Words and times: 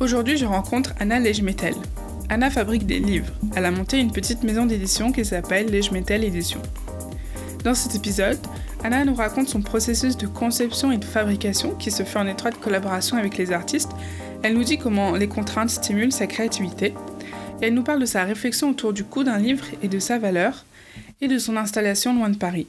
Aujourd'hui, 0.00 0.38
je 0.38 0.46
rencontre 0.46 0.94
Anna 0.98 1.20
Lejmetel. 1.20 1.74
Anna 2.30 2.48
fabrique 2.48 2.86
des 2.86 3.00
livres. 3.00 3.34
Elle 3.54 3.66
a 3.66 3.70
monté 3.70 3.98
une 3.98 4.12
petite 4.12 4.42
maison 4.44 4.64
d'édition 4.64 5.12
qui 5.12 5.26
s'appelle 5.26 5.70
Lejmetel 5.70 6.24
Édition. 6.24 6.62
Dans 7.64 7.74
cet 7.74 7.94
épisode, 7.96 8.38
Anna 8.82 9.04
nous 9.04 9.14
raconte 9.14 9.50
son 9.50 9.60
processus 9.60 10.16
de 10.16 10.26
conception 10.26 10.90
et 10.90 10.96
de 10.96 11.04
fabrication 11.04 11.74
qui 11.74 11.90
se 11.90 12.02
fait 12.02 12.18
en 12.18 12.26
étroite 12.26 12.58
collaboration 12.58 13.18
avec 13.18 13.36
les 13.36 13.52
artistes. 13.52 13.90
Elle 14.42 14.54
nous 14.54 14.64
dit 14.64 14.78
comment 14.78 15.12
les 15.16 15.28
contraintes 15.28 15.68
stimulent 15.68 16.12
sa 16.12 16.26
créativité. 16.26 16.94
Elle 17.60 17.74
nous 17.74 17.84
parle 17.84 18.00
de 18.00 18.06
sa 18.06 18.24
réflexion 18.24 18.70
autour 18.70 18.94
du 18.94 19.04
coût 19.04 19.22
d'un 19.22 19.38
livre 19.38 19.66
et 19.82 19.88
de 19.88 19.98
sa 19.98 20.18
valeur, 20.18 20.64
et 21.20 21.28
de 21.28 21.38
son 21.38 21.58
installation 21.58 22.14
loin 22.14 22.30
de 22.30 22.38
Paris. 22.38 22.68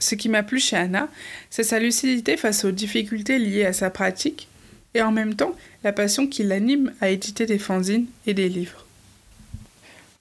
Ce 0.00 0.16
qui 0.16 0.28
m'a 0.28 0.42
plu 0.42 0.58
chez 0.58 0.74
Anna, 0.74 1.06
c'est 1.48 1.62
sa 1.62 1.78
lucidité 1.78 2.36
face 2.36 2.64
aux 2.64 2.72
difficultés 2.72 3.38
liées 3.38 3.66
à 3.66 3.72
sa 3.72 3.88
pratique 3.88 4.48
et 4.94 5.02
en 5.02 5.12
même 5.12 5.34
temps 5.34 5.54
la 5.82 5.92
passion 5.92 6.26
qui 6.26 6.42
l'anime 6.42 6.92
à 7.00 7.10
éditer 7.10 7.46
des 7.46 7.58
fanzines 7.58 8.06
et 8.26 8.34
des 8.34 8.48
livres. 8.48 8.86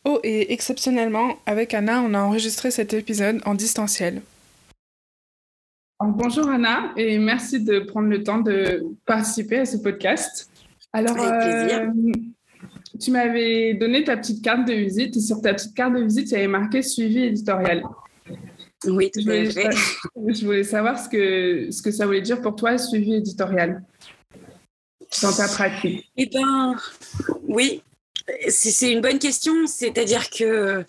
Oh, 0.06 0.20
et 0.24 0.52
exceptionnellement, 0.52 1.38
avec 1.46 1.74
Anna, 1.74 2.02
on 2.02 2.14
a 2.14 2.20
enregistré 2.20 2.72
cet 2.72 2.94
épisode 2.94 3.40
en 3.46 3.56
distanciel. 3.56 4.22
bonjour 6.02 6.50
Anna, 6.50 6.92
et 6.98 7.18
merci 7.20 7.64
de 7.64 7.80
prendre 7.80 8.10
le 8.10 8.22
temps 8.22 8.40
de 8.40 8.84
participer 9.06 9.60
à 9.60 9.66
ce 9.66 9.78
podcast. 9.78 10.50
Alors, 10.92 11.18
euh, 11.18 11.88
tu 13.00 13.12
m'avais 13.12 13.76
donné 13.76 14.04
ta 14.04 14.18
petite 14.18 14.44
carte 14.44 14.68
de 14.68 14.74
visite, 14.74 15.16
et 15.16 15.22
sur 15.22 15.42
ta 15.42 15.54
petite 15.54 15.74
carte 15.74 15.94
de 15.94 16.04
visite, 16.04 16.32
il 16.32 16.34
y 16.34 16.38
avait 16.38 16.48
marqué 16.48 16.82
suivi 16.82 17.24
éditorial. 17.24 17.84
Oui, 18.86 19.10
tout 19.10 19.22
à 19.30 19.46
fait. 19.46 19.70
Je 20.28 20.46
voulais 20.46 20.66
savoir 20.66 21.00
ce 21.00 21.08
que, 21.08 21.72
ce 21.72 21.82
que 21.82 21.92
ça 21.92 22.06
voulait 22.06 22.22
dire 22.22 22.42
pour 22.42 22.58
toi, 22.58 22.78
suivi 22.78 23.14
éditorial 23.14 23.82
dans 25.22 25.34
ta 25.34 25.48
pratique 25.48 26.12
Eh 26.18 26.26
bien, 26.26 26.76
oui, 27.48 27.82
c'est 28.48 28.92
une 28.92 29.02
bonne 29.02 29.20
question. 29.20 29.68
C'est-à-dire 29.68 30.30
que 30.30 30.86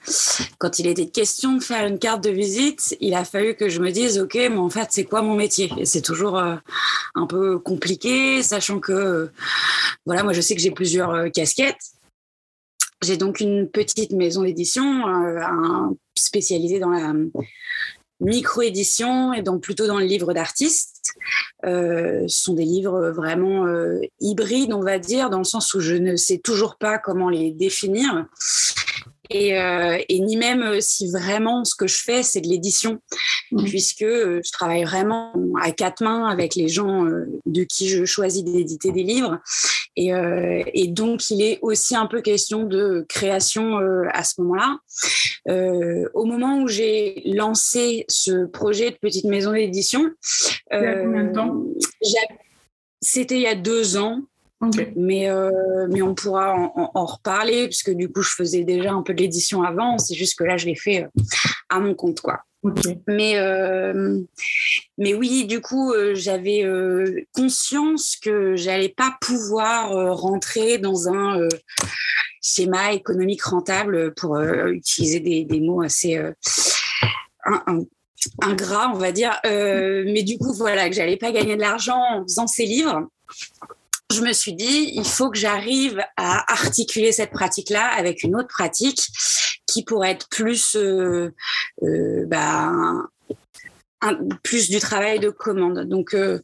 quand 0.58 0.78
il 0.78 0.86
était 0.86 1.06
question 1.06 1.56
de 1.56 1.62
faire 1.62 1.86
une 1.86 1.98
carte 1.98 2.22
de 2.22 2.30
visite, 2.30 2.96
il 3.00 3.14
a 3.14 3.24
fallu 3.24 3.54
que 3.54 3.68
je 3.68 3.80
me 3.80 3.90
dise, 3.90 4.18
OK, 4.18 4.34
mais 4.34 4.56
en 4.56 4.70
fait, 4.70 4.88
c'est 4.90 5.04
quoi 5.04 5.22
mon 5.22 5.34
métier? 5.34 5.70
Et 5.78 5.84
c'est 5.84 6.02
toujours 6.02 6.38
euh, 6.38 6.56
un 7.14 7.26
peu 7.26 7.58
compliqué, 7.58 8.42
sachant 8.42 8.80
que, 8.80 9.30
voilà, 10.06 10.22
moi, 10.22 10.32
je 10.32 10.40
sais 10.40 10.54
que 10.54 10.60
j'ai 10.60 10.70
plusieurs 10.70 11.10
euh, 11.10 11.28
casquettes. 11.28 11.92
J'ai 13.02 13.16
donc 13.16 13.40
une 13.40 13.68
petite 13.68 14.12
maison 14.12 14.42
d'édition 14.42 15.06
euh, 15.08 15.40
spécialisée 16.14 16.78
dans 16.78 16.90
la 16.90 17.12
micro-édition 18.20 19.32
et 19.32 19.42
donc 19.42 19.62
plutôt 19.62 19.86
dans 19.86 19.98
le 19.98 20.06
livre 20.06 20.32
d'artiste. 20.32 20.93
Euh, 21.64 22.24
ce 22.28 22.44
sont 22.44 22.54
des 22.54 22.64
livres 22.64 23.10
vraiment 23.10 23.66
euh, 23.66 24.00
hybrides, 24.20 24.72
on 24.72 24.82
va 24.82 24.98
dire, 24.98 25.30
dans 25.30 25.38
le 25.38 25.44
sens 25.44 25.72
où 25.74 25.80
je 25.80 25.94
ne 25.94 26.16
sais 26.16 26.38
toujours 26.38 26.76
pas 26.76 26.98
comment 26.98 27.28
les 27.28 27.50
définir. 27.52 28.26
Et, 29.30 29.58
euh, 29.58 29.98
et, 30.08 30.20
ni 30.20 30.36
même 30.36 30.80
si 30.80 31.10
vraiment 31.10 31.64
ce 31.64 31.74
que 31.74 31.86
je 31.86 31.98
fais, 31.98 32.22
c'est 32.22 32.40
de 32.40 32.48
l'édition, 32.48 33.00
mmh. 33.52 33.64
puisque 33.64 34.04
je 34.04 34.52
travaille 34.52 34.84
vraiment 34.84 35.32
à 35.62 35.72
quatre 35.72 36.02
mains 36.02 36.28
avec 36.28 36.54
les 36.54 36.68
gens 36.68 37.04
de 37.46 37.64
qui 37.64 37.88
je 37.88 38.04
choisis 38.04 38.44
d'éditer 38.44 38.92
des 38.92 39.02
livres. 39.02 39.38
Et, 39.96 40.10
et, 40.74 40.88
donc, 40.88 41.30
il 41.30 41.40
est 41.40 41.58
aussi 41.62 41.94
un 41.96 42.06
peu 42.06 42.20
question 42.20 42.64
de 42.64 43.06
création 43.08 43.78
à 44.12 44.24
ce 44.24 44.40
moment-là. 44.42 44.78
au 46.14 46.24
moment 46.24 46.58
où 46.58 46.68
j'ai 46.68 47.22
lancé 47.24 48.04
ce 48.08 48.46
projet 48.46 48.90
de 48.90 48.96
petite 48.96 49.24
maison 49.24 49.52
d'édition, 49.52 50.10
c'était 53.00 53.36
il 53.36 53.42
y 53.42 53.46
a 53.46 53.54
deux 53.54 53.96
ans. 53.96 54.22
Mais, 54.96 55.28
euh, 55.28 55.86
mais 55.90 56.02
on 56.02 56.14
pourra 56.14 56.54
en, 56.54 57.04
reparler, 57.04 57.66
puisque 57.66 57.90
du 57.90 58.10
coup, 58.10 58.22
je 58.22 58.30
faisais 58.30 58.64
déjà 58.64 58.92
un 58.92 59.02
peu 59.02 59.14
de 59.14 59.20
l'édition 59.20 59.62
avant. 59.62 59.98
C'est 59.98 60.14
juste 60.14 60.38
que 60.38 60.44
là, 60.44 60.56
je 60.56 60.66
l'ai 60.66 60.74
fait 60.74 61.04
euh, 61.04 61.20
à 61.68 61.80
mon 61.80 61.94
compte. 61.94 62.20
quoi. 62.20 62.40
Mais, 63.06 63.36
euh, 63.36 64.20
mais 64.96 65.12
oui, 65.12 65.46
du 65.46 65.60
coup, 65.60 65.92
j'avais 66.14 66.64
conscience 67.34 68.16
que 68.16 68.56
j'allais 68.56 68.88
pas 68.88 69.14
pouvoir 69.20 69.90
rentrer 70.16 70.78
dans 70.78 71.10
un 71.12 71.46
schéma 72.40 72.94
économique 72.94 73.42
rentable 73.42 74.14
pour 74.14 74.40
utiliser 74.40 75.20
des, 75.20 75.44
des, 75.44 75.60
mots 75.60 75.82
assez 75.82 76.18
ingrat, 78.40 78.92
on 78.94 78.98
va 78.98 79.12
dire. 79.12 79.38
Mais 79.44 80.22
du 80.22 80.38
coup, 80.38 80.54
voilà, 80.54 80.88
que 80.88 80.94
j'allais 80.94 81.18
pas 81.18 81.32
gagner 81.32 81.56
de 81.56 81.60
l'argent 81.60 82.00
en 82.00 82.22
faisant 82.22 82.46
ces 82.46 82.64
livres. 82.64 83.10
Je 84.12 84.20
me 84.20 84.32
suis 84.32 84.52
dit, 84.52 84.92
il 84.94 85.04
faut 85.04 85.30
que 85.30 85.38
j'arrive 85.38 86.00
à 86.16 86.52
articuler 86.52 87.10
cette 87.10 87.30
pratique-là 87.30 87.86
avec 87.96 88.22
une 88.22 88.36
autre 88.36 88.48
pratique 88.48 89.00
qui 89.66 89.82
pourrait 89.82 90.12
être 90.12 90.28
plus 90.28 90.76
euh, 90.76 91.34
euh, 91.82 92.24
bah, 92.26 92.70
du 94.52 94.78
travail 94.78 95.18
de 95.18 95.30
commande. 95.30 95.88
Donc, 95.88 96.14
euh, 96.14 96.38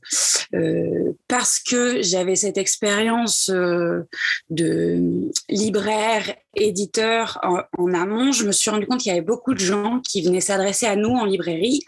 parce 1.29 1.61
que 1.61 2.01
j'avais 2.03 2.35
cette 2.35 2.57
expérience 2.57 3.51
de 3.51 5.31
libraire, 5.51 6.35
éditeur 6.57 7.39
en, 7.43 7.93
amont, 7.93 8.33
je 8.33 8.47
me 8.47 8.53
suis 8.53 8.71
rendu 8.71 8.87
compte 8.87 9.01
qu'il 9.01 9.11
y 9.11 9.13
avait 9.13 9.21
beaucoup 9.21 9.53
de 9.53 9.61
gens 9.61 10.01
qui 10.01 10.23
venaient 10.23 10.41
s'adresser 10.41 10.87
à 10.87 10.97
nous 10.97 11.11
en 11.11 11.27
librairie 11.27 11.85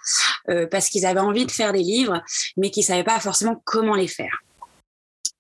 parce 0.71 0.91
qu'ils 0.91 1.07
avaient 1.07 1.21
envie 1.21 1.47
de 1.47 1.51
faire 1.51 1.73
des 1.73 1.83
livres, 1.83 2.23
mais 2.57 2.71
qui 2.71 2.81
ne 2.81 2.85
savaient 2.85 3.05
pas 3.05 3.19
forcément 3.19 3.61
comment 3.65 3.95
les 3.95 4.09
faire. 4.09 4.43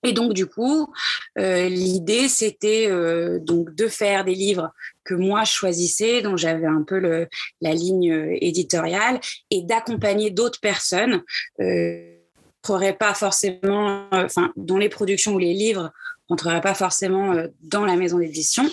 Et 0.05 0.13
donc 0.13 0.33
du 0.33 0.47
coup, 0.47 0.93
l'idée 1.37 2.29
c'était 2.29 2.89
donc 3.41 3.75
de 3.75 3.89
faire 3.89 4.25
des 4.25 4.35
livres 4.35 4.73
que 5.05 5.15
moi 5.15 5.45
je 5.45 5.53
choisissais, 5.53 6.23
dont 6.23 6.37
j'avais 6.37 6.67
un 6.67 6.83
peu 6.83 6.99
le, 6.99 7.29
la 7.61 7.75
ligne 7.75 8.13
euh, 8.13 8.37
éditoriale, 8.41 9.21
et 9.51 9.63
d'accompagner 9.63 10.31
d'autres 10.31 10.61
personnes, 10.61 11.23
euh, 11.61 12.17
pas 12.99 13.15
forcément, 13.15 14.07
euh, 14.15 14.25
enfin, 14.25 14.53
dont 14.57 14.79
les 14.79 14.89
productions 14.89 15.35
ou 15.35 15.39
les 15.39 15.55
livres 15.55 15.93
rentreraient 16.29 16.61
pas 16.61 16.75
forcément 16.75 17.33
euh, 17.33 17.49
dans 17.61 17.85
la 17.85 17.97
maison 17.97 18.19
d'édition, 18.19 18.65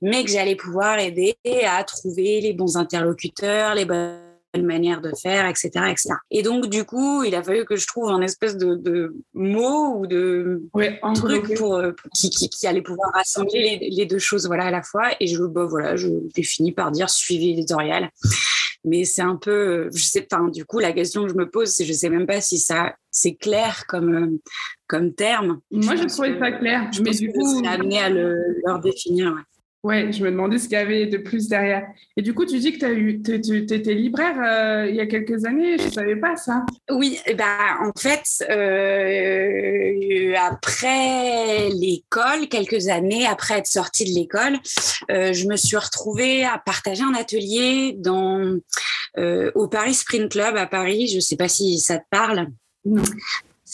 mais 0.00 0.24
que 0.24 0.30
j'allais 0.30 0.56
pouvoir 0.56 0.98
aider 0.98 1.36
à 1.66 1.84
trouver 1.84 2.40
les 2.40 2.54
bons 2.54 2.76
interlocuteurs, 2.76 3.74
les 3.74 3.84
bonnes 3.84 4.33
manière 4.62 5.00
de 5.00 5.10
faire, 5.20 5.46
etc., 5.46 5.70
etc. 5.90 6.14
Et 6.30 6.42
donc, 6.42 6.68
du 6.68 6.84
coup, 6.84 7.24
il 7.24 7.34
a 7.34 7.42
fallu 7.42 7.64
que 7.64 7.76
je 7.76 7.86
trouve 7.86 8.08
un 8.10 8.20
espèce 8.20 8.56
de, 8.56 8.74
de 8.74 9.14
mot 9.34 9.98
ou 9.98 10.06
de 10.06 10.62
truc 11.14 11.54
pour, 11.54 11.74
euh, 11.74 11.92
qui, 12.14 12.30
qui, 12.30 12.66
allait 12.66 12.82
pouvoir 12.82 13.12
rassembler 13.12 13.90
les, 13.90 14.06
deux 14.06 14.18
choses 14.18 14.46
voilà, 14.46 14.66
à 14.66 14.70
la 14.70 14.82
fois. 14.82 15.10
Et 15.20 15.26
je, 15.26 15.42
bah, 15.42 15.64
voilà, 15.64 15.96
je 15.96 16.08
définis 16.34 16.72
par 16.72 16.90
dire 16.90 17.10
suivi 17.10 17.50
éditorial. 17.50 18.10
Mais 18.84 19.04
c'est 19.04 19.22
un 19.22 19.36
peu, 19.36 19.88
je 19.94 20.04
sais 20.04 20.22
pas, 20.22 20.40
du 20.52 20.66
coup, 20.66 20.78
la 20.78 20.92
question 20.92 21.22
que 21.22 21.30
je 21.30 21.34
me 21.34 21.48
pose, 21.48 21.70
c'est 21.70 21.86
je 21.86 21.92
sais 21.94 22.10
même 22.10 22.26
pas 22.26 22.42
si 22.42 22.58
ça, 22.58 22.94
c'est 23.10 23.34
clair 23.34 23.84
comme, 23.88 24.14
euh, 24.14 24.40
comme 24.86 25.14
terme. 25.14 25.60
Moi, 25.70 25.96
je 25.96 26.04
trouvais 26.04 26.38
ça 26.38 26.52
clair. 26.52 26.90
Je 26.92 27.00
mais 27.00 27.12
du 27.12 27.32
coup, 27.32 27.62
amené 27.66 27.98
à 27.98 28.10
le, 28.10 28.36
leur 28.66 28.80
définir. 28.80 29.32
Ouais, 29.32 29.40
je 29.84 30.24
me 30.24 30.30
demandais 30.30 30.58
ce 30.58 30.64
qu'il 30.64 30.78
y 30.78 30.80
avait 30.80 31.06
de 31.06 31.18
plus 31.18 31.48
derrière. 31.48 31.86
Et 32.16 32.22
du 32.22 32.32
coup, 32.32 32.46
tu 32.46 32.58
dis 32.58 32.76
que 32.76 33.36
tu 33.36 33.58
étais 33.58 33.94
libraire 33.94 34.36
euh, 34.42 34.88
il 34.88 34.96
y 34.96 35.00
a 35.00 35.06
quelques 35.06 35.44
années, 35.44 35.78
je 35.78 35.84
ne 35.84 35.90
savais 35.90 36.16
pas 36.16 36.36
ça. 36.36 36.64
Oui, 36.90 37.18
ben, 37.36 37.58
en 37.80 37.92
fait, 37.98 38.22
euh, 38.50 40.34
après 40.38 41.68
l'école, 41.70 42.48
quelques 42.48 42.88
années 42.88 43.26
après 43.26 43.58
être 43.58 43.66
sortie 43.66 44.04
de 44.04 44.18
l'école, 44.18 44.58
euh, 45.10 45.32
je 45.32 45.46
me 45.46 45.56
suis 45.56 45.76
retrouvée 45.76 46.44
à 46.44 46.58
partager 46.58 47.02
un 47.02 47.14
atelier 47.14 47.94
dans, 47.98 48.58
au 49.54 49.68
Paris 49.68 49.94
Sprint 49.94 50.32
Club 50.32 50.56
à 50.56 50.66
Paris. 50.66 51.08
Je 51.08 51.16
ne 51.16 51.20
sais 51.20 51.36
pas 51.36 51.48
si 51.48 51.78
ça 51.78 51.98
te 51.98 52.04
parle. 52.10 52.48
Non. 52.84 53.02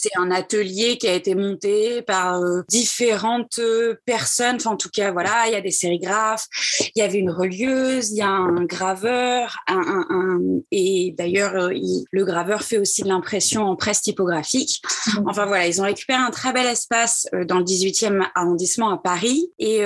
C'est 0.03 0.17
un 0.17 0.31
atelier 0.31 0.97
qui 0.97 1.07
a 1.07 1.13
été 1.13 1.35
monté 1.35 2.01
par 2.01 2.41
euh, 2.41 2.63
différentes 2.67 3.59
euh, 3.59 3.93
personnes. 4.03 4.55
Enfin, 4.55 4.71
en 4.71 4.75
tout 4.75 4.89
cas, 4.91 5.11
voilà, 5.11 5.43
il 5.45 5.53
y 5.53 5.55
a 5.55 5.61
des 5.61 5.69
sérigraphes, 5.69 6.47
il 6.95 6.99
y 6.99 7.03
avait 7.03 7.19
une 7.19 7.29
relieuse, 7.29 8.09
il 8.09 8.17
y 8.17 8.21
a 8.23 8.29
un 8.29 8.65
graveur, 8.65 9.59
un, 9.67 10.39
et 10.71 11.13
d'ailleurs, 11.15 11.55
euh, 11.55 11.69
le 12.11 12.25
graveur 12.25 12.63
fait 12.63 12.79
aussi 12.79 13.03
de 13.03 13.09
l'impression 13.09 13.61
en 13.61 13.75
presse 13.75 14.01
typographique. 14.01 14.81
Enfin 15.27 15.45
voilà, 15.45 15.67
ils 15.67 15.79
ont 15.79 15.85
récupéré 15.85 16.17
un 16.17 16.31
très 16.31 16.51
bel 16.51 16.65
espace 16.65 17.27
dans 17.47 17.59
le 17.59 17.63
18e 17.63 18.25
arrondissement 18.33 18.89
à 18.89 18.97
Paris. 18.97 19.51
Et, 19.59 19.81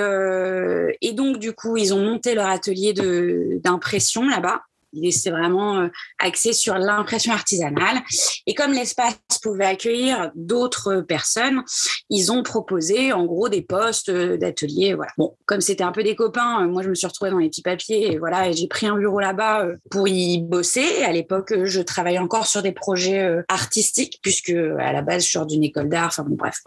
et 1.02 1.12
donc, 1.12 1.38
du 1.38 1.52
coup, 1.52 1.76
ils 1.76 1.92
ont 1.92 2.00
monté 2.00 2.34
leur 2.34 2.46
atelier 2.46 2.94
d'impression 2.94 4.26
là-bas 4.26 4.62
c'est 5.10 5.30
vraiment 5.30 5.78
euh, 5.78 5.88
axé 6.18 6.52
sur 6.52 6.76
l'impression 6.78 7.32
artisanale. 7.32 8.00
Et 8.46 8.54
comme 8.54 8.72
l'espace 8.72 9.16
pouvait 9.42 9.66
accueillir 9.66 10.30
d'autres 10.34 11.00
personnes, 11.00 11.62
ils 12.10 12.32
ont 12.32 12.42
proposé 12.42 13.12
en 13.12 13.24
gros 13.24 13.48
des 13.48 13.62
postes 13.62 14.08
euh, 14.08 14.36
d'atelier. 14.36 14.94
Voilà. 14.94 15.12
Bon, 15.18 15.36
comme 15.46 15.60
c'était 15.60 15.84
un 15.84 15.92
peu 15.92 16.02
des 16.02 16.16
copains, 16.16 16.62
euh, 16.62 16.68
moi 16.68 16.82
je 16.82 16.88
me 16.88 16.94
suis 16.94 17.06
retrouvée 17.06 17.30
dans 17.30 17.38
les 17.38 17.48
petits 17.48 17.62
papiers 17.62 18.12
et 18.12 18.18
voilà, 18.18 18.50
j'ai 18.52 18.68
pris 18.68 18.86
un 18.86 18.96
bureau 18.96 19.20
là-bas 19.20 19.66
pour 19.90 20.08
y 20.08 20.40
bosser. 20.42 21.04
À 21.04 21.12
l'époque, 21.12 21.54
je 21.64 21.80
travaillais 21.80 22.18
encore 22.18 22.46
sur 22.46 22.62
des 22.62 22.72
projets 22.72 23.42
artistiques 23.48 24.18
puisque 24.22 24.50
à 24.50 24.92
la 24.92 25.02
base 25.02 25.24
je 25.24 25.28
suis 25.28 25.46
d'une 25.46 25.64
école 25.64 25.88
d'art. 25.88 26.06
Enfin 26.06 26.24
bon, 26.24 26.36
bref, 26.36 26.62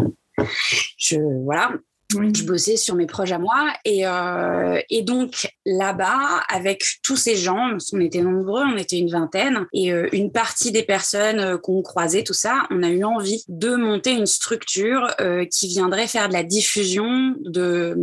je 0.98 1.18
voilà. 1.44 1.72
Je 2.12 2.44
bossais 2.44 2.76
sur 2.76 2.96
mes 2.96 3.06
projets 3.06 3.36
à 3.36 3.40
moi. 3.40 3.72
Et, 3.86 4.08
euh, 4.08 4.82
et 4.90 5.04
donc, 5.04 5.48
là-bas, 5.66 6.42
avec 6.50 6.84
tous 7.04 7.16
ces 7.16 7.36
gens, 7.36 7.78
on 7.94 8.00
était 8.00 8.24
nombreux, 8.24 8.64
on 8.64 8.78
était 8.78 8.98
une 8.98 9.12
vingtaine, 9.12 9.68
et 9.74 9.94
euh, 9.94 10.08
une 10.12 10.32
partie 10.32 10.72
des 10.72 10.82
personnes 10.82 11.40
euh, 11.40 11.58
qu'on 11.58 11.84
croisait, 11.84 12.24
tout 12.24 12.34
ça, 12.34 12.64
on 12.72 12.82
a 12.82 12.90
eu 12.90 13.04
envie 13.04 13.44
de 13.48 13.76
monter 13.76 14.12
une 14.12 14.26
structure 14.26 15.08
qui 15.52 15.68
viendrait 15.68 16.08
faire 16.08 16.30
de 16.30 16.34
la 16.34 16.44
diffusion 16.44 17.36
de 17.42 17.96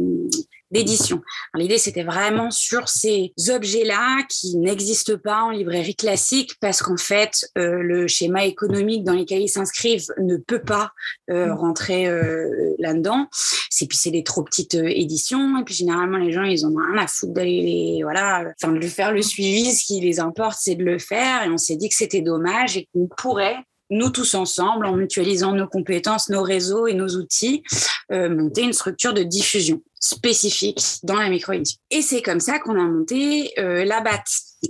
d'édition. 0.76 1.23
L'idée, 1.55 1.78
c'était 1.78 2.02
vraiment 2.02 2.50
sur 2.50 2.88
ces 2.88 3.32
objets-là 3.49 4.23
qui 4.28 4.56
n'existent 4.56 5.17
pas 5.17 5.43
en 5.43 5.50
librairie 5.50 5.94
classique 5.94 6.56
parce 6.61 6.82
qu'en 6.82 6.96
fait, 6.96 7.49
euh, 7.56 7.82
le 7.82 8.06
schéma 8.06 8.44
économique 8.44 9.05
dans 9.05 9.14
lequel 9.14 9.43
ils 9.43 9.49
s'inscrivent 9.49 10.06
ne 10.19 10.37
peut 10.37 10.62
pas 10.62 10.93
euh, 11.31 11.46
mm. 11.46 11.52
rentrer 11.52 12.06
euh, 12.06 12.75
là-dedans. 12.78 13.28
C'est 13.70 13.87
puis 13.87 13.96
c'est 13.96 14.11
des 14.11 14.25
trop 14.25 14.43
petites 14.43 14.75
éditions 14.75 15.58
et 15.58 15.64
puis 15.64 15.75
généralement 15.75 16.19
les 16.19 16.32
gens 16.32 16.43
ils 16.43 16.67
ont 16.67 16.75
rien 16.75 17.02
à 17.02 17.06
foutre 17.06 17.34
d'aller 17.34 18.00
voilà, 18.02 18.44
enfin 18.62 18.73
de 18.73 18.87
faire 18.87 19.12
le 19.12 19.23
suivi. 19.23 19.75
Ce 19.75 19.84
qui 19.84 20.00
les 20.00 20.20
importe, 20.20 20.58
c'est 20.61 20.75
de 20.75 20.84
le 20.84 20.99
faire 20.99 21.43
et 21.44 21.50
on 21.50 21.58
s'est 21.58 21.76
dit 21.76 21.88
que 21.88 21.94
c'était 21.94 22.23
dommage 22.23 22.76
et 22.76 22.88
qu'on 22.93 23.08
pourrait 23.17 23.56
nous 23.90 24.10
tous 24.10 24.34
ensemble, 24.34 24.86
en 24.86 24.96
mutualisant 24.96 25.52
nos 25.52 25.66
compétences, 25.68 26.28
nos 26.28 26.42
réseaux 26.42 26.86
et 26.86 26.94
nos 26.94 27.08
outils, 27.08 27.62
monter 28.10 28.62
une 28.62 28.72
structure 28.72 29.14
de 29.14 29.22
diffusion 29.22 29.82
spécifique 30.06 30.80
dans 31.02 31.16
la 31.16 31.28
micro 31.28 31.52
-édition. 31.52 31.78
Et 31.90 32.02
c'est 32.02 32.22
comme 32.22 32.40
ça 32.40 32.58
qu'on 32.58 32.78
a 32.78 32.84
monté 32.84 33.52
euh, 33.58 33.84
la 33.84 34.00
BAT, 34.00 34.24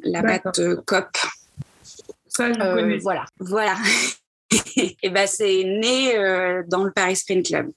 la 0.05 0.23
BAT 0.23 0.59
euh, 0.59 0.77
COP. 0.87 1.17
Ça, 2.29 2.53
je 2.53 2.61
euh, 2.61 2.75
connais. 2.75 2.99
Voilà, 2.99 3.25
voilà. 3.39 3.77
et 5.03 5.11
ben 5.11 5.27
c'est 5.27 5.65
né 5.65 6.17
euh, 6.17 6.63
dans 6.69 6.85
le 6.85 6.93
Paris 6.93 7.17
Sprint 7.17 7.47
Club. 7.47 7.71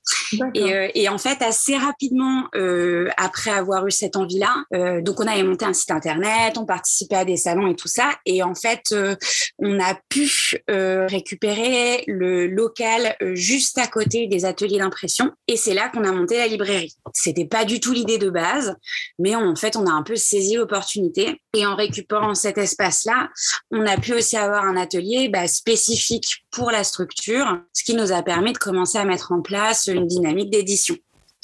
Et, 0.54 0.74
euh, 0.74 0.88
et, 0.94 1.10
en 1.10 1.18
fait, 1.18 1.42
assez 1.42 1.76
rapidement 1.76 2.46
euh, 2.56 3.10
après 3.18 3.52
avoir 3.52 3.88
eu 3.88 3.92
cette 3.92 4.16
envie-là, 4.16 4.64
euh, 4.74 5.02
donc 5.02 5.20
on 5.20 5.28
avait 5.28 5.44
monté 5.44 5.66
un 5.66 5.74
site 5.74 5.92
internet, 5.92 6.58
on 6.58 6.66
participait 6.66 7.16
à 7.16 7.26
des 7.26 7.38
salons 7.38 7.68
et 7.68 7.76
tout 7.76 7.88
ça, 7.88 8.12
et 8.26 8.44
en 8.44 8.54
fait, 8.54 8.92
euh, 8.92 9.16
on 9.58 9.80
a 9.80 9.98
pu 10.10 10.30
récupérer 10.68 12.04
le 12.08 12.48
local 12.48 13.16
juste 13.34 13.78
à 13.78 13.88
côté 13.88 14.28
des 14.28 14.46
ateliers 14.46 14.78
d'impression, 14.78 15.32
et 15.48 15.58
c'est 15.58 15.74
là 15.74 15.90
qu'on 15.90 16.04
a 16.04 16.12
monté 16.12 16.38
la 16.38 16.48
librairie. 16.48 16.96
C'était 17.14 17.46
pas 17.46 17.66
du 17.66 17.80
tout 17.80 17.92
l'idée 17.92 18.18
de 18.18 18.30
base, 18.30 18.76
mais 19.18 19.36
en 19.36 19.56
fait, 19.56 19.76
on 19.76 19.86
a 19.86 19.92
un 19.92 20.04
peu 20.04 20.16
saisi 20.16 20.56
l'opportunité, 20.56 21.42
et 21.56 21.66
en 21.66 21.76
récupérant 21.76 22.36
cet 22.36 22.58
espace-là, 22.58 23.30
on 23.72 23.86
a 23.86 23.98
pu 23.98 24.14
aussi 24.14 24.38
avoir 24.38 24.66
un 24.66 24.78
atelier 24.78 25.30
bah, 25.30 25.48
spécifique 25.48 26.46
pour 26.52 26.72
la 26.72 26.84
structure, 26.84 27.62
ce 27.74 27.84
qui 27.84 27.96
nous 27.96 28.12
a 28.12 28.22
permis 28.22 28.54
de 28.54 28.58
commencer 28.58 28.98
à 28.98 29.06
mettre 29.06 29.32
en 29.32 29.42
place 29.42 29.88
une 29.88 30.08
dynamique 30.08 30.50
d'édition. 30.50 30.96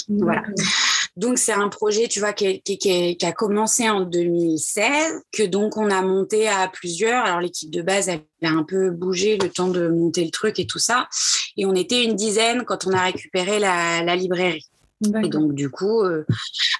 Voilà. 0.07 0.43
Donc 1.15 1.37
c'est 1.37 1.53
un 1.53 1.69
projet, 1.69 2.07
tu 2.09 2.19
vois, 2.19 2.33
qui, 2.33 2.61
qui, 2.61 3.17
a 3.21 3.31
commencé 3.31 3.89
en 3.89 4.01
2016, 4.01 5.21
que 5.31 5.43
donc 5.43 5.77
on 5.77 5.89
a 5.89 6.01
monté 6.01 6.47
à 6.47 6.67
plusieurs. 6.67 7.23
Alors 7.23 7.39
l'équipe 7.39 7.71
de 7.71 7.81
base 7.81 8.09
avait 8.09 8.25
un 8.43 8.63
peu 8.63 8.91
bougé 8.91 9.37
le 9.37 9.49
temps 9.49 9.69
de 9.69 9.87
monter 9.87 10.25
le 10.25 10.31
truc 10.31 10.59
et 10.59 10.67
tout 10.67 10.79
ça, 10.79 11.07
et 11.55 11.65
on 11.65 11.73
était 11.73 12.03
une 12.03 12.15
dizaine 12.15 12.65
quand 12.65 12.85
on 12.85 12.91
a 12.91 13.03
récupéré 13.03 13.59
la, 13.59 14.03
la 14.03 14.15
librairie. 14.15 14.67
Et 15.03 15.29
donc, 15.29 15.53
du 15.53 15.69
coup, 15.69 16.01
euh, 16.01 16.25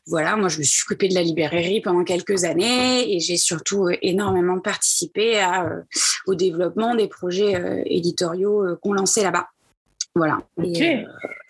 voilà, 0.07 0.37
moi, 0.37 0.47
je 0.47 0.59
me 0.59 0.63
suis 0.63 0.83
occupée 0.85 1.09
de 1.09 1.15
la 1.15 1.21
librairie 1.21 1.81
pendant 1.81 2.03
quelques 2.03 2.45
années 2.45 3.13
et 3.13 3.19
j'ai 3.19 3.35
surtout 3.35 3.87
euh, 3.87 3.97
énormément 4.01 4.59
participé 4.59 5.39
à, 5.39 5.65
euh, 5.65 5.81
au 6.25 6.35
développement 6.35 6.95
des 6.95 7.07
projets 7.07 7.83
éditoriaux 7.85 8.77
qu'on 8.81 8.93
lançait 8.93 9.23
là-bas. 9.23 9.47
Voilà. 10.15 10.39
Et, 10.63 11.05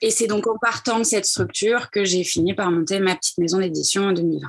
c'est 0.09 0.27
donc 0.27 0.47
en 0.47 0.57
partant 0.57 0.99
de 0.99 1.03
cette 1.03 1.25
structure 1.25 1.91
que 1.91 2.03
j'ai 2.03 2.23
fini 2.23 2.53
par 2.53 2.71
monter 2.71 2.99
ma 2.99 3.15
petite 3.15 3.37
maison 3.37 3.59
d'édition 3.59 4.07
en 4.07 4.13
2020. 4.13 4.47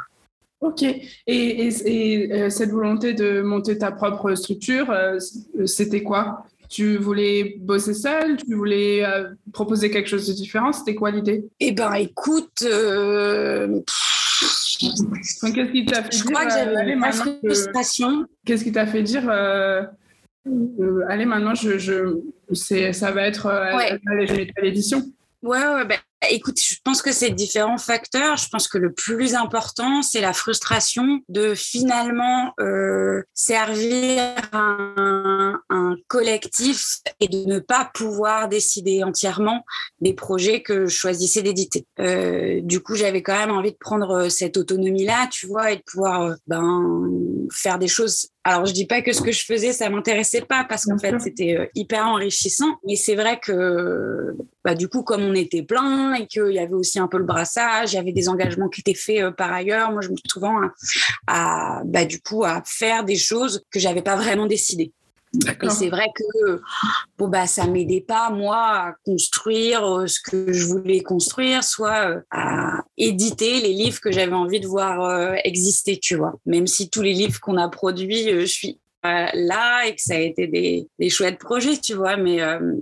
Ok. 0.60 0.82
Et, 0.82 1.02
et 1.26 2.50
cette 2.50 2.70
volonté 2.70 3.12
de 3.12 3.42
monter 3.42 3.76
ta 3.76 3.92
propre 3.92 4.34
structure, 4.34 4.92
c'était 5.66 6.02
quoi? 6.02 6.46
Tu 6.68 6.96
voulais 6.98 7.56
bosser 7.60 7.94
seul 7.94 8.36
Tu 8.36 8.54
voulais 8.54 9.04
euh, 9.04 9.28
proposer 9.52 9.90
quelque 9.90 10.08
chose 10.08 10.26
de 10.26 10.32
différent? 10.32 10.72
C'était 10.72 10.94
quoi 10.94 11.10
l'idée? 11.10 11.44
Eh 11.60 11.72
ben, 11.72 11.92
écoute. 11.94 12.62
Euh, 12.62 13.80
qu'est-ce 14.78 15.72
qui 15.72 15.84
t'a 15.86 16.02
fait 16.02 16.16
Je 16.16 16.24
crois 16.24 16.46
que 16.46 16.52
j'avais 16.52 16.92
une 16.92 17.02
frustration. 17.44 18.26
Qu'est-ce 18.44 18.64
qui 18.64 18.72
t'a 18.72 18.86
fait 18.86 19.02
dire 19.02 19.28
euh, 19.28 19.82
Allez, 21.08 21.26
maintenant, 21.26 21.54
je, 21.54 21.78
je, 21.78 22.20
ça 22.92 23.10
va 23.10 23.22
être. 23.26 23.46
Ouais. 23.76 23.98
L'édition. 24.62 25.02
Ouais, 25.42 25.58
ouais 25.58 25.84
ben, 25.84 25.98
Écoute, 26.30 26.58
je 26.58 26.76
pense 26.82 27.02
que 27.02 27.12
c'est 27.12 27.30
différents 27.30 27.76
facteurs. 27.76 28.36
Je 28.38 28.48
pense 28.48 28.68
que 28.68 28.78
le 28.78 28.92
plus 28.92 29.34
important, 29.34 30.00
c'est 30.00 30.22
la 30.22 30.32
frustration 30.32 31.20
de 31.28 31.54
finalement 31.54 32.54
euh, 32.58 33.22
servir 33.34 34.34
un, 34.52 35.60
un, 35.68 35.96
collectif 36.08 37.00
et 37.20 37.28
de 37.28 37.44
ne 37.44 37.58
pas 37.58 37.90
pouvoir 37.92 38.48
décider 38.48 39.04
entièrement 39.04 39.64
des 40.00 40.14
projets 40.14 40.62
que 40.62 40.86
je 40.86 40.96
choisissais 40.96 41.42
d'éditer. 41.42 41.86
Euh, 42.00 42.60
du 42.62 42.80
coup, 42.80 42.94
j'avais 42.94 43.22
quand 43.22 43.38
même 43.38 43.50
envie 43.50 43.72
de 43.72 43.78
prendre 43.78 44.28
cette 44.30 44.56
autonomie-là, 44.56 45.28
tu 45.30 45.46
vois, 45.46 45.72
et 45.72 45.76
de 45.76 45.82
pouvoir 45.82 46.22
euh, 46.22 46.34
ben, 46.46 47.10
faire 47.50 47.78
des 47.78 47.88
choses 47.88 48.30
alors, 48.48 48.64
je 48.64 48.72
dis 48.72 48.86
pas 48.86 49.02
que 49.02 49.12
ce 49.12 49.22
que 49.22 49.32
je 49.32 49.44
faisais, 49.44 49.72
ça 49.72 49.90
m'intéressait 49.90 50.42
pas 50.42 50.62
parce 50.62 50.84
qu'en 50.84 50.98
fait, 50.98 51.18
c'était 51.18 51.56
euh, 51.58 51.66
hyper 51.74 52.06
enrichissant. 52.06 52.78
Mais 52.86 52.94
c'est 52.94 53.16
vrai 53.16 53.40
que, 53.42 54.36
bah, 54.64 54.76
du 54.76 54.86
coup, 54.86 55.02
comme 55.02 55.22
on 55.22 55.34
était 55.34 55.64
plein 55.64 56.14
et 56.14 56.28
qu'il 56.28 56.52
y 56.52 56.60
avait 56.60 56.74
aussi 56.74 57.00
un 57.00 57.08
peu 57.08 57.18
le 57.18 57.24
brassage, 57.24 57.92
il 57.92 57.96
y 57.96 57.98
avait 57.98 58.12
des 58.12 58.28
engagements 58.28 58.68
qui 58.68 58.82
étaient 58.82 58.94
faits 58.94 59.20
euh, 59.20 59.30
par 59.32 59.52
ailleurs. 59.52 59.90
Moi, 59.90 60.00
je 60.00 60.10
me 60.10 60.16
suis 60.16 60.28
souvent 60.30 60.60
à, 61.26 61.82
bah, 61.86 62.04
du 62.04 62.20
coup, 62.20 62.44
à 62.44 62.62
faire 62.64 63.02
des 63.02 63.16
choses 63.16 63.64
que 63.72 63.80
j'avais 63.80 64.02
pas 64.02 64.14
vraiment 64.14 64.46
décidées. 64.46 64.92
Et 65.62 65.70
c'est 65.70 65.88
vrai 65.88 66.06
que 66.14 66.60
bon 67.18 67.28
bah 67.28 67.46
ça 67.46 67.66
m'aidait 67.66 68.04
pas 68.06 68.30
moi 68.30 68.56
à 68.56 68.94
construire 69.04 69.84
euh, 69.84 70.06
ce 70.06 70.20
que 70.20 70.52
je 70.52 70.66
voulais 70.66 71.00
construire, 71.00 71.64
soit 71.64 72.10
euh, 72.10 72.20
à 72.30 72.84
éditer 72.96 73.60
les 73.60 73.72
livres 73.72 74.00
que 74.00 74.12
j'avais 74.12 74.34
envie 74.34 74.60
de 74.60 74.66
voir 74.66 75.02
euh, 75.02 75.34
exister, 75.44 75.98
tu 75.98 76.16
vois. 76.16 76.34
Même 76.46 76.66
si 76.66 76.90
tous 76.90 77.02
les 77.02 77.12
livres 77.12 77.40
qu'on 77.40 77.56
a 77.56 77.68
produits, 77.68 78.28
je 78.40 78.44
suis 78.44 78.78
là 79.02 79.86
et 79.86 79.94
que 79.94 80.02
ça 80.02 80.14
a 80.14 80.18
été 80.18 80.48
des, 80.48 80.88
des 80.98 81.10
chouettes 81.10 81.38
projets, 81.38 81.76
tu 81.76 81.94
vois. 81.94 82.16
Mais, 82.16 82.40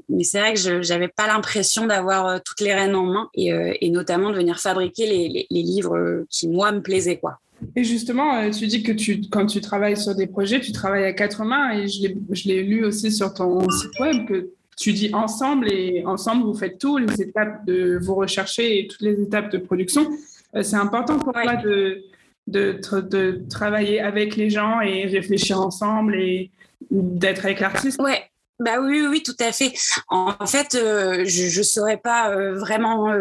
mais 0.08 0.24
c'est 0.24 0.40
vrai 0.40 0.54
que 0.54 0.58
je 0.58 0.88
n'avais 0.88 1.08
pas 1.08 1.26
l'impression 1.26 1.86
d'avoir 1.86 2.42
toutes 2.42 2.60
les 2.60 2.72
rênes 2.72 2.94
en 2.94 3.04
main 3.04 3.28
et, 3.34 3.50
et, 3.82 3.90
notamment 3.90 4.30
de 4.30 4.36
venir 4.36 4.58
fabriquer 4.58 5.04
les, 5.04 5.28
les, 5.28 5.46
les 5.50 5.62
livres 5.62 6.24
qui, 6.30 6.48
moi, 6.48 6.72
me 6.72 6.80
plaisaient, 6.80 7.18
quoi. 7.18 7.40
Et 7.76 7.84
justement, 7.84 8.36
euh, 8.36 8.50
tu 8.50 8.66
dis 8.66 8.82
que 8.82 8.92
quand 9.30 9.46
tu 9.46 9.60
travailles 9.60 9.96
sur 9.96 10.14
des 10.14 10.26
projets, 10.26 10.60
tu 10.60 10.72
travailles 10.72 11.04
à 11.04 11.12
quatre 11.12 11.44
mains 11.44 11.72
et 11.72 11.88
je 11.88 12.48
l'ai 12.48 12.62
lu 12.62 12.84
aussi 12.84 13.12
sur 13.12 13.32
ton 13.34 13.68
site 13.70 13.98
web 14.00 14.26
que 14.26 14.50
tu 14.76 14.92
dis 14.92 15.10
ensemble 15.12 15.70
et 15.70 16.04
ensemble 16.04 16.44
vous 16.44 16.54
faites 16.54 16.78
tout, 16.78 16.98
les 16.98 17.22
étapes 17.22 17.64
de 17.66 17.98
vous 18.00 18.14
rechercher 18.14 18.78
et 18.78 18.86
toutes 18.88 19.02
les 19.02 19.20
étapes 19.22 19.50
de 19.52 19.58
production. 19.58 20.08
Euh, 20.54 20.62
c'est 20.62 20.76
important 20.76 21.18
pour 21.18 21.32
toi 21.32 21.56
de, 21.56 22.02
de, 22.46 22.80
de, 23.00 23.44
travailler 23.48 24.00
avec 24.00 24.36
les 24.36 24.50
gens 24.50 24.80
et 24.80 25.06
réfléchir 25.06 25.60
ensemble 25.60 26.16
et 26.16 26.50
d'être 26.90 27.44
avec 27.44 27.60
l'artiste. 27.60 28.00
Ouais. 28.00 28.22
Bah 28.60 28.80
oui, 28.80 29.04
oui, 29.08 29.22
tout 29.24 29.34
à 29.40 29.50
fait. 29.50 29.72
En 30.08 30.46
fait, 30.46 30.76
euh, 30.76 31.24
je 31.26 31.58
ne 31.58 31.64
saurais 31.64 31.96
pas 31.96 32.32
vraiment 32.52 33.12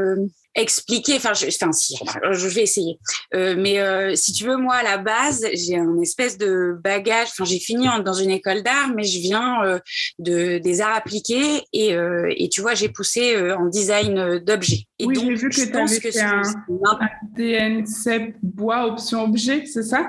expliquer. 0.55 1.15
Enfin, 1.15 1.33
je, 1.33 1.47
enfin, 1.47 1.71
si, 1.71 1.95
je 2.31 2.47
vais 2.47 2.63
essayer. 2.63 2.99
Euh, 3.33 3.55
mais 3.57 3.79
euh, 3.79 4.15
si 4.15 4.33
tu 4.33 4.45
veux, 4.45 4.57
moi, 4.57 4.75
à 4.75 4.83
la 4.83 4.97
base, 4.97 5.45
j'ai 5.53 5.77
un 5.77 5.99
espèce 5.99 6.37
de 6.37 6.77
bagage. 6.83 7.29
Enfin, 7.31 7.45
j'ai 7.45 7.59
fini 7.59 7.87
dans 8.03 8.13
une 8.13 8.31
école 8.31 8.63
d'art, 8.63 8.89
mais 8.95 9.03
je 9.03 9.19
viens 9.19 9.63
euh, 9.63 9.79
de 10.19 10.57
des 10.57 10.81
arts 10.81 10.95
appliqués 10.95 11.63
et, 11.73 11.95
euh, 11.95 12.31
et 12.35 12.49
tu 12.49 12.61
vois, 12.61 12.73
j'ai 12.73 12.89
poussé 12.89 13.35
euh, 13.35 13.57
en 13.57 13.67
design 13.67 14.39
d'objets. 14.39 14.85
Et 14.99 15.05
oui, 15.05 15.15
j'ai 15.19 15.33
vu 15.33 15.49
que 15.49 15.55
tu 15.55 15.75
avais 15.75 15.99
fait 15.99 16.21
un, 16.21 16.41
un 16.41 16.99
DNCEP 17.35 18.35
bois 18.41 18.87
option 18.87 19.23
objet, 19.23 19.65
c'est 19.65 19.83
ça? 19.83 20.07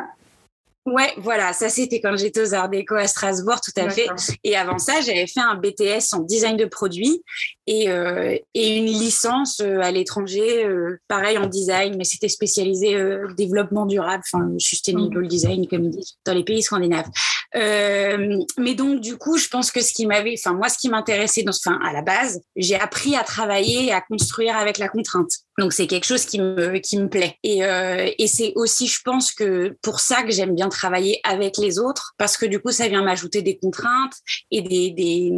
Ouais, 0.86 1.14
voilà, 1.16 1.54
ça 1.54 1.70
c'était 1.70 1.98
quand 2.02 2.14
j'étais 2.14 2.42
aux 2.42 2.52
Arts 2.52 2.68
Déco 2.68 2.94
à 2.94 3.06
Strasbourg, 3.06 3.58
tout 3.62 3.72
à 3.80 3.88
fait. 3.88 4.06
Et 4.44 4.54
avant 4.54 4.78
ça, 4.78 5.00
j'avais 5.00 5.26
fait 5.26 5.40
un 5.40 5.54
BTS 5.54 6.12
en 6.12 6.20
design 6.20 6.58
de 6.58 6.66
produits 6.66 7.22
et, 7.66 7.88
euh, 7.88 8.36
et 8.52 8.76
une 8.76 8.84
licence 8.84 9.60
euh, 9.60 9.80
à 9.80 9.90
l'étranger, 9.90 10.66
euh, 10.66 11.00
pareil 11.08 11.38
en 11.38 11.46
design, 11.46 11.94
mais 11.96 12.04
c'était 12.04 12.28
spécialisé 12.28 12.94
euh, 12.96 13.26
développement 13.34 13.86
durable, 13.86 14.24
enfin 14.30 14.46
sustainable 14.58 15.24
mmh. 15.24 15.28
design 15.28 15.66
comme 15.68 15.84
ils 15.84 15.90
disent 15.90 16.18
dans 16.26 16.34
les 16.34 16.44
pays 16.44 16.62
scandinaves. 16.62 17.08
Euh, 17.56 18.38
mais 18.58 18.74
donc 18.74 19.00
du 19.00 19.16
coup, 19.16 19.36
je 19.36 19.48
pense 19.48 19.70
que 19.70 19.80
ce 19.80 19.92
qui 19.92 20.06
m'avait, 20.06 20.34
enfin 20.38 20.54
moi, 20.54 20.68
ce 20.68 20.78
qui 20.78 20.88
m'intéressait, 20.88 21.44
enfin 21.48 21.78
à 21.84 21.92
la 21.92 22.02
base, 22.02 22.40
j'ai 22.56 22.74
appris 22.74 23.16
à 23.16 23.22
travailler 23.22 23.86
et 23.86 23.92
à 23.92 24.00
construire 24.00 24.56
avec 24.56 24.78
la 24.78 24.88
contrainte. 24.88 25.30
Donc 25.58 25.72
c'est 25.72 25.86
quelque 25.86 26.04
chose 26.04 26.24
qui 26.24 26.40
me 26.40 26.78
qui 26.78 26.98
me 26.98 27.08
plaît. 27.08 27.36
Et, 27.44 27.64
euh, 27.64 28.10
et 28.18 28.26
c'est 28.26 28.52
aussi 28.56 28.88
je 28.88 29.00
pense 29.04 29.32
que 29.32 29.76
pour 29.82 30.00
ça 30.00 30.24
que 30.24 30.32
j'aime 30.32 30.54
bien 30.54 30.68
travailler 30.68 31.20
avec 31.22 31.58
les 31.58 31.78
autres 31.78 32.14
parce 32.18 32.36
que 32.36 32.46
du 32.46 32.58
coup 32.58 32.72
ça 32.72 32.88
vient 32.88 33.02
m'ajouter 33.02 33.40
des 33.42 33.56
contraintes 33.56 34.14
et 34.50 34.62
des, 34.62 34.90
des 34.90 35.32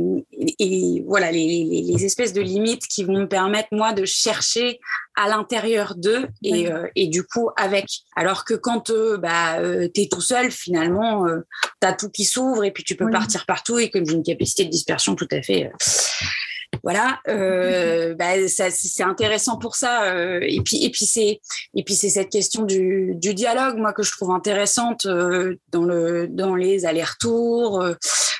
et 0.59 1.05
voilà 1.07 1.31
les, 1.31 1.47
les, 1.47 1.83
les, 1.83 2.05
espèces 2.05 2.33
de 2.33 2.41
limites 2.41 2.87
qui 2.87 3.05
vont 3.05 3.21
me 3.21 3.29
permettre 3.29 3.69
moi 3.73 3.93
de 3.93 4.07
chercher 4.07 4.79
à 5.17 5.29
l'intérieur 5.29 5.95
d'eux 5.97 6.29
et, 6.43 6.71
euh, 6.71 6.87
et 6.95 7.09
du 7.09 7.25
coup 7.25 7.51
avec. 7.57 7.87
Alors 8.17 8.45
que 8.45 8.55
quand 8.55 8.91
euh, 8.91 9.19
bah 9.19 9.59
euh, 9.59 9.89
t'es 9.89 10.09
tout 10.11 10.21
seul 10.21 10.51
finalement 10.51 11.27
euh, 11.27 11.41
t'as 11.81 11.93
tout 11.93 12.06
qui 12.11 12.25
s'ouvre 12.25 12.65
et 12.65 12.71
puis 12.71 12.85
tu 12.85 12.97
peux 12.97 13.05
Oui. 13.07 13.13
partir 13.13 13.45
partout 13.47 13.79
et 13.79 13.91
que 13.91 14.05
j'ai 14.05 14.13
une 14.13 14.23
capacité 14.23 14.65
de 14.65 14.71
dispersion 14.71 15.15
tout 15.15 15.29
à 15.31 15.43
fait 15.43 15.67
euh, 15.67 15.71
voilà, 16.83 17.21
euh, 17.29 18.15
bah, 18.19 18.49
ça, 18.49 18.71
c'est 18.71 19.03
intéressant 19.03 19.57
pour 19.59 19.77
ça. 19.77 20.05
euh, 20.05 20.41
et 20.43 20.61
puis, 20.61 20.85
et 20.85 20.91
puis 20.91 21.07
c'est, 21.07 21.41
et 21.75 21.83
puis 21.85 21.95
c'est 21.95 22.11
cette 22.11 22.29
question 22.31 22.63
du, 22.65 23.13
du 23.17 23.35
dialogue, 23.35 23.77
moi 23.79 23.93
que 23.93 24.03
je 24.03 24.13
trouve 24.13 24.31
intéressante 24.31 25.07
dans 25.07 25.85
le, 25.85 26.27
dans 26.29 26.55
les 26.55 26.85
allers-retours. 26.85 27.85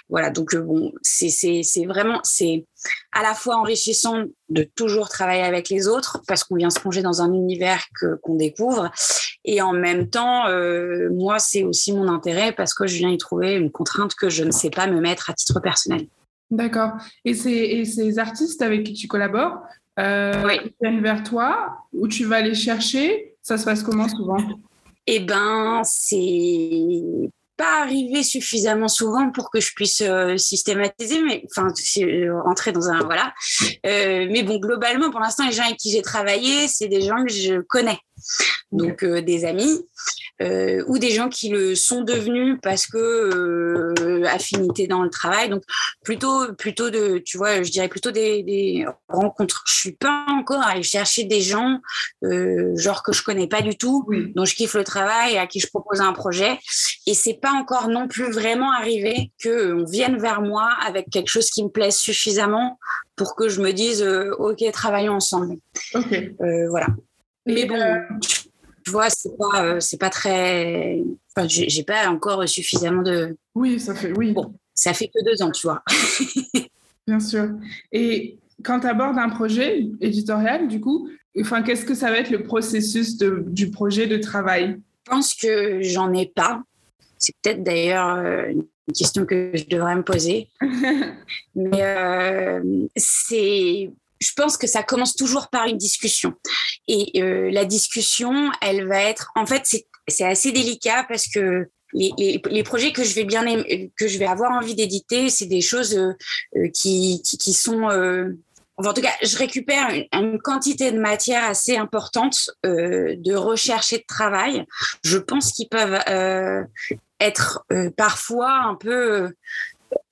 Voilà, 0.09 0.31
donc 0.31 0.55
euh, 0.55 0.61
bon, 0.61 0.93
c'est, 1.03 1.67
vraiment, 1.87 2.21
c'est 2.23 2.65
à 3.13 3.23
la 3.23 3.35
fois 3.35 3.57
enrichissant 3.57 4.25
de 4.49 4.63
toujours 4.63 5.09
travailler 5.09 5.43
avec 5.43 5.69
les 5.69 5.89
autres 5.89 6.23
parce 6.29 6.45
qu'on 6.45 6.55
vient 6.55 6.71
se 6.71 6.79
plonger 6.79 7.03
dans 7.03 7.23
un 7.23 7.33
univers 7.33 7.85
que 8.01 8.15
qu'on 8.23 8.37
découvre, 8.37 8.91
et 9.45 9.61
en 9.63 9.73
même 9.73 10.09
temps, 10.09 10.47
euh, 10.47 11.09
moi 11.13 11.39
c'est 11.39 11.65
aussi 11.65 11.93
mon 11.93 12.09
intérêt 12.09 12.53
parce 12.53 12.73
que 12.73 12.87
je 12.87 12.97
viens 12.97 13.11
y 13.11 13.19
trouver 13.19 13.55
une 13.55 13.71
contrainte 13.71 14.15
que 14.15 14.29
je 14.29 14.45
ne 14.45 14.53
sais 14.53 14.71
pas 14.71 14.87
me 14.87 15.01
mettre 15.01 15.31
à 15.31 15.35
titre 15.35 15.61
personnel. 15.61 16.07
D'accord. 16.51 16.93
Et 17.25 17.35
ces, 17.35 17.51
et 17.51 17.85
ces 17.85 18.21
artistes 18.21 18.63
avec 18.63 18.85
qui 18.85 18.93
tu 18.93 19.09
collabores, 19.09 19.59
euh, 19.99 20.45
Oui. 20.47 20.61
ils 20.65 20.73
viennent 20.81 21.03
vers 21.03 21.25
toi 21.25 21.79
ou 21.93 22.07
tu 22.07 22.25
vas 22.25 22.41
les 22.41 22.55
chercher? 22.55 23.35
Ça 23.43 23.59
se 23.59 23.65
passe 23.65 23.83
comment 23.83 24.09
souvent? 24.09 24.37
Eh 25.09 25.21
ben, 25.21 25.83
c'est 25.85 27.31
pas 27.57 27.81
arrivé 27.83 28.23
suffisamment 28.23 28.89
souvent 28.89 29.31
pour 29.31 29.51
que 29.51 29.61
je 29.61 29.73
puisse 29.75 30.01
euh, 30.03 30.37
systématiser, 30.37 31.21
mais 31.23 31.43
enfin 31.51 31.69
si- 31.75 32.05
euh, 32.05 32.41
rentrer 32.43 32.73
dans 32.73 32.89
un 32.89 33.01
voilà. 33.05 33.33
Euh, 33.87 34.27
mais 34.31 34.43
bon, 34.43 34.59
globalement, 34.59 35.11
pour 35.11 35.21
l'instant, 35.21 35.47
les 35.47 35.53
gens 35.53 35.65
avec 35.65 35.77
qui 35.79 35.91
j'ai 35.91 36.03
travaillé, 36.03 36.69
c'est 36.69 36.89
des 36.89 37.01
gens 37.03 37.25
que 37.25 37.33
je 37.33 37.61
connais, 37.63 37.99
donc 38.73 39.03
euh, 39.03 39.23
des 39.23 39.45
amis 39.45 39.87
euh, 40.43 40.83
ou 40.87 40.99
des 40.99 41.11
gens 41.11 41.29
qui 41.29 41.49
le 41.49 41.75
sont 41.75 42.03
devenus 42.03 42.59
parce 42.63 42.87
que 42.87 42.99
euh, 42.99 44.25
affinité 44.27 44.87
dans 44.87 45.03
le 45.03 45.09
travail. 45.09 45.49
Donc 45.49 45.63
plutôt, 46.05 46.53
plutôt 46.55 46.91
de, 46.91 47.19
tu 47.19 47.39
vois, 47.39 47.63
je 47.63 47.71
dirais 47.71 47.89
plutôt 47.89 48.11
des, 48.11 48.43
des 48.43 48.87
rencontres. 49.09 49.63
Je 49.67 49.75
suis 49.75 49.93
pas 49.93 50.27
encore 50.29 50.63
allée 50.63 50.83
chercher 50.83 51.25
des 51.25 51.41
gens 51.41 51.81
genre 52.75 53.03
que 53.03 53.13
je 53.13 53.23
connais 53.23 53.47
pas 53.47 53.63
du 53.63 53.77
tout 53.77 54.05
Oui. 54.09 54.33
dont 54.35 54.45
je 54.45 54.55
kiffe 54.55 54.75
le 54.75 54.85
travail 54.85 55.35
et 55.35 55.39
à 55.39 55.47
qui 55.47 55.61
je 55.61 55.69
propose 55.69 56.01
un 56.01 56.13
projet. 56.13 56.59
Et 57.07 57.15
c'est 57.15 57.35
pas 57.41 57.53
encore 57.53 57.89
non 57.89 58.09
plus 58.09 58.31
vraiment 58.31 58.73
arrivé 58.73 59.31
que 59.43 59.73
on 59.75 59.85
vienne 59.85 60.19
vers 60.19 60.43
moi 60.43 60.71
avec 60.87 61.09
quelque 61.11 61.29
chose 61.29 61.51
qui 61.51 61.63
me 61.65 61.69
plaise 61.69 61.97
suffisamment 61.97 62.79
pour 63.15 63.37
que 63.37 63.49
je 63.49 63.63
me 63.63 63.73
dise 63.73 64.03
ok 64.39 64.63
travaillons 64.73 65.15
ensemble. 65.15 65.57
Voilà. 66.69 66.89
Mais 67.47 67.65
bon, 67.65 67.81
euh, 67.81 67.99
tu 68.85 68.91
vois 68.91 69.09
c'est 69.09 69.37
pas 69.37 69.65
euh, 69.65 69.81
c'est 69.81 69.99
pas 69.99 70.11
très. 70.11 71.01
Enfin, 71.35 71.47
j'ai 71.49 71.83
pas 71.85 72.09
encore 72.09 72.49
suffisamment 72.49 73.03
de. 73.03 73.37
oui, 73.55 73.79
ça 73.81 73.95
fait 73.95 74.13
oui, 74.13 74.33
Bon. 74.33 74.55
Ça 74.77 74.93
fait 74.93 75.09
que 75.09 75.25
deux 75.25 75.43
ans, 75.43 75.51
tu 75.51 75.67
vois. 75.67 75.83
bien 77.07 77.19
sûr. 77.19 77.49
Et 77.93 78.37
quand 78.63 78.81
tu 78.81 78.87
abordes 78.87 79.19
un 79.19 79.31
projet 79.31 79.87
éditorial, 80.01 80.69
du 80.69 80.81
coup, 80.81 81.09
enfin, 81.41 81.63
qu'est-ce 81.63 81.87
que 81.87 81.95
ça 81.95 82.11
va 82.11 82.19
être 82.19 82.31
le 82.31 82.43
processus 82.43 83.17
de, 83.17 83.43
du 83.47 83.71
projet 83.71 84.07
de 84.07 84.19
travail? 84.19 84.79
Je 85.07 85.11
pense 85.11 85.35
que 85.35 85.81
j'en 85.83 86.13
ai 86.13 86.27
pas. 86.27 86.63
C'est 87.19 87.35
peut-être 87.43 87.63
d'ailleurs 87.63 88.17
euh, 88.17 88.51
une 88.51 88.67
question 88.95 89.25
que 89.25 89.51
je 89.55 89.65
devrais 89.65 89.97
me 89.97 90.03
poser. 90.03 90.49
Mais 91.55 91.83
euh, 91.83 92.87
c'est, 92.97 93.91
je 94.21 94.33
pense 94.37 94.57
que 94.57 94.67
ça 94.67 94.83
commence 94.83 95.15
toujours 95.15 95.49
par 95.49 95.67
une 95.67 95.79
discussion. 95.79 96.35
Et 96.89 97.23
euh, 97.23 97.51
la 97.51 97.65
discussion, 97.65 98.51
elle 98.61 98.87
va 98.87 99.03
être, 99.03 99.31
en 99.35 99.47
fait, 99.47 99.63
c'est, 99.65 100.25
assez 100.25 100.53
délicat 100.53 101.05
parce 101.09 101.27
que 101.27 101.69
les, 101.93 102.63
projets 102.65 102.93
que 102.93 103.03
je 103.03 103.15
vais 103.15 103.25
bien 103.25 103.45
aimer- 103.47 103.91
que 103.99 104.07
je 104.07 104.19
vais 104.19 104.27
avoir 104.27 104.53
envie 104.53 104.75
d'éditer, 104.75 105.31
c'est 105.31 105.47
des 105.47 105.61
choses 105.61 105.97
euh, 105.97 106.13
euh, 106.57 106.69
qui, 106.69 107.23
sont 107.53 107.89
en 108.79 108.93
tout 108.93 109.01
cas, 109.01 109.15
je 109.23 109.37
récupère 109.39 109.89
une, 110.13 110.39
quantité 110.39 110.93
de 110.93 111.01
matière 111.01 111.45
assez 111.45 111.77
importante 111.77 112.51
de 112.63 113.35
recherche 113.35 113.95
et 113.95 113.99
de 113.99 114.05
travail. 114.07 114.65
Je 115.03 115.17
pense 115.17 115.53
qu'ils 115.53 115.69
peuvent 115.69 115.99
être 117.19 117.65
parfois 117.97 118.53
un 118.53 118.75
peu 118.75 119.33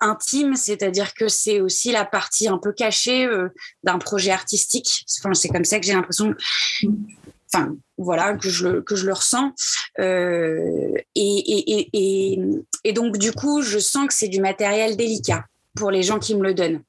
intimes, 0.00 0.56
c'est-à-dire 0.56 1.14
que 1.14 1.28
c'est 1.28 1.60
aussi 1.60 1.92
la 1.92 2.04
partie 2.04 2.48
un 2.48 2.58
peu 2.58 2.72
cachée 2.72 3.24
euh, 3.26 3.48
d'un 3.82 3.98
projet 3.98 4.30
artistique. 4.30 5.04
C'est 5.06 5.48
comme 5.48 5.64
ça 5.64 5.78
que 5.80 5.86
j'ai 5.86 5.92
l'impression. 5.94 6.34
Enfin, 7.52 7.76
voilà, 7.98 8.34
que 8.34 8.50
je, 8.50 8.68
le- 8.68 8.82
que 8.82 8.96
je 8.96 9.06
le 9.06 9.12
ressens. 9.12 9.52
Euh, 10.00 10.92
et, 11.14 11.88
et, 11.92 12.40
et 12.84 12.92
donc, 12.92 13.16
du 13.18 13.32
coup, 13.32 13.62
je 13.62 13.78
sens 13.78 14.08
que 14.08 14.14
c'est 14.14 14.28
du 14.28 14.40
matériel 14.40 14.96
délicat 14.96 15.44
pour 15.76 15.90
les 15.90 16.02
gens 16.02 16.18
qui 16.18 16.34
me 16.34 16.42
le 16.42 16.54
donnent. 16.54 16.82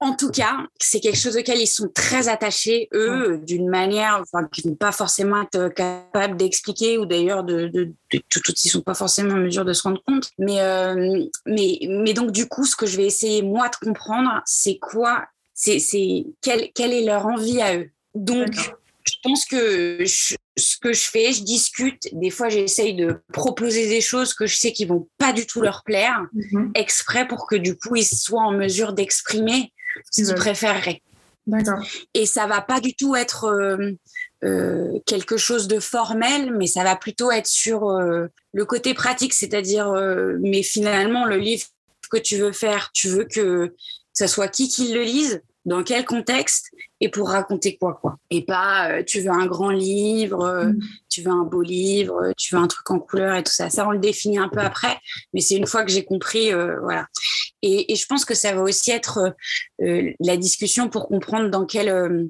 En 0.00 0.14
tout 0.14 0.30
cas, 0.30 0.58
c'est 0.80 1.00
quelque 1.00 1.16
chose 1.18 1.36
auquel 1.36 1.60
ils 1.60 1.66
sont 1.66 1.88
très 1.94 2.28
attachés, 2.28 2.88
eux, 2.92 3.38
d'une 3.46 3.68
manière 3.70 4.20
enfin, 4.20 4.46
qu'ils 4.48 4.66
ne 4.66 4.70
vont 4.72 4.76
pas 4.76 4.92
forcément 4.92 5.42
être 5.42 5.68
capables 5.68 6.36
d'expliquer 6.36 6.98
ou 6.98 7.06
d'ailleurs 7.06 7.42
de, 7.44 7.68
de, 7.68 7.84
de, 8.12 8.20
tout, 8.28 8.40
ils 8.64 8.68
sont 8.68 8.82
pas 8.82 8.94
forcément 8.94 9.34
en 9.34 9.38
mesure 9.38 9.64
de 9.64 9.72
se 9.72 9.82
rendre 9.82 10.02
compte. 10.06 10.28
Mais, 10.38 10.60
euh, 10.60 11.24
mais, 11.46 11.78
mais 11.88 12.12
donc, 12.12 12.32
du 12.32 12.46
coup, 12.48 12.64
ce 12.64 12.76
que 12.76 12.86
je 12.86 12.96
vais 12.96 13.06
essayer, 13.06 13.40
moi, 13.42 13.68
de 13.70 13.76
comprendre, 13.76 14.42
c'est 14.44 14.78
quoi, 14.78 15.24
c'est, 15.54 15.78
quelle, 16.42 16.70
quelle 16.74 16.92
est 16.92 17.04
leur 17.04 17.26
envie 17.26 17.62
à 17.62 17.76
eux. 17.78 17.88
Donc, 18.14 18.52
je 19.06 19.12
pense 19.22 19.46
que 19.46 19.98
je- 20.04 20.34
ce 20.56 20.76
que 20.78 20.92
je 20.92 21.02
fais, 21.02 21.32
je 21.32 21.42
discute. 21.42 22.02
Des 22.12 22.30
fois, 22.30 22.48
j'essaye 22.48 22.94
de 22.94 23.20
proposer 23.32 23.88
des 23.88 24.00
choses 24.00 24.34
que 24.34 24.46
je 24.46 24.56
sais 24.56 24.72
qui 24.72 24.84
vont 24.84 25.08
pas 25.18 25.32
du 25.32 25.46
tout 25.46 25.60
leur 25.62 25.82
plaire, 25.84 26.20
Mhm. 26.32 26.72
exprès 26.74 27.26
pour 27.26 27.46
que 27.46 27.56
du 27.56 27.76
coup, 27.76 27.96
ils 27.96 28.04
soient 28.04 28.42
en 28.42 28.52
mesure 28.52 28.92
d'exprimer 28.92 29.72
ce 30.10 30.22
qu'ils 30.22 30.34
préféreraient. 30.34 31.02
D'accord. 31.46 31.84
Et 32.14 32.26
ça 32.26 32.46
va 32.46 32.60
pas 32.62 32.80
du 32.80 32.94
tout 32.94 33.16
être 33.16 33.44
euh, 33.44 33.92
euh, 34.44 34.98
quelque 35.06 35.36
chose 35.36 35.68
de 35.68 35.78
formel, 35.78 36.54
mais 36.56 36.66
ça 36.66 36.84
va 36.84 36.96
plutôt 36.96 37.30
être 37.30 37.46
sur 37.46 37.90
euh, 37.90 38.26
le 38.52 38.64
côté 38.64 38.94
pratique, 38.94 39.34
c'est-à-dire, 39.34 39.92
mais 40.40 40.62
finalement, 40.62 41.24
le 41.24 41.36
livre 41.36 41.66
que 42.10 42.16
tu 42.18 42.36
veux 42.36 42.52
faire, 42.52 42.90
tu 42.92 43.08
veux 43.08 43.24
que 43.24 43.74
ça 44.12 44.28
soit 44.28 44.48
qui 44.48 44.68
qui 44.68 44.92
le 44.92 45.02
lise, 45.02 45.42
dans 45.64 45.82
quel 45.82 46.04
contexte 46.04 46.66
et 47.00 47.08
pour 47.08 47.30
raconter 47.30 47.76
quoi, 47.78 47.98
quoi. 48.00 48.18
Et 48.30 48.44
pas, 48.44 49.02
tu 49.02 49.20
veux 49.20 49.30
un 49.30 49.46
grand 49.46 49.70
livre, 49.70 50.66
Mm. 50.66 50.78
tu 51.08 51.22
veux 51.22 51.32
un 51.32 51.44
beau 51.44 51.62
livre, 51.62 52.32
tu 52.36 52.54
veux 52.54 52.60
un 52.60 52.68
truc 52.68 52.88
en 52.90 52.98
couleur 52.98 53.34
et 53.34 53.42
tout 53.42 53.52
ça. 53.52 53.70
Ça, 53.70 53.88
on 53.88 53.90
le 53.90 53.98
définit 53.98 54.38
un 54.38 54.48
peu 54.48 54.60
après, 54.60 54.98
mais 55.32 55.40
c'est 55.40 55.56
une 55.56 55.66
fois 55.66 55.84
que 55.84 55.90
j'ai 55.90 56.04
compris, 56.04 56.52
voilà. 56.52 57.06
Et, 57.66 57.92
et 57.92 57.96
je 57.96 58.06
pense 58.06 58.24
que 58.24 58.34
ça 58.34 58.54
va 58.54 58.60
aussi 58.62 58.90
être 58.90 59.34
euh, 59.82 60.12
la 60.20 60.36
discussion 60.36 60.88
pour 60.90 61.08
comprendre 61.08 61.48
dans 61.48 61.64
quelle, 61.64 61.88
euh, 61.88 62.24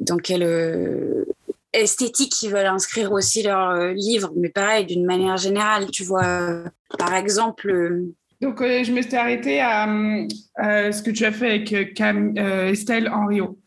dans 0.00 0.16
quelle 0.16 0.42
euh, 0.42 1.24
esthétique 1.72 2.40
ils 2.42 2.50
veulent 2.50 2.66
inscrire 2.66 3.12
aussi 3.12 3.42
leur 3.42 3.70
euh, 3.70 3.92
livre. 3.92 4.32
Mais 4.36 4.48
pareil, 4.48 4.86
d'une 4.86 5.04
manière 5.04 5.36
générale, 5.36 5.90
tu 5.90 6.02
vois, 6.02 6.24
euh, 6.24 6.64
par 6.98 7.14
exemple, 7.14 7.70
euh, 7.70 8.14
Donc, 8.40 8.60
euh, 8.62 8.82
je 8.84 8.92
me 8.92 9.02
suis 9.02 9.16
arrêtée 9.16 9.60
à, 9.60 9.86
euh, 9.86 10.26
à 10.56 10.92
ce 10.92 11.02
que 11.02 11.10
tu 11.10 11.24
as 11.26 11.32
fait 11.32 11.48
avec 11.50 11.72
euh, 11.72 11.84
Cam- 11.94 12.34
euh, 12.38 12.70
Estelle 12.70 13.08
Henriot. 13.08 13.58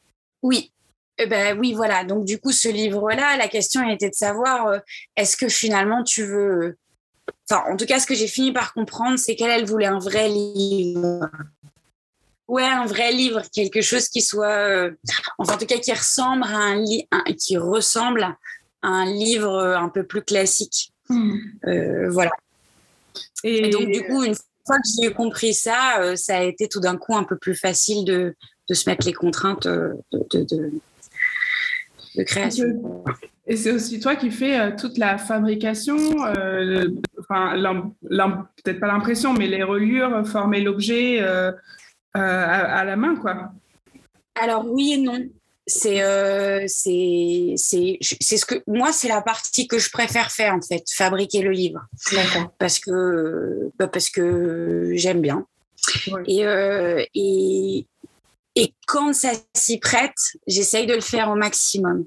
oui. 0.42 0.72
Eh 1.18 1.28
ben 1.28 1.58
oui, 1.58 1.72
voilà. 1.74 2.04
Donc 2.04 2.26
du 2.26 2.40
coup, 2.40 2.52
ce 2.52 2.68
livre-là, 2.68 3.38
la 3.38 3.48
question 3.48 3.88
était 3.90 4.10
de 4.10 4.14
savoir 4.16 4.68
euh, 4.68 4.80
est-ce 5.16 5.38
que 5.38 5.48
finalement 5.48 6.04
tu 6.04 6.24
veux. 6.26 6.76
Enfin, 7.50 7.64
en 7.72 7.78
tout 7.78 7.86
cas, 7.86 8.00
ce 8.00 8.08
que 8.08 8.16
j'ai 8.16 8.28
fini 8.28 8.52
par 8.52 8.74
comprendre, 8.74 9.18
c'est 9.18 9.36
qu'elle, 9.36 9.52
elle 9.52 9.66
voulait 9.66 9.86
un 9.86 10.00
vrai 10.00 10.30
livre. 10.30 11.30
Ouais, 12.48 12.64
un 12.64 12.86
vrai 12.86 13.12
livre, 13.12 13.42
quelque 13.52 13.82
chose 13.82 14.08
qui 14.08 14.22
soit, 14.22 14.48
euh, 14.48 14.92
enfin, 15.40 15.56
en 15.56 15.58
tout 15.58 15.66
cas, 15.66 15.80
qui 15.80 15.92
ressemble 15.92 16.44
à 16.44 16.58
un 16.58 16.76
livre, 16.76 17.08
qui 17.38 17.58
ressemble 17.58 18.24
à 18.24 18.88
un 18.88 19.06
livre 19.06 19.54
euh, 19.54 19.78
un 19.78 19.90
peu 19.90 20.06
plus 20.06 20.22
classique. 20.22 20.92
Euh, 21.68 22.10
voilà. 22.10 22.32
Et, 23.44 23.68
Et 23.68 23.70
donc, 23.70 23.90
du 23.90 24.04
coup, 24.06 24.24
une 24.24 24.36
fois 24.66 24.78
que 24.78 24.90
j'ai 25.02 25.14
compris 25.14 25.54
ça, 25.54 26.02
euh, 26.02 26.16
ça 26.16 26.38
a 26.38 26.44
été 26.44 26.68
tout 26.68 26.80
d'un 26.80 26.98
coup 26.98 27.16
un 27.16 27.24
peu 27.24 27.38
plus 27.38 27.56
facile 27.56 28.06
de, 28.06 28.36
de 28.70 28.74
se 28.74 28.90
mettre 28.90 29.06
les 29.06 29.14
contraintes 29.14 29.68
de, 29.68 29.94
de 30.12 30.82
création. 32.24 33.04
Et 33.48 33.58
c'est 33.58 33.72
aussi 33.72 34.00
toi 34.00 34.16
qui 34.16 34.32
fais 34.32 34.60
euh, 34.60 34.72
toute 34.76 34.98
la 34.98 35.18
fabrication, 35.18 35.98
euh, 36.26 36.88
enfin, 37.20 37.56
peut-être 38.64 38.80
pas 38.80 38.88
l'impression, 38.88 39.34
mais 39.34 39.48
les 39.48 39.64
reliures, 39.64 40.26
former 40.28 40.62
l'objet 40.62 41.22
euh, 41.22 41.52
euh, 41.52 41.54
à, 42.16 42.80
à 42.80 42.84
la 42.86 42.96
main, 42.96 43.16
quoi. 43.16 43.52
Alors, 44.42 44.66
oui 44.68 44.94
et 44.94 44.98
non. 44.98 45.20
c'est 45.68 46.04
euh, 46.04 46.66
c'est 46.68 47.56
ce 47.58 48.46
que 48.46 48.56
moi 48.68 48.92
c'est 48.92 49.08
la 49.08 49.22
partie 49.22 49.68
que 49.68 49.80
je 49.80 49.90
préfère 49.90 50.32
faire 50.32 50.54
en 50.54 50.62
fait 50.62 50.84
fabriquer 50.92 51.42
le 51.42 51.52
livre 51.52 51.88
parce 52.60 52.78
que 52.80 53.72
bah, 53.80 53.88
parce 53.88 54.10
que 54.10 54.92
j'aime 54.94 55.22
bien 55.22 55.48
et, 56.28 56.46
euh, 56.46 57.04
et 57.16 57.88
et 58.56 58.74
quand 58.88 59.14
ça 59.14 59.32
s'y 59.54 59.80
prête, 59.80 60.16
j'essaye 60.48 60.88
de 60.88 60.94
le 60.94 61.02
faire 61.02 61.30
au 61.30 61.36
maximum. 61.36 62.06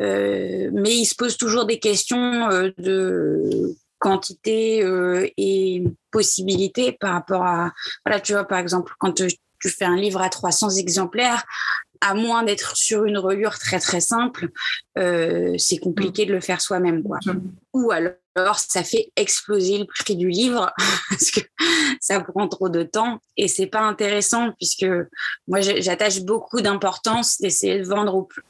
Euh, 0.00 0.70
mais 0.72 0.96
il 0.96 1.04
se 1.04 1.14
pose 1.14 1.36
toujours 1.36 1.66
des 1.66 1.78
questions 1.78 2.50
euh, 2.50 2.70
de 2.78 3.76
quantité 3.98 4.82
euh, 4.82 5.28
et 5.36 5.84
possibilité 6.10 6.92
par 6.92 7.12
rapport 7.12 7.44
à 7.44 7.72
voilà 8.04 8.20
tu 8.20 8.32
vois 8.32 8.44
par 8.44 8.58
exemple 8.58 8.92
quand 8.98 9.14
tu 9.14 9.68
fais 9.70 9.84
un 9.84 9.96
livre 9.96 10.20
à 10.20 10.28
300 10.28 10.70
exemplaires 10.76 11.44
à 12.00 12.14
moins 12.14 12.42
d'être 12.42 12.76
sur 12.76 13.04
une 13.04 13.18
reliure 13.18 13.58
très 13.58 13.78
très 13.78 14.00
simple, 14.00 14.48
euh, 14.98 15.54
c'est 15.58 15.78
compliqué 15.78 16.26
de 16.26 16.32
le 16.32 16.40
faire 16.40 16.60
soi-même. 16.60 17.02
Quoi. 17.02 17.18
Ou 17.72 17.90
alors, 17.90 18.58
ça 18.58 18.82
fait 18.82 19.12
exploser 19.16 19.78
le 19.78 19.84
prix 19.84 20.16
du 20.16 20.28
livre 20.28 20.72
parce 21.10 21.30
que 21.30 21.40
ça 22.00 22.20
prend 22.20 22.48
trop 22.48 22.68
de 22.68 22.82
temps 22.82 23.20
et 23.36 23.48
c'est 23.48 23.66
pas 23.66 23.80
intéressant 23.80 24.52
puisque 24.52 24.86
moi 25.46 25.60
j'attache 25.60 26.20
beaucoup 26.20 26.60
d'importance 26.60 27.40
d'essayer 27.40 27.78
de 27.78 27.84
vendre 27.84 28.14
au 28.14 28.22
plus 28.22 28.42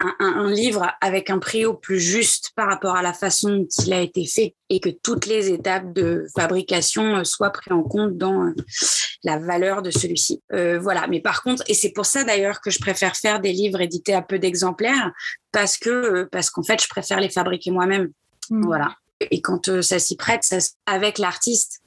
un, 0.00 0.50
livre 0.50 0.90
avec 1.00 1.30
un 1.30 1.38
prix 1.38 1.64
au 1.64 1.74
plus 1.74 2.00
juste 2.00 2.50
par 2.56 2.68
rapport 2.68 2.96
à 2.96 3.02
la 3.02 3.12
façon 3.12 3.58
dont 3.58 3.68
il 3.84 3.92
a 3.92 4.00
été 4.00 4.26
fait 4.26 4.54
et 4.68 4.80
que 4.80 4.90
toutes 4.90 5.26
les 5.26 5.52
étapes 5.52 5.92
de 5.92 6.26
fabrication 6.34 7.16
euh, 7.16 7.24
soient 7.24 7.50
prises 7.50 7.72
en 7.72 7.82
compte 7.82 8.16
dans 8.16 8.44
euh, 8.44 8.54
la 9.22 9.38
valeur 9.38 9.82
de 9.82 9.90
celui-ci. 9.90 10.42
Euh, 10.52 10.78
voilà, 10.78 11.06
mais 11.06 11.20
par 11.20 11.42
contre, 11.42 11.62
et 11.68 11.74
c'est 11.74 11.92
pour 11.92 12.06
ça 12.06 12.24
d'ailleurs 12.24 12.60
que 12.60 12.70
je 12.70 12.78
préfère 12.78 13.16
faire 13.16 13.40
des 13.40 13.52
livres 13.52 13.80
édités 13.80 14.14
à 14.14 14.22
peu 14.22 14.38
d'exemplaires 14.38 15.12
parce 15.52 15.78
que 15.78 16.24
parce 16.24 16.50
qu'en 16.50 16.62
fait, 16.62 16.82
je 16.82 16.88
préfère 16.88 17.20
les 17.20 17.30
fabriquer 17.30 17.70
moi-même. 17.70 18.10
Mmh. 18.50 18.64
Voilà. 18.64 18.96
Et 19.30 19.40
quand 19.40 19.80
ça 19.80 19.98
s'y 19.98 20.16
prête, 20.16 20.42
ça, 20.42 20.58
avec 20.86 21.18
l'artiste 21.18 21.80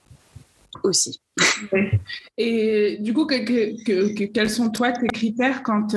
aussi. 0.83 1.21
Et 2.37 2.97
du 2.99 3.13
coup, 3.13 3.27
quels 3.27 4.49
sont 4.49 4.69
toi 4.69 4.91
tes 4.91 5.07
critères 5.07 5.61
quand 5.61 5.95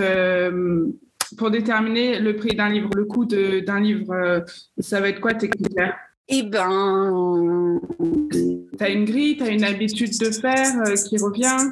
pour 1.36 1.50
déterminer 1.50 2.18
le 2.18 2.36
prix 2.36 2.54
d'un 2.54 2.68
livre, 2.68 2.90
le 2.96 3.04
coût 3.04 3.24
d'un 3.24 3.80
livre, 3.80 4.12
euh, 4.12 4.40
ça 4.78 5.00
va 5.00 5.08
être 5.08 5.20
quoi 5.20 5.34
tes 5.34 5.48
critères 5.48 5.96
Eh 6.28 6.42
ben. 6.42 7.80
Tu 7.98 8.84
as 8.84 8.88
une 8.88 9.04
grille, 9.04 9.36
tu 9.36 9.42
as 9.44 9.50
une 9.50 9.64
habitude 9.64 10.18
de 10.18 10.30
faire 10.30 10.80
euh, 10.86 10.94
qui 10.94 11.18
revient? 11.18 11.70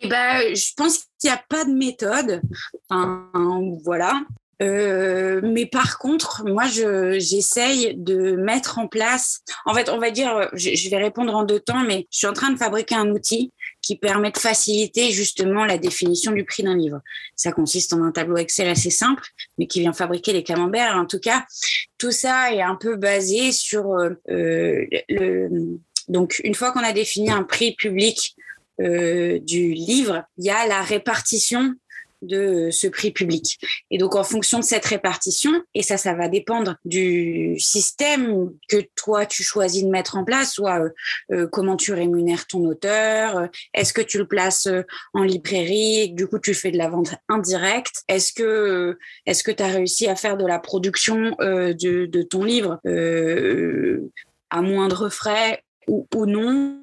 Eh 0.00 0.08
ben, 0.08 0.54
je 0.54 0.72
pense 0.76 1.06
qu'il 1.18 1.30
n'y 1.30 1.36
a 1.36 1.42
pas 1.48 1.64
de 1.64 1.72
méthode. 1.72 2.42
Enfin, 2.88 3.30
voilà. 3.84 4.22
Euh, 4.62 5.40
mais 5.42 5.66
par 5.66 5.98
contre, 5.98 6.44
moi, 6.46 6.64
j'essaye 6.66 7.94
de 7.96 8.36
mettre 8.36 8.78
en 8.78 8.86
place. 8.86 9.40
En 9.66 9.74
fait, 9.74 9.88
on 9.88 9.98
va 9.98 10.10
dire, 10.10 10.48
je, 10.52 10.74
je, 10.74 10.90
vais 10.90 10.98
répondre 10.98 11.34
en 11.34 11.44
deux 11.44 11.60
temps, 11.60 11.82
mais 11.84 12.06
je 12.10 12.18
suis 12.18 12.26
en 12.26 12.32
train 12.32 12.50
de 12.50 12.58
fabriquer 12.58 12.94
un 12.94 13.10
outil 13.10 13.52
qui 13.84 13.96
permet 13.96 14.30
de 14.30 14.38
faciliter 14.38 15.10
justement 15.10 15.66
la 15.66 15.76
définition 15.76 16.32
du 16.32 16.44
prix 16.44 16.62
d'un 16.62 16.76
livre. 16.76 17.00
Ça 17.36 17.52
consiste 17.52 17.92
en 17.92 18.02
un 18.02 18.12
tableau 18.12 18.38
Excel 18.38 18.68
assez 18.68 18.90
simple, 18.90 19.22
mais 19.58 19.66
qui 19.66 19.80
vient 19.80 19.92
fabriquer 19.92 20.32
les 20.32 20.42
camemberts. 20.42 20.96
En 20.96 21.04
tout 21.04 21.18
cas, 21.18 21.44
tout 21.98 22.10
ça 22.10 22.52
est 22.52 22.62
un 22.62 22.76
peu 22.76 22.96
basé 22.96 23.52
sur 23.52 23.92
euh, 23.92 24.10
euh 24.30 24.86
le. 25.08 25.78
Donc, 26.08 26.40
une 26.44 26.54
fois 26.54 26.72
qu'on 26.72 26.84
a 26.84 26.92
défini 26.92 27.30
un 27.30 27.44
prix 27.44 27.74
public 27.74 28.36
euh, 28.80 29.38
du 29.40 29.72
livre, 29.72 30.24
il 30.36 30.44
y 30.44 30.50
a 30.50 30.66
la 30.66 30.82
répartition 30.82 31.74
de 32.24 32.70
ce 32.70 32.86
prix 32.86 33.10
public. 33.10 33.58
Et 33.90 33.98
donc, 33.98 34.14
en 34.14 34.24
fonction 34.24 34.58
de 34.58 34.64
cette 34.64 34.84
répartition, 34.84 35.52
et 35.74 35.82
ça, 35.82 35.96
ça 35.96 36.14
va 36.14 36.28
dépendre 36.28 36.76
du 36.84 37.56
système 37.58 38.50
que 38.68 38.78
toi, 38.94 39.26
tu 39.26 39.42
choisis 39.42 39.84
de 39.84 39.88
mettre 39.88 40.16
en 40.16 40.24
place, 40.24 40.54
soit 40.54 40.80
euh, 40.80 40.88
euh, 41.32 41.46
comment 41.46 41.76
tu 41.76 41.92
rémunères 41.92 42.46
ton 42.46 42.64
auteur, 42.64 43.36
euh, 43.36 43.46
est-ce 43.72 43.92
que 43.92 44.00
tu 44.00 44.18
le 44.18 44.26
places 44.26 44.68
en 45.12 45.22
librairie, 45.22 46.12
du 46.12 46.26
coup, 46.26 46.38
tu 46.38 46.54
fais 46.54 46.70
de 46.70 46.78
la 46.78 46.88
vente 46.88 47.14
indirecte, 47.28 48.02
est-ce 48.08 48.32
que 48.32 48.98
que 49.44 49.50
tu 49.50 49.62
as 49.62 49.66
réussi 49.66 50.06
à 50.08 50.16
faire 50.16 50.38
de 50.38 50.46
la 50.46 50.58
production 50.58 51.36
de, 51.38 52.22
ton 52.22 52.44
livre 52.44 52.80
à 54.48 54.62
moindre 54.62 55.10
frais 55.10 55.62
ou, 55.86 56.08
ou 56.14 56.24
non? 56.24 56.82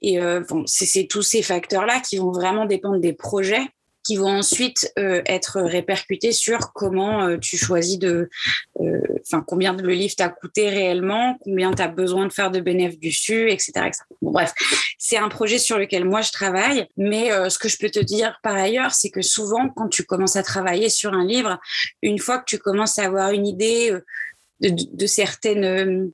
Et 0.00 0.18
bon, 0.48 0.64
c'est 0.66 1.06
tous 1.06 1.20
ces 1.20 1.42
facteurs-là 1.42 2.00
qui 2.00 2.16
vont 2.16 2.32
vraiment 2.32 2.64
dépendre 2.64 2.98
des 2.98 3.12
projets 3.12 3.66
qui 4.08 4.16
vont 4.16 4.38
ensuite 4.38 4.90
euh, 4.98 5.20
être 5.26 5.60
répercutés 5.60 6.32
sur 6.32 6.72
comment 6.72 7.26
euh, 7.26 7.36
tu 7.36 7.58
choisis 7.58 7.98
de, 7.98 8.30
euh, 8.80 9.00
enfin 9.20 9.44
combien 9.46 9.74
le 9.74 9.92
livre 9.92 10.14
t'a 10.16 10.30
coûté 10.30 10.70
réellement, 10.70 11.36
combien 11.42 11.74
tu 11.74 11.82
as 11.82 11.88
besoin 11.88 12.26
de 12.26 12.32
faire 12.32 12.50
de 12.50 12.58
bénéfices 12.58 13.00
dessus, 13.00 13.50
etc., 13.50 13.90
Bon, 14.22 14.30
bref, 14.30 14.54
c'est 14.96 15.18
un 15.18 15.28
projet 15.28 15.58
sur 15.58 15.76
lequel 15.76 16.06
moi 16.06 16.22
je 16.22 16.32
travaille, 16.32 16.86
mais 16.96 17.28
ce 17.50 17.58
que 17.58 17.68
je 17.68 17.76
peux 17.76 17.90
te 17.90 18.00
dire 18.00 18.38
par 18.42 18.56
ailleurs, 18.56 18.92
c'est 18.92 19.10
que 19.10 19.20
souvent 19.20 19.68
quand 19.68 19.88
tu 19.88 20.04
commences 20.04 20.36
à 20.36 20.42
travailler 20.42 20.88
sur 20.88 21.12
un 21.12 21.26
livre, 21.26 21.60
une 22.02 22.18
fois 22.18 22.38
que 22.38 22.44
tu 22.46 22.58
commences 22.58 22.98
à 22.98 23.04
avoir 23.04 23.30
une 23.32 23.46
idée 23.46 23.94
de 24.60 25.06
certaines 25.06 26.10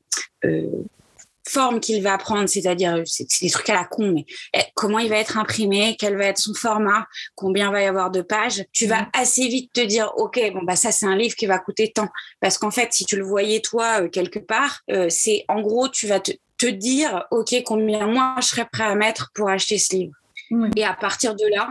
forme 1.46 1.80
qu'il 1.80 2.02
va 2.02 2.16
prendre, 2.18 2.48
c'est-à-dire 2.48 3.02
c'est 3.04 3.26
des 3.40 3.50
trucs 3.50 3.68
à 3.68 3.74
la 3.74 3.84
con, 3.84 4.12
mais 4.12 4.24
eh, 4.54 4.62
comment 4.74 4.98
il 4.98 5.08
va 5.08 5.16
être 5.16 5.38
imprimé, 5.38 5.96
quel 5.98 6.16
va 6.16 6.26
être 6.26 6.38
son 6.38 6.54
format, 6.54 7.06
combien 7.34 7.70
va 7.70 7.82
y 7.82 7.86
avoir 7.86 8.10
de 8.10 8.22
pages, 8.22 8.64
tu 8.72 8.86
vas 8.86 9.02
mm. 9.02 9.10
assez 9.12 9.48
vite 9.48 9.72
te 9.72 9.80
dire 9.80 10.12
ok 10.16 10.40
bon 10.52 10.62
bah 10.62 10.76
ça 10.76 10.92
c'est 10.92 11.06
un 11.06 11.16
livre 11.16 11.34
qui 11.34 11.46
va 11.46 11.58
coûter 11.58 11.92
tant 11.92 12.08
parce 12.40 12.58
qu'en 12.58 12.70
fait 12.70 12.92
si 12.92 13.04
tu 13.04 13.16
le 13.16 13.24
voyais 13.24 13.60
toi 13.60 14.02
euh, 14.02 14.08
quelque 14.08 14.38
part, 14.38 14.80
euh, 14.90 15.08
c'est 15.10 15.44
en 15.48 15.60
gros 15.60 15.88
tu 15.88 16.06
vas 16.06 16.20
te, 16.20 16.32
dire 16.66 17.26
ok 17.30 17.62
combien 17.66 18.06
moi 18.06 18.36
je 18.40 18.46
serais 18.46 18.64
prêt 18.64 18.84
à 18.84 18.94
mettre 18.94 19.30
pour 19.34 19.50
acheter 19.50 19.76
ce 19.76 19.96
livre. 19.96 20.14
Et 20.76 20.84
à 20.84 20.94
partir 20.94 21.34
de 21.34 21.44
là, 21.46 21.68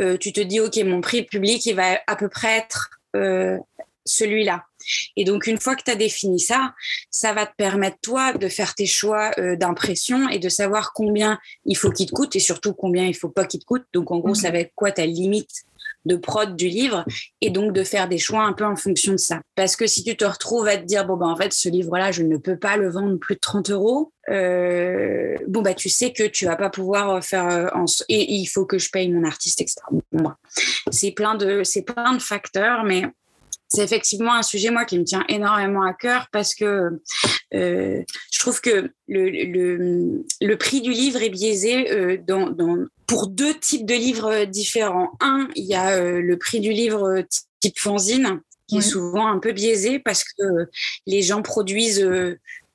euh, 0.00 0.16
tu 0.16 0.32
te 0.32 0.40
dis 0.40 0.58
ok 0.58 0.74
mon 0.86 1.02
prix 1.02 1.24
public 1.24 1.66
il 1.66 1.74
va 1.74 2.00
à 2.06 2.16
peu 2.16 2.30
près 2.30 2.56
être 2.56 2.88
celui-là. 4.06 4.64
Et 5.16 5.24
donc, 5.24 5.46
une 5.46 5.58
fois 5.58 5.76
que 5.76 5.82
tu 5.82 5.90
as 5.90 5.96
défini 5.96 6.40
ça, 6.40 6.74
ça 7.10 7.32
va 7.32 7.46
te 7.46 7.54
permettre, 7.56 7.98
toi, 8.02 8.32
de 8.32 8.48
faire 8.48 8.74
tes 8.74 8.86
choix 8.86 9.30
euh, 9.38 9.56
d'impression 9.56 10.28
et 10.28 10.38
de 10.38 10.48
savoir 10.48 10.92
combien 10.92 11.38
il 11.64 11.76
faut 11.76 11.90
qu'il 11.90 12.06
te 12.06 12.12
coûte 12.12 12.36
et 12.36 12.40
surtout 12.40 12.74
combien 12.74 13.04
il 13.06 13.14
faut 13.14 13.28
pas 13.28 13.44
qu'il 13.44 13.60
te 13.60 13.64
coûte. 13.64 13.84
Donc, 13.92 14.10
en 14.10 14.18
gros, 14.18 14.34
ça 14.34 14.48
mhm. 14.48 14.54
va 14.54 14.60
être 14.60 14.72
quoi 14.74 14.92
ta 14.92 15.06
limite 15.06 15.64
de 16.04 16.16
prod 16.16 16.56
du 16.56 16.68
livre 16.68 17.04
et 17.40 17.50
donc 17.50 17.72
de 17.72 17.84
faire 17.84 18.08
des 18.08 18.18
choix 18.18 18.42
un 18.42 18.52
peu 18.52 18.64
en 18.64 18.76
fonction 18.76 19.12
de 19.12 19.18
ça. 19.18 19.40
Parce 19.54 19.76
que 19.76 19.86
si 19.86 20.02
tu 20.02 20.16
te 20.16 20.24
retrouves 20.24 20.66
à 20.66 20.76
te 20.76 20.84
dire, 20.84 21.06
bon, 21.06 21.16
bah, 21.16 21.26
en 21.26 21.36
fait, 21.36 21.52
ce 21.52 21.68
livre-là, 21.68 22.12
je 22.12 22.22
ne 22.22 22.36
peux 22.36 22.56
pas 22.56 22.76
le 22.76 22.90
vendre 22.90 23.16
plus 23.18 23.36
de 23.36 23.40
30 23.40 23.70
euros, 23.70 24.12
euh, 24.28 25.36
bon, 25.48 25.62
bah, 25.62 25.74
tu 25.74 25.88
sais 25.88 26.12
que 26.12 26.24
tu 26.24 26.44
vas 26.44 26.56
pas 26.56 26.70
pouvoir 26.70 27.22
faire 27.24 27.48
euh, 27.48 27.68
en... 27.74 27.84
et 28.08 28.32
il 28.34 28.46
faut 28.46 28.66
que 28.66 28.78
je 28.78 28.90
paye 28.90 29.10
mon 29.10 29.24
artiste, 29.24 29.60
etc. 29.60 29.76
c'est 30.90 31.12
plein 31.12 31.34
de, 31.34 31.62
c'est 31.64 31.82
plein 31.82 32.14
de 32.14 32.22
facteurs, 32.22 32.84
mais 32.84 33.04
c'est 33.72 33.82
effectivement 33.82 34.34
un 34.34 34.42
sujet, 34.42 34.70
moi, 34.70 34.84
qui 34.84 34.98
me 34.98 35.04
tient 35.04 35.24
énormément 35.28 35.82
à 35.82 35.94
cœur 35.94 36.28
parce 36.30 36.54
que 36.54 37.00
euh, 37.54 38.02
je 38.30 38.38
trouve 38.38 38.60
que 38.60 38.90
le, 39.08 40.22
le, 40.40 40.56
prix 40.56 40.82
du 40.82 40.90
livre 40.90 41.22
est 41.22 41.30
biaisé 41.30 41.90
euh, 41.90 42.18
dans, 42.26 42.50
dans, 42.50 42.84
pour 43.06 43.28
deux 43.28 43.54
types 43.54 43.86
de 43.86 43.94
livres 43.94 44.44
différents. 44.44 45.12
Un, 45.20 45.48
il 45.56 45.64
y 45.64 45.74
a 45.74 45.96
euh, 45.96 46.20
le 46.20 46.36
prix 46.36 46.60
du 46.60 46.70
livre 46.70 47.22
type 47.60 47.78
fanzine, 47.78 48.40
qui 48.66 48.78
est 48.78 48.82
souvent 48.82 49.26
un 49.26 49.38
peu 49.38 49.52
biaisé 49.52 49.98
parce 49.98 50.24
que 50.24 50.68
les 51.06 51.22
gens 51.22 51.42
produisent 51.42 52.06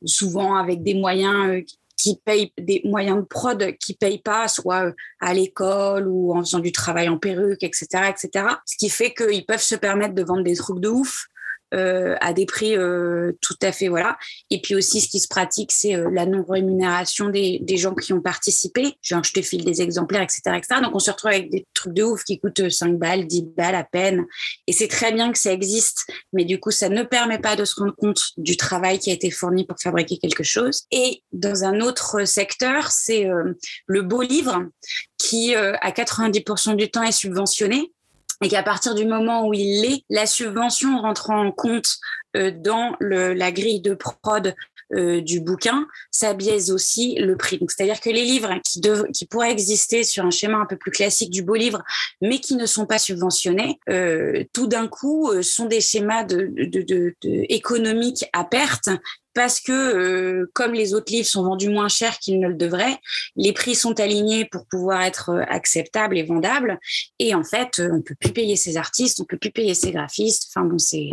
souvent 0.05 0.55
avec 0.55 0.83
des 0.83 0.93
moyens 0.93 1.63
qui 1.97 2.21
payent 2.23 2.53
des 2.57 2.81
moyens 2.85 3.17
de 3.17 3.23
prod 3.23 3.75
qui 3.77 3.95
payent 3.95 4.21
pas, 4.21 4.47
soit 4.47 4.85
euh, 4.85 4.91
à 5.19 5.33
l'école 5.33 6.07
ou 6.07 6.33
en 6.33 6.41
faisant 6.41 6.59
du 6.59 6.71
travail 6.71 7.09
en 7.09 7.17
perruque, 7.17 7.63
etc., 7.63 7.87
etc. 8.09 8.45
Ce 8.65 8.77
qui 8.77 8.89
fait 8.89 9.13
qu'ils 9.13 9.45
peuvent 9.45 9.61
se 9.61 9.75
permettre 9.75 10.13
de 10.13 10.23
vendre 10.23 10.43
des 10.43 10.55
trucs 10.55 10.79
de 10.79 10.89
ouf 10.89 11.27
euh, 11.73 12.15
à 12.21 12.31
des 12.31 12.45
prix 12.45 12.77
euh, 12.77 13.33
tout 13.41 13.57
à 13.61 13.73
fait 13.73 13.89
voilà. 13.89 14.17
Et 14.49 14.61
puis 14.61 14.73
aussi, 14.73 15.01
ce 15.01 15.09
qui 15.09 15.19
se 15.19 15.27
pratique, 15.27 15.73
c'est 15.73 15.95
euh, 15.95 16.09
la 16.11 16.25
non 16.25 16.45
rémunération 16.47 17.29
des, 17.29 17.59
des, 17.61 17.75
gens 17.75 17.93
qui 17.93 18.13
ont 18.13 18.21
participé. 18.21 18.95
Genre, 19.01 19.21
je 19.23 19.33
te 19.33 19.41
file 19.41 19.65
des 19.65 19.81
exemplaires, 19.81 20.21
etc., 20.21 20.41
etc. 20.55 20.81
Donc, 20.81 20.95
on 20.95 20.99
se 20.99 21.11
retrouve 21.11 21.31
avec 21.31 21.49
des 21.49 21.65
trucs 21.73 21.93
de 21.93 22.03
ouf 22.03 22.23
qui 22.23 22.39
coûtent 22.39 22.69
5 22.69 22.97
balles, 22.97 23.27
10 23.27 23.47
balles 23.57 23.75
à 23.75 23.83
peine. 23.83 24.25
Et 24.67 24.71
c'est 24.71 24.87
très 24.87 25.11
bien 25.11 25.31
que 25.33 25.37
ça 25.37 25.51
existe, 25.51 26.09
mais 26.31 26.45
du 26.45 26.57
coup, 26.57 26.71
ça 26.71 26.87
ne 26.87 27.03
permet 27.03 27.39
pas 27.39 27.57
de 27.57 27.65
se 27.65 27.75
rendre 27.75 27.95
compte 27.95 28.21
du 28.37 28.55
travail 28.55 28.97
qui 28.99 29.09
a 29.09 29.13
été 29.13 29.29
fourni 29.29 29.65
pour 29.65 29.77
fabriquer 29.77 30.17
quelque 30.17 30.43
chose. 30.43 30.83
Et 30.91 31.21
dans 31.33 31.65
un 31.65 31.81
autre 31.81 32.23
secteur, 32.25 32.91
c'est 32.91 33.27
le 33.87 34.01
beau 34.01 34.21
livre 34.21 34.63
qui, 35.17 35.53
à 35.53 35.91
90% 35.91 36.75
du 36.75 36.89
temps, 36.89 37.03
est 37.03 37.11
subventionné 37.11 37.91
et 38.43 38.49
qu'à 38.49 38.63
partir 38.63 38.95
du 38.95 39.05
moment 39.05 39.47
où 39.47 39.53
il 39.53 39.81
l'est, 39.81 40.03
la 40.09 40.25
subvention 40.25 40.99
rentre 40.99 41.29
en 41.29 41.51
compte 41.51 41.97
euh, 42.35 42.51
dans 42.51 42.95
la 42.99 43.51
grille 43.51 43.81
de 43.81 43.93
prod 43.93 44.55
du 44.89 45.41
bouquin, 45.41 45.85
ça 46.11 46.33
biaise 46.33 46.71
aussi 46.71 47.15
le 47.15 47.35
prix. 47.35 47.59
C'est-à-dire 47.67 47.99
que 47.99 48.09
les 48.09 48.23
livres 48.23 48.53
qui, 48.63 49.25
pourraient 49.25 49.51
exister 49.51 50.05
sur 50.05 50.23
un 50.23 50.31
schéma 50.31 50.59
un 50.59 50.65
peu 50.65 50.77
plus 50.77 50.91
classique 50.91 51.29
du 51.29 51.43
beau 51.43 51.55
livre, 51.55 51.83
mais 52.21 52.39
qui 52.39 52.55
ne 52.55 52.65
sont 52.65 52.85
pas 52.85 52.97
subventionnés, 52.97 53.81
tout 54.53 54.67
d'un 54.67 54.87
coup, 54.87 55.29
sont 55.43 55.65
des 55.65 55.81
schémas 55.81 56.23
de, 56.23 56.53
de 56.55 57.13
économiques 57.49 58.23
à 58.31 58.45
perte 58.45 58.87
parce 59.37 59.59
que 59.59 59.71
euh, 59.71 60.49
comme 60.53 60.73
les 60.73 60.95
autres 60.95 61.11
livres 61.13 61.27
sont 61.27 61.43
vendus 61.43 61.69
moins 61.69 61.89
cher 61.89 62.17
qu'ils 62.17 62.39
ne 62.39 62.47
le 62.47 62.55
devraient, 62.55 62.97
les 63.35 63.53
prix 63.53 63.75
sont 63.75 63.99
alignés 63.99 64.45
pour 64.45 64.65
pouvoir 64.65 65.03
être 65.03 65.29
euh, 65.29 65.43
acceptables 65.47 66.17
et 66.17 66.23
vendables. 66.23 66.79
Et 67.19 67.35
en 67.35 67.43
fait, 67.43 67.79
euh, 67.79 67.91
on 67.93 68.01
peut 68.01 68.15
plus 68.19 68.31
payer 68.31 68.55
ces 68.55 68.77
artistes, 68.77 69.19
on 69.19 69.25
peut 69.25 69.37
plus 69.37 69.51
payer 69.51 69.75
ces 69.75 69.91
graphistes. 69.91 70.49
Enfin 70.49 70.65
bon, 70.65 70.79
c'est 70.79 71.11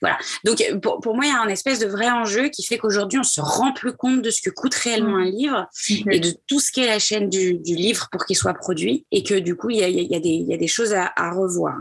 voilà. 0.00 0.16
Donc 0.42 0.64
pour, 0.80 1.00
pour, 1.00 1.14
moi, 1.14 1.26
il 1.26 1.28
y 1.28 1.34
a 1.34 1.42
un 1.42 1.48
espèce 1.48 1.78
de 1.78 1.86
vrai 1.86 2.08
enjeu 2.08 2.48
qui 2.48 2.64
fait 2.64 2.78
qu'aujourd'hui, 2.78 3.18
on 3.18 3.24
se 3.24 3.42
rend 3.42 3.74
plus 3.74 3.92
compte 3.92 4.22
de 4.22 4.30
ce 4.30 4.40
que 4.40 4.48
coûte 4.48 4.74
réellement 4.74 5.18
un 5.18 5.26
livre 5.26 5.68
et 6.10 6.18
de 6.18 6.32
tout 6.46 6.60
ce 6.60 6.72
qu'est 6.72 6.86
la 6.86 6.98
chaîne 6.98 7.28
du, 7.28 7.58
du 7.58 7.74
livre 7.74 8.08
pour 8.10 8.24
qu'il 8.24 8.36
soit 8.36 8.54
produit, 8.54 9.04
et 9.10 9.22
que 9.22 9.34
du 9.34 9.54
coup, 9.54 9.68
il 9.68 9.76
y 9.76 9.84
a, 9.84 9.88
y 9.90 10.16
a, 10.16 10.20
des, 10.20 10.30
y 10.30 10.54
a 10.54 10.56
des 10.56 10.66
choses 10.66 10.94
à, 10.94 11.12
à 11.14 11.30
revoir. 11.30 11.78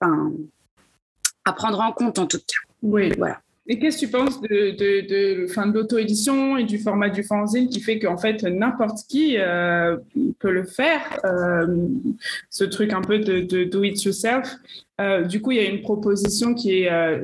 Enfin, 0.00 0.30
à 1.44 1.52
prendre 1.52 1.80
en 1.80 1.90
compte 1.90 2.20
en 2.20 2.26
tout 2.28 2.38
cas. 2.38 2.60
Oui. 2.82 3.12
Voilà. 3.18 3.40
Et 3.68 3.78
qu'est-ce 3.78 3.96
que 3.96 4.06
tu 4.06 4.10
penses 4.10 4.40
de, 4.40 4.72
de, 4.72 5.46
fin, 5.46 5.66
de 5.66 5.72
l'auto-édition 5.72 6.56
et 6.56 6.64
du 6.64 6.78
format 6.78 7.10
du 7.10 7.22
fanzine 7.22 7.68
qui 7.68 7.80
fait 7.80 8.00
qu'en 8.00 8.16
fait 8.16 8.42
n'importe 8.42 9.06
qui 9.08 9.36
euh, 9.38 9.96
peut 10.40 10.50
le 10.50 10.64
faire, 10.64 11.00
euh, 11.24 11.86
ce 12.50 12.64
truc 12.64 12.92
un 12.92 13.02
peu 13.02 13.20
de, 13.20 13.64
do 13.64 13.84
it 13.84 14.02
yourself? 14.02 14.56
Euh, 15.00 15.22
du 15.22 15.40
coup, 15.40 15.52
il 15.52 15.58
y 15.58 15.60
a 15.60 15.68
une 15.68 15.80
proposition 15.80 16.54
qui 16.54 16.82
est, 16.82 17.22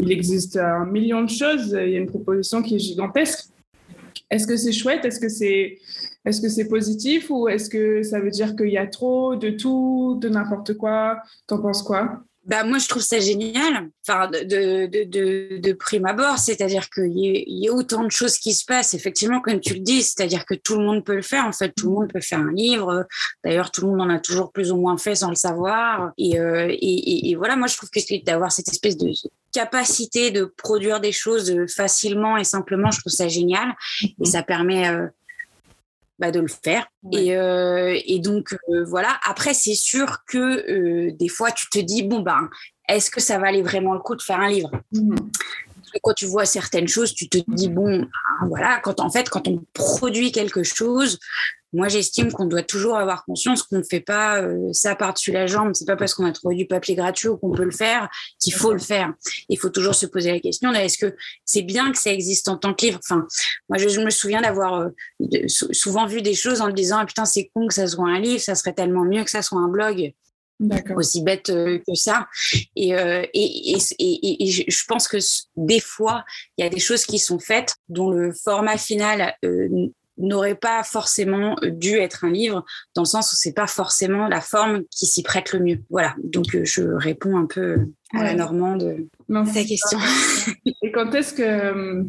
il 0.00 0.10
existe 0.10 0.56
un 0.56 0.84
million 0.84 1.22
de 1.22 1.30
choses, 1.30 1.76
il 1.80 1.90
y 1.90 1.96
a 1.96 1.98
une 1.98 2.10
proposition 2.10 2.60
qui 2.60 2.74
est 2.74 2.80
gigantesque. 2.80 3.48
Est-ce 4.30 4.46
que 4.46 4.56
c'est 4.56 4.72
chouette? 4.72 5.04
Est-ce 5.04 5.20
que 5.20 5.28
c'est 5.28 5.78
est-ce 6.24 6.42
que 6.42 6.48
c'est 6.48 6.68
positif? 6.68 7.30
Ou 7.30 7.48
est-ce 7.48 7.70
que 7.70 8.02
ça 8.02 8.20
veut 8.20 8.30
dire 8.30 8.56
qu'il 8.56 8.68
y 8.68 8.76
a 8.78 8.86
trop 8.86 9.36
de 9.36 9.50
tout, 9.50 10.18
de 10.20 10.28
n'importe 10.28 10.74
quoi? 10.74 11.22
T'en 11.46 11.58
penses 11.60 11.82
quoi? 11.82 12.22
Bah, 12.48 12.64
moi, 12.64 12.78
je 12.78 12.88
trouve 12.88 13.02
ça 13.02 13.20
génial, 13.20 13.90
enfin, 14.08 14.28
de, 14.28 14.86
de, 14.86 15.04
de, 15.04 15.58
de 15.58 15.72
prime 15.74 16.06
abord, 16.06 16.38
c'est-à-dire 16.38 16.88
qu'il 16.88 17.12
y, 17.12 17.44
y, 17.46 17.68
a 17.68 17.72
autant 17.72 18.02
de 18.04 18.10
choses 18.10 18.38
qui 18.38 18.54
se 18.54 18.64
passent, 18.64 18.94
effectivement, 18.94 19.42
comme 19.42 19.60
tu 19.60 19.74
le 19.74 19.80
dis, 19.80 20.02
c'est-à-dire 20.02 20.46
que 20.46 20.54
tout 20.54 20.78
le 20.78 20.84
monde 20.84 21.04
peut 21.04 21.14
le 21.14 21.22
faire, 21.22 21.44
en 21.44 21.52
fait, 21.52 21.74
tout 21.76 21.90
le 21.90 21.92
monde 21.92 22.10
peut 22.10 22.22
faire 22.22 22.38
un 22.38 22.52
livre, 22.52 23.06
d'ailleurs, 23.44 23.70
tout 23.70 23.82
le 23.82 23.88
monde 23.88 24.00
en 24.00 24.08
a 24.08 24.18
toujours 24.18 24.50
plus 24.50 24.72
ou 24.72 24.76
moins 24.76 24.96
fait 24.96 25.14
sans 25.14 25.28
le 25.28 25.36
savoir, 25.36 26.12
et, 26.16 26.40
euh, 26.40 26.68
et, 26.70 27.30
et, 27.30 27.34
voilà, 27.36 27.54
moi, 27.54 27.66
je 27.66 27.76
trouve 27.76 27.90
que 27.90 28.24
d'avoir 28.24 28.50
cette 28.50 28.68
espèce 28.68 28.96
de 28.96 29.12
capacité 29.52 30.30
de 30.30 30.46
produire 30.46 31.00
des 31.00 31.12
choses 31.12 31.54
facilement 31.68 32.38
et 32.38 32.44
simplement, 32.44 32.90
je 32.90 33.00
trouve 33.00 33.12
ça 33.12 33.28
génial, 33.28 33.74
et 34.02 34.14
mmh. 34.18 34.24
ça 34.24 34.42
permet... 34.42 34.88
Euh, 34.88 35.06
bah, 36.18 36.30
de 36.30 36.40
le 36.40 36.48
faire. 36.48 36.86
Et, 37.12 37.36
euh, 37.36 37.98
et, 38.06 38.18
donc, 38.18 38.56
euh, 38.70 38.84
voilà. 38.84 39.18
Après, 39.24 39.54
c'est 39.54 39.74
sûr 39.74 40.24
que 40.26 40.38
euh, 40.38 41.12
des 41.12 41.28
fois, 41.28 41.50
tu 41.52 41.68
te 41.68 41.78
dis, 41.78 42.02
bon, 42.02 42.20
ben, 42.20 42.48
est-ce 42.88 43.10
que 43.10 43.20
ça 43.20 43.38
valait 43.38 43.62
vraiment 43.62 43.94
le 43.94 44.00
coup 44.00 44.16
de 44.16 44.22
faire 44.22 44.40
un 44.40 44.48
livre? 44.48 44.70
Mmh. 44.92 45.16
Quand 46.02 46.14
tu 46.14 46.26
vois 46.26 46.44
certaines 46.44 46.88
choses, 46.88 47.14
tu 47.14 47.28
te 47.28 47.38
dis, 47.48 47.68
bon, 47.68 48.00
ben, 48.00 48.48
voilà, 48.48 48.80
quand 48.80 49.00
en 49.00 49.10
fait, 49.10 49.28
quand 49.28 49.48
on 49.48 49.64
produit 49.72 50.32
quelque 50.32 50.62
chose, 50.62 51.18
moi, 51.74 51.88
j'estime 51.88 52.32
qu'on 52.32 52.46
doit 52.46 52.62
toujours 52.62 52.96
avoir 52.96 53.26
conscience 53.26 53.62
qu'on 53.62 53.76
ne 53.76 53.82
fait 53.82 54.00
pas 54.00 54.40
euh, 54.40 54.72
ça 54.72 54.94
par-dessus 54.94 55.32
la 55.32 55.46
jambe. 55.46 55.72
C'est 55.74 55.84
pas 55.84 55.96
parce 55.96 56.14
qu'on 56.14 56.24
a 56.24 56.32
trouvé 56.32 56.54
du 56.54 56.66
papier 56.66 56.94
gratuit 56.94 57.28
ou 57.28 57.36
qu'on 57.36 57.50
peut 57.50 57.64
le 57.64 57.70
faire 57.70 58.08
qu'il 58.40 58.54
faut 58.54 58.72
le 58.72 58.78
faire. 58.78 59.12
Il 59.50 59.58
faut 59.58 59.68
toujours 59.68 59.94
se 59.94 60.06
poser 60.06 60.32
la 60.32 60.40
question 60.40 60.72
est-ce 60.72 60.96
que 60.96 61.14
c'est 61.44 61.62
bien 61.62 61.92
que 61.92 61.98
ça 61.98 62.10
existe 62.10 62.48
en 62.48 62.56
tant 62.56 62.72
que 62.72 62.86
livre? 62.86 63.00
Enfin, 63.04 63.26
moi, 63.68 63.76
je, 63.76 64.00
me 64.00 64.10
souviens 64.10 64.40
d'avoir 64.40 64.80
euh, 64.80 65.48
souvent 65.48 66.06
vu 66.06 66.22
des 66.22 66.34
choses 66.34 66.62
en 66.62 66.68
me 66.68 66.72
disant 66.72 66.98
ah, 67.00 67.06
putain, 67.06 67.26
c'est 67.26 67.50
con 67.52 67.66
que 67.66 67.74
ça 67.74 67.86
soit 67.86 68.08
un 68.08 68.20
livre, 68.20 68.40
ça 68.40 68.54
serait 68.54 68.72
tellement 68.72 69.04
mieux 69.04 69.24
que 69.24 69.30
ça 69.30 69.42
soit 69.42 69.60
un 69.60 69.68
blog. 69.68 70.14
Aussi 70.96 71.22
bête 71.22 71.50
euh, 71.50 71.78
que 71.86 71.94
ça. 71.94 72.26
Et, 72.74 72.90
et, 72.90 73.78
et, 73.98 74.44
et, 74.44 74.70
je 74.70 74.84
pense 74.86 75.06
que 75.06 75.18
des 75.56 75.80
fois, 75.80 76.24
il 76.56 76.64
y 76.64 76.66
a 76.66 76.70
des 76.70 76.80
choses 76.80 77.04
qui 77.04 77.18
sont 77.18 77.38
faites 77.38 77.74
dont 77.88 78.10
le 78.10 78.32
format 78.32 78.76
final 78.76 79.36
n'aurait 80.18 80.54
pas 80.54 80.82
forcément 80.82 81.56
dû 81.62 81.96
être 81.96 82.24
un 82.24 82.30
livre, 82.30 82.64
dans 82.94 83.02
le 83.02 83.06
sens 83.06 83.32
où 83.32 83.36
c'est 83.36 83.52
pas 83.52 83.66
forcément 83.66 84.28
la 84.28 84.40
forme 84.40 84.82
qui 84.90 85.06
s'y 85.06 85.22
prête 85.22 85.52
le 85.52 85.60
mieux. 85.60 85.78
Voilà, 85.90 86.14
donc 86.22 86.54
euh, 86.54 86.64
je 86.64 86.82
réponds 86.82 87.36
un 87.36 87.46
peu 87.46 87.78
à 88.14 88.24
la 88.24 88.34
normande 88.34 89.06
à 89.32 89.44
ta 89.44 89.64
question. 89.64 89.98
Et 90.82 90.92
quand 90.92 91.14
est-ce 91.14 91.34
que, 91.34 91.42
euh, 91.42 92.04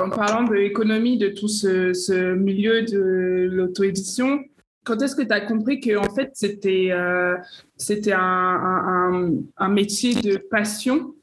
en 0.00 0.10
parlant 0.10 0.44
de 0.44 0.54
l'économie, 0.54 1.18
de 1.18 1.28
tout 1.28 1.48
ce, 1.48 2.34
milieu 2.34 2.82
de 2.82 3.48
l'auto-édition, 3.50 4.40
quand 4.84 5.00
est-ce 5.00 5.14
que 5.14 5.22
tu 5.22 5.32
as 5.32 5.40
compris 5.40 5.80
que 5.80 5.96
en 5.96 6.14
fait 6.14 6.30
c'était 6.34 6.88
euh, 6.90 7.36
c'était 7.76 8.14
un, 8.14 9.32
un, 9.56 9.68
métier 9.68 10.14
de 10.14 10.36
passion 10.36 11.14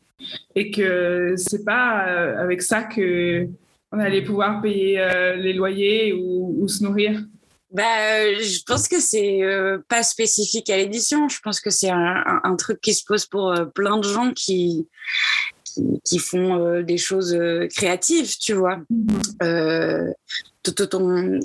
et 0.56 0.72
que 0.72 1.34
c'est 1.38 1.64
pas 1.64 2.04
avec 2.38 2.62
ça 2.62 2.84
que 2.84 3.48
on 3.92 4.00
allait 4.00 4.24
pouvoir 4.24 4.62
payer 4.62 5.00
euh, 5.00 5.36
les 5.36 5.54
loyers 5.54 6.14
ou, 6.14 6.68
se 6.68 6.84
nourrir? 6.84 7.24
Bah, 7.72 7.84
euh, 7.84 8.40
je 8.40 8.64
pense 8.66 8.88
que 8.88 9.00
c'est 9.00 9.44
euh, 9.44 9.80
pas 9.88 10.04
spécifique 10.04 10.70
à 10.70 10.78
l'édition. 10.78 11.30
Je 11.30 11.40
pense 11.40 11.60
que 11.60 11.70
c'est 11.70 11.90
un, 11.90 12.56
truc 12.58 12.82
qui 12.82 12.94
se 12.94 13.04
pose 13.06 13.26
pour 13.26 13.56
plein 13.74 13.98
de 13.98 14.04
gens 14.04 14.32
qui, 14.32 14.88
qui, 16.04 16.20
font 16.20 16.82
des 16.82 16.98
choses 16.98 17.38
créatives, 17.76 18.38
tu 18.38 18.54
vois. 18.54 18.80
Mm-hmm. 18.92 20.14
tout, 20.64 20.74
ton 20.88 21.40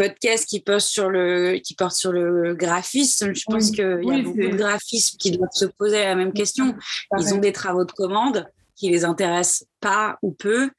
podcast 0.00 0.46
qui, 0.46 0.60
porte 0.60 0.80
sur 0.80 1.10
le, 1.10 1.58
qui 1.62 1.74
porte 1.74 1.94
sur 1.94 2.12
le 2.12 2.54
graphisme, 2.54 3.34
je 3.34 3.44
pense 3.46 3.70
qu'il 3.70 3.84
y 3.84 4.10
a 4.10 4.22
beaucoup 4.22 4.38
de 4.38 4.56
graphismes 4.56 5.18
qui 5.18 5.32
doivent 5.32 5.50
se 5.52 5.66
poser 5.66 5.98
la 5.98 6.14
même 6.14 6.32
question. 6.32 6.74
Ils 7.18 7.34
ont 7.34 7.38
des 7.38 7.52
travaux 7.52 7.84
de 7.84 7.92
commande 7.92 8.48
qui 8.76 8.88
les 8.88 9.04
intéressent 9.04 9.66
pas 9.80 10.18
ou 10.22 10.32
peu 10.32 10.70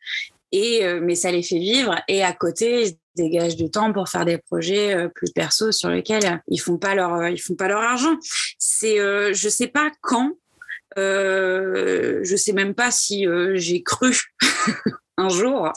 et, 0.52 0.84
euh, 0.84 1.00
mais 1.02 1.16
ça 1.16 1.32
les 1.32 1.44
fait 1.44 1.60
vivre. 1.60 1.96
Et 2.08 2.24
à 2.24 2.34
côté, 2.34 2.88
ils 2.88 2.98
dégagent 3.16 3.56
du 3.56 3.70
temps 3.70 3.94
pour 3.94 4.10
faire 4.10 4.26
des 4.26 4.40
projets 4.40 4.96
euh, 4.96 5.08
plus 5.08 5.32
perso 5.32 5.72
sur 5.72 5.90
lesquels 5.90 6.42
ils 6.48 6.60
font 6.60 6.78
pas 6.78 6.96
leur, 6.96 7.28
ils 7.28 7.40
font 7.42 7.56
pas 7.56 7.68
leur 7.68 7.82
argent. 7.82 8.18
C'est, 8.58 9.00
euh, 9.00 9.34
je 9.34 9.50
sais 9.50 9.68
pas 9.68 9.92
quand. 10.02 10.32
Je 10.98 12.36
sais 12.38 12.54
même 12.54 12.74
pas 12.74 12.92
si 12.92 13.26
j'ai 13.54 13.82
cru 13.84 14.20
un 15.18 15.30
jour 15.30 15.72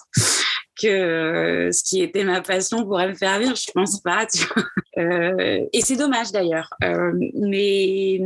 que 0.81 1.71
ce 1.73 1.83
qui 1.85 2.03
était 2.03 2.25
ma 2.25 2.41
passion 2.41 2.85
pourrait 2.85 3.09
me 3.09 3.15
faire 3.15 3.39
vivre. 3.39 3.57
Je 3.57 3.71
pense 3.73 4.01
pas. 4.01 4.27
Vois. 4.27 4.65
et 5.73 5.81
c'est 5.83 5.97
dommage 5.97 6.33
d'ailleurs. 6.33 6.71
mais 6.81 8.21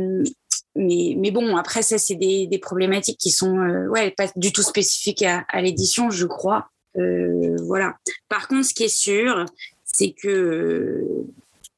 mais, 0.75 1.15
mais 1.17 1.31
bon, 1.31 1.57
après, 1.57 1.81
ça, 1.81 1.97
c'est 1.97 2.15
des, 2.15 2.47
des, 2.47 2.59
problématiques 2.59 3.19
qui 3.19 3.31
sont 3.31 3.57
euh, 3.57 3.87
ouais, 3.87 4.11
pas 4.11 4.27
du 4.35 4.51
tout 4.51 4.61
spécifiques 4.61 5.23
à, 5.23 5.61
l'édition, 5.61 6.09
je 6.09 6.25
crois. 6.25 6.69
Euh, 6.97 7.55
voilà. 7.65 7.97
Par 8.29 8.47
contre, 8.47 8.65
ce 8.65 8.73
qui 8.73 8.83
est 8.83 8.87
sûr, 8.87 9.45
c'est 9.83 10.11
que 10.11 11.05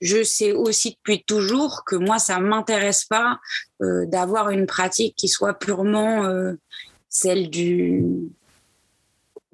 je 0.02 0.24
sais 0.24 0.52
aussi 0.52 0.92
depuis 0.92 1.24
toujours 1.24 1.84
que 1.86 1.96
moi, 1.96 2.20
ça 2.20 2.40
m'intéresse 2.40 3.06
pas 3.06 3.40
euh, 3.82 4.06
d'avoir 4.06 4.50
une 4.50 4.66
pratique 4.66 5.16
qui 5.16 5.28
soit 5.28 5.54
purement 5.54 6.26
euh, 6.26 6.54
celle 7.10 7.50
du 7.50 8.04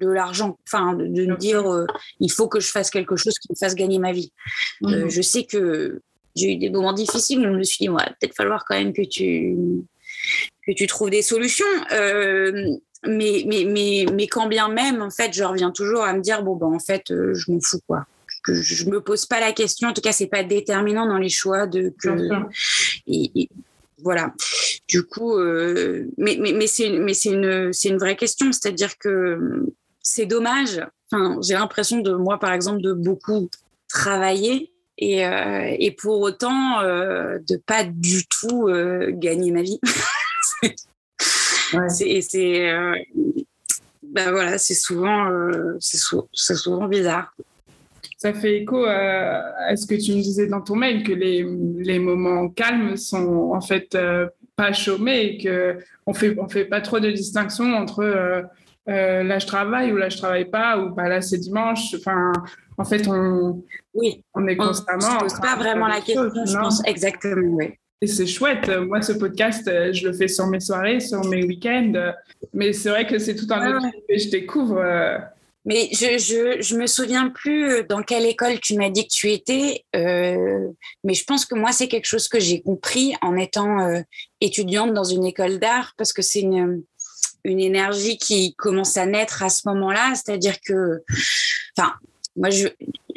de 0.00 0.08
l'argent, 0.08 0.58
enfin 0.66 0.94
de, 0.94 1.06
de 1.06 1.26
me 1.26 1.36
dire 1.36 1.70
euh, 1.72 1.86
il 2.20 2.30
faut 2.30 2.48
que 2.48 2.60
je 2.60 2.68
fasse 2.68 2.90
quelque 2.90 3.16
chose 3.16 3.38
qui 3.38 3.48
me 3.50 3.56
fasse 3.56 3.74
gagner 3.74 3.98
ma 3.98 4.12
vie. 4.12 4.32
Mmh. 4.80 5.08
je 5.08 5.22
sais 5.22 5.44
que 5.44 6.00
j'ai 6.38 6.52
eu 6.52 6.56
des 6.56 6.70
moments 6.70 6.92
difficiles 6.92 7.40
où 7.40 7.44
je 7.44 7.58
me 7.58 7.62
suis 7.62 7.78
dit, 7.80 7.88
va 7.88 8.06
peut-être 8.20 8.34
falloir 8.34 8.64
quand 8.64 8.76
même 8.76 8.92
que 8.92 9.02
tu, 9.02 9.56
que 10.66 10.72
tu 10.72 10.86
trouves 10.86 11.10
des 11.10 11.22
solutions. 11.22 11.66
Euh, 11.92 12.76
mais, 13.06 13.44
mais, 13.46 13.64
mais, 13.64 14.06
mais 14.12 14.26
quand 14.26 14.48
bien 14.48 14.68
même, 14.68 15.02
en 15.02 15.10
fait, 15.10 15.32
je 15.32 15.44
reviens 15.44 15.70
toujours 15.70 16.02
à 16.02 16.12
me 16.14 16.20
dire, 16.20 16.42
bon, 16.42 16.56
ben, 16.56 16.66
en 16.66 16.78
fait, 16.78 17.10
euh, 17.10 17.34
je 17.34 17.50
m'en 17.50 17.60
fous, 17.60 17.80
quoi. 17.86 18.06
Que 18.44 18.54
je 18.54 18.88
me 18.88 19.00
pose 19.00 19.26
pas 19.26 19.40
la 19.40 19.52
question. 19.52 19.88
En 19.88 19.92
tout 19.92 20.00
cas, 20.00 20.12
c'est 20.12 20.28
pas 20.28 20.44
déterminant 20.44 21.06
dans 21.06 21.18
les 21.18 21.28
choix 21.28 21.66
de 21.66 21.92
que. 22.00 22.08
Et, 23.06 23.48
voilà. 24.00 24.32
Du 24.88 25.02
coup, 25.02 25.36
euh, 25.36 26.06
mais, 26.18 26.38
mais, 26.40 26.52
mais 26.52 26.68
c'est 26.68 26.88
mais 26.88 27.14
une 27.24 27.72
c'est 27.72 27.88
une 27.88 27.98
vraie 27.98 28.14
question. 28.14 28.52
C'est-à-dire 28.52 28.96
que 28.96 29.66
c'est 30.08 30.26
dommage. 30.26 30.80
Enfin, 31.10 31.38
j'ai 31.42 31.54
l'impression 31.54 31.98
de 31.98 32.12
moi, 32.12 32.38
par 32.38 32.52
exemple, 32.52 32.80
de 32.80 32.92
beaucoup 32.92 33.50
travailler 33.88 34.72
et, 34.96 35.26
euh, 35.26 35.76
et 35.78 35.90
pour 35.90 36.20
autant 36.20 36.80
euh, 36.80 37.38
de 37.46 37.56
pas 37.56 37.84
du 37.84 38.26
tout 38.26 38.68
euh, 38.68 39.10
gagner 39.12 39.50
ma 39.50 39.62
vie. 39.62 39.80
c'est 41.88 42.20
c'est 42.22 42.72
ben 44.02 44.30
voilà, 44.30 44.56
c'est 44.56 44.74
souvent 44.74 45.30
c'est 45.78 46.56
souvent 46.56 46.88
bizarre. 46.88 47.34
Ça 48.16 48.32
fait 48.32 48.62
écho 48.62 48.84
à, 48.86 49.76
ce 49.76 49.86
que 49.86 49.94
tu 49.94 50.12
me 50.12 50.22
disais 50.22 50.46
dans 50.46 50.62
ton 50.62 50.74
mail 50.74 51.04
que 51.04 51.12
les, 51.12 51.46
les 51.78 51.98
moments 51.98 52.48
calmes 52.48 52.96
sont 52.96 53.52
en 53.54 53.60
fait 53.60 53.96
pas 54.56 54.72
chômés 54.72 55.20
et 55.20 55.38
que 55.38 55.78
on 56.06 56.14
fait 56.14 56.34
on 56.38 56.48
fait 56.48 56.64
pas 56.64 56.80
trop 56.80 56.98
de 56.98 57.10
distinction 57.10 57.74
entre 57.74 58.48
euh, 58.88 59.22
là 59.22 59.38
je 59.38 59.46
travaille 59.46 59.92
ou 59.92 59.96
là 59.96 60.08
je 60.08 60.16
travaille 60.16 60.50
pas 60.50 60.78
ou 60.78 60.94
bah 60.94 61.08
là 61.08 61.20
c'est 61.20 61.38
dimanche. 61.38 61.94
Enfin, 61.94 62.32
en 62.78 62.84
fait, 62.84 63.06
on, 63.08 63.64
oui. 63.94 64.22
on 64.34 64.46
est 64.46 64.56
constamment. 64.56 65.08
On 65.10 65.14
ne 65.14 65.20
pose 65.20 65.40
pas 65.40 65.56
vraiment 65.56 65.88
la 65.88 66.00
question, 66.00 66.30
je 66.46 66.56
pense. 66.56 66.80
Exactement, 66.86 67.56
oui. 67.56 67.74
Et 68.00 68.06
c'est 68.06 68.26
chouette. 68.26 68.68
Moi, 68.68 69.02
ce 69.02 69.12
podcast, 69.12 69.66
euh, 69.66 69.92
je 69.92 70.06
le 70.06 70.12
fais 70.12 70.28
sur 70.28 70.46
mes 70.46 70.60
soirées, 70.60 71.00
sur 71.00 71.24
mes 71.24 71.44
week-ends. 71.44 72.12
Mais 72.54 72.72
c'est 72.72 72.90
vrai 72.90 73.06
que 73.06 73.18
c'est 73.18 73.34
tout 73.34 73.48
un 73.50 73.76
autre 73.76 73.86
que 74.08 74.16
je 74.16 74.30
découvre. 74.30 74.78
Euh. 74.78 75.18
Mais 75.64 75.88
je, 75.92 76.16
je, 76.16 76.62
je 76.62 76.76
me 76.76 76.86
souviens 76.86 77.28
plus 77.30 77.82
dans 77.88 78.02
quelle 78.02 78.24
école 78.24 78.60
tu 78.60 78.76
m'as 78.76 78.90
dit 78.90 79.02
que 79.08 79.12
tu 79.12 79.32
étais. 79.32 79.84
Euh, 79.96 80.68
mais 81.02 81.14
je 81.14 81.24
pense 81.24 81.44
que 81.44 81.56
moi, 81.56 81.72
c'est 81.72 81.88
quelque 81.88 82.06
chose 82.06 82.28
que 82.28 82.38
j'ai 82.38 82.62
compris 82.62 83.14
en 83.20 83.36
étant 83.36 83.92
étudiante 84.40 84.94
dans 84.94 85.04
une 85.04 85.26
école 85.26 85.58
d'art 85.58 85.94
parce 85.98 86.12
que 86.12 86.22
c'est 86.22 86.40
une, 86.40 86.84
une 87.44 87.60
énergie 87.60 88.18
qui 88.18 88.54
commence 88.54 88.96
à 88.96 89.06
naître 89.06 89.42
à 89.42 89.48
ce 89.48 89.68
moment-là. 89.68 90.12
C'est-à-dire 90.14 90.60
que, 90.60 91.02
enfin, 91.76 91.94
moi, 92.36 92.50
je, 92.50 92.68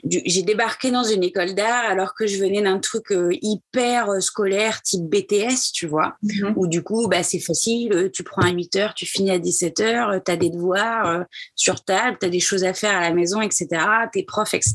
j'ai 0.03 0.41
débarqué 0.41 0.91
dans 0.91 1.03
une 1.03 1.23
école 1.23 1.53
d'art 1.53 1.85
alors 1.85 2.13
que 2.13 2.27
je 2.27 2.37
venais 2.37 2.61
d'un 2.61 2.79
truc 2.79 3.11
euh, 3.11 3.29
hyper 3.41 4.09
euh, 4.09 4.19
scolaire 4.19 4.81
type 4.81 5.03
BTS, 5.03 5.71
tu 5.73 5.87
vois, 5.87 6.15
mhm. 6.23 6.53
où 6.55 6.67
du 6.67 6.83
coup, 6.83 7.07
bah, 7.07 7.23
c'est 7.23 7.39
facile, 7.39 7.93
euh, 7.93 8.09
tu 8.11 8.23
prends 8.23 8.41
à 8.41 8.49
8 8.49 8.75
heures, 8.77 8.93
tu 8.93 9.05
finis 9.05 9.31
à 9.31 9.39
17 9.39 9.79
heures, 9.81 10.21
tu 10.23 10.31
as 10.31 10.37
des 10.37 10.49
devoirs 10.49 11.25
sur 11.55 11.83
table, 11.83 12.17
tu 12.19 12.25
as 12.25 12.29
des 12.29 12.39
choses 12.39 12.63
à 12.63 12.73
faire 12.73 12.95
à 12.95 13.01
la 13.01 13.13
maison, 13.13 13.41
etc., 13.41 13.67
t'es 14.11 14.23
prof, 14.23 14.53
etc. 14.53 14.73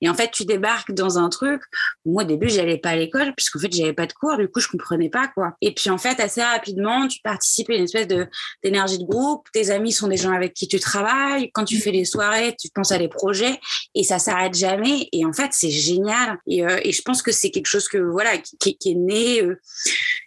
Et 0.00 0.08
en 0.08 0.14
fait, 0.14 0.30
tu 0.30 0.44
débarques 0.44 0.92
dans 0.92 1.18
un 1.18 1.28
truc, 1.28 1.62
moi 2.04 2.24
au 2.24 2.26
début, 2.26 2.48
j'allais 2.48 2.78
pas 2.78 2.90
à 2.90 2.96
l'école, 2.96 3.34
puisqu'en 3.36 3.58
fait, 3.58 3.72
j'avais 3.72 3.92
pas 3.92 4.06
de 4.06 4.12
cours, 4.12 4.36
du 4.36 4.48
coup, 4.48 4.60
je 4.60 4.68
comprenais 4.68 5.08
pas, 5.08 5.28
quoi. 5.28 5.54
Et 5.60 5.72
puis 5.74 5.90
en 5.90 5.98
fait, 5.98 6.20
assez 6.20 6.42
rapidement, 6.42 7.06
tu 7.08 7.20
participes 7.22 7.70
à 7.70 7.74
une 7.74 7.84
espèce 7.84 8.08
de, 8.08 8.26
d'énergie 8.62 8.98
de 8.98 9.04
groupe, 9.04 9.46
tes 9.52 9.70
amis 9.70 9.92
sont 9.92 10.08
des 10.08 10.16
gens 10.16 10.32
avec 10.32 10.54
qui 10.54 10.68
tu 10.68 10.80
travailles, 10.80 11.50
quand 11.52 11.64
tu 11.64 11.78
fais 11.78 11.92
des 11.92 12.04
soirées, 12.04 12.54
tu 12.58 12.68
penses 12.74 12.92
à 12.92 12.98
des 12.98 13.08
projets, 13.08 13.58
et 13.94 14.02
ça 14.04 14.18
s'arrête 14.18 14.53
jamais. 14.54 15.08
Et 15.12 15.24
en 15.24 15.32
fait, 15.32 15.50
c'est 15.52 15.70
génial. 15.70 16.38
Et, 16.46 16.64
euh, 16.64 16.80
et, 16.82 16.92
je 16.92 17.02
pense 17.02 17.22
que 17.22 17.32
c'est 17.32 17.50
quelque 17.50 17.66
chose 17.66 17.88
que 17.88 17.98
voilà 17.98 18.36
qui, 18.38 18.76
est 18.84 18.94
né. 18.94 19.42
Euh, 19.42 19.60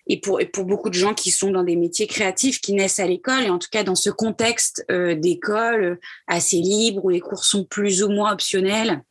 et 0.08 0.20
pour, 0.20 0.40
et 0.40 0.46
pour 0.46 0.66
beaucoup 0.66 0.90
de 0.90 0.96
gens 0.96 1.14
qui 1.14 1.32
sont 1.32 1.52
dans 1.52 1.64
des 1.64 1.76
métiers 1.76 2.08
créatifs, 2.08 2.62
qui 2.62 2.74
naissent 2.74 3.00
à 3.00 3.08
l'école, 3.08 3.44
et 3.44 3.50
en 3.50 3.60
tout 3.60 3.70
cas 3.72 3.84
dans 3.84 3.96
ce 3.96 4.10
contexte 4.10 4.86
euh, 4.92 5.16
d'école 5.16 6.00
assez 6.28 6.58
libre, 6.58 7.04
où 7.06 7.10
les 7.10 7.20
cours 7.20 7.44
sont 7.44 7.66
plus 7.66 8.04
ou 8.04 8.10
moins 8.10 8.32
optionnels, 8.32 9.02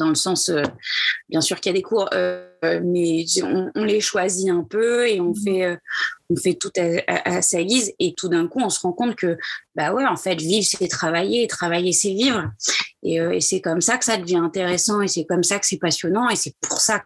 dans 0.00 0.08
le 0.08 0.16
sens, 0.16 0.50
bien 1.28 1.40
sûr 1.40 1.60
qu'il 1.60 1.70
y 1.70 1.74
a 1.74 1.78
des 1.78 1.82
cours, 1.82 2.08
mais 2.12 3.24
on, 3.42 3.84
les 3.84 4.00
choisit 4.00 4.50
un 4.50 4.64
peu 4.64 5.08
et 5.08 5.20
on 5.20 5.30
mmh. 5.30 5.42
fait, 5.44 5.78
on 6.30 6.36
fait 6.36 6.54
tout 6.54 6.72
à, 7.06 7.42
sa 7.42 7.62
guise. 7.62 7.92
Et 7.98 8.14
tout 8.16 8.28
d'un 8.28 8.48
coup, 8.48 8.60
on 8.60 8.70
se 8.70 8.80
rend 8.80 8.92
compte 8.92 9.14
que, 9.14 9.36
bah 9.74 9.92
ouais, 9.92 10.04
en 10.06 10.16
fait, 10.16 10.40
vivre, 10.40 10.66
c'est 10.66 10.88
travailler, 10.88 11.44
et 11.44 11.46
travailler, 11.46 11.92
c'est 11.92 12.12
vivre. 12.12 12.50
Euh, 13.06 13.30
et, 13.30 13.40
c'est 13.40 13.60
comme 13.60 13.80
ça 13.80 13.98
que 13.98 14.04
ça 14.04 14.16
devient 14.16 14.36
intéressant 14.36 15.00
et 15.00 15.08
c'est 15.08 15.24
comme 15.24 15.42
ça 15.42 15.58
que 15.58 15.66
c'est 15.66 15.78
passionnant 15.78 16.28
et 16.28 16.36
c'est 16.36 16.54
pour 16.60 16.80
ça 16.80 17.02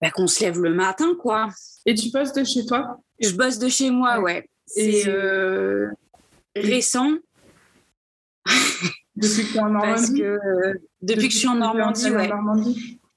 bah, 0.00 0.10
qu'on 0.10 0.26
se 0.26 0.44
lève 0.44 0.60
le 0.60 0.74
matin, 0.74 1.14
quoi. 1.18 1.48
Et 1.86 1.94
tu 1.94 2.10
bosses 2.10 2.32
de 2.32 2.44
chez 2.44 2.66
toi? 2.66 2.98
Je 3.20 3.32
bosse 3.32 3.58
de 3.58 3.68
chez 3.68 3.90
moi, 3.90 4.20
ouais. 4.20 4.48
C'est 4.66 5.08
euh, 5.08 5.88
récent. 6.54 7.10
Depuis 9.18 9.44
que 9.44 9.52
tu 9.52 9.56
es 9.56 9.60
en 9.60 9.70
Normandie. 9.70 10.22
Depuis, 11.02 11.28
que 11.28 11.34
je 11.34 11.38
suis 11.38 11.48
en 11.48 11.56
Normandie, 11.56 12.10
ouais. 12.10 12.30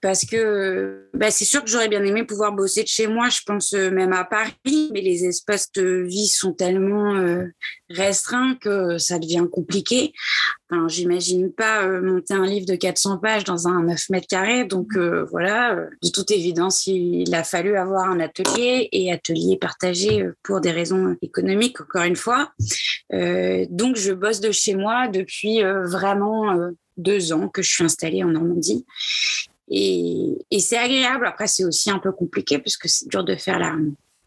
Parce 0.02 0.26
que 0.26 1.10
bah, 1.14 1.30
c'est 1.30 1.46
sûr 1.46 1.64
que 1.64 1.70
j'aurais 1.70 1.88
bien 1.88 2.04
aimé 2.04 2.24
pouvoir 2.24 2.54
bosser 2.54 2.82
de 2.82 2.88
chez 2.88 3.06
moi, 3.06 3.30
je 3.30 3.42
pense 3.46 3.74
euh, 3.74 3.92
même 3.92 4.14
à 4.14 4.24
Paris, 4.24 4.90
mais 4.92 5.02
les 5.02 5.26
espaces 5.26 5.72
de 5.74 6.04
vie 6.08 6.28
sont 6.28 6.54
tellement 6.54 7.16
euh, 7.16 7.46
restreints 7.88 8.56
que 8.56 8.98
ça 8.98 9.20
devient 9.20 9.46
compliqué. 9.52 10.12
Enfin, 10.72 10.88
J'imagine 10.88 11.52
pas 11.52 11.84
euh, 11.84 12.02
monter 12.02 12.34
un 12.34 12.46
livre 12.46 12.66
de 12.66 12.76
400 12.76 13.18
pages 13.18 13.44
dans 13.44 13.68
un 13.68 13.84
9 13.84 14.10
mètres 14.10 14.28
carrés, 14.28 14.64
donc 14.66 14.98
voilà, 15.30 15.76
de 16.02 16.10
toute 16.10 16.32
évidence, 16.32 16.88
il 16.88 17.34
a 17.36 17.44
fallu 17.44 17.76
avoir 17.76 18.10
un 18.10 18.20
atelier 18.20 18.88
et 18.92 19.12
atelier 19.12 19.58
partagé 19.58 20.26
pour 20.44 20.62
des 20.62 20.72
raisons 20.72 21.16
économiques, 21.22 21.82
encore 21.82 22.04
une 22.04 22.16
fois. 22.16 22.52
donc 23.12 23.96
je 23.98 24.14
bosse 24.14 24.40
de 24.40 24.52
chez 24.52 24.76
moi 24.76 25.08
depuis 25.08 25.62
vraiment 25.62 26.72
deux 26.98 27.34
ans 27.34 27.50
que 27.50 27.62
je 27.62 27.70
suis 27.70 27.84
installée 27.84 28.24
en 28.24 28.30
Normandie. 28.30 28.86
Et, 29.70 30.38
c'est 30.60 30.78
agréable. 30.78 31.26
Après, 31.26 31.48
c'est 31.48 31.64
aussi 31.64 31.90
un 31.90 32.00
peu 32.00 32.12
compliqué 32.12 32.60
parce 32.60 32.78
que 32.78 32.88
c'est 32.88 33.08
dur 33.08 33.24
de 33.24 33.36
faire 33.36 33.58
la. 33.58 33.76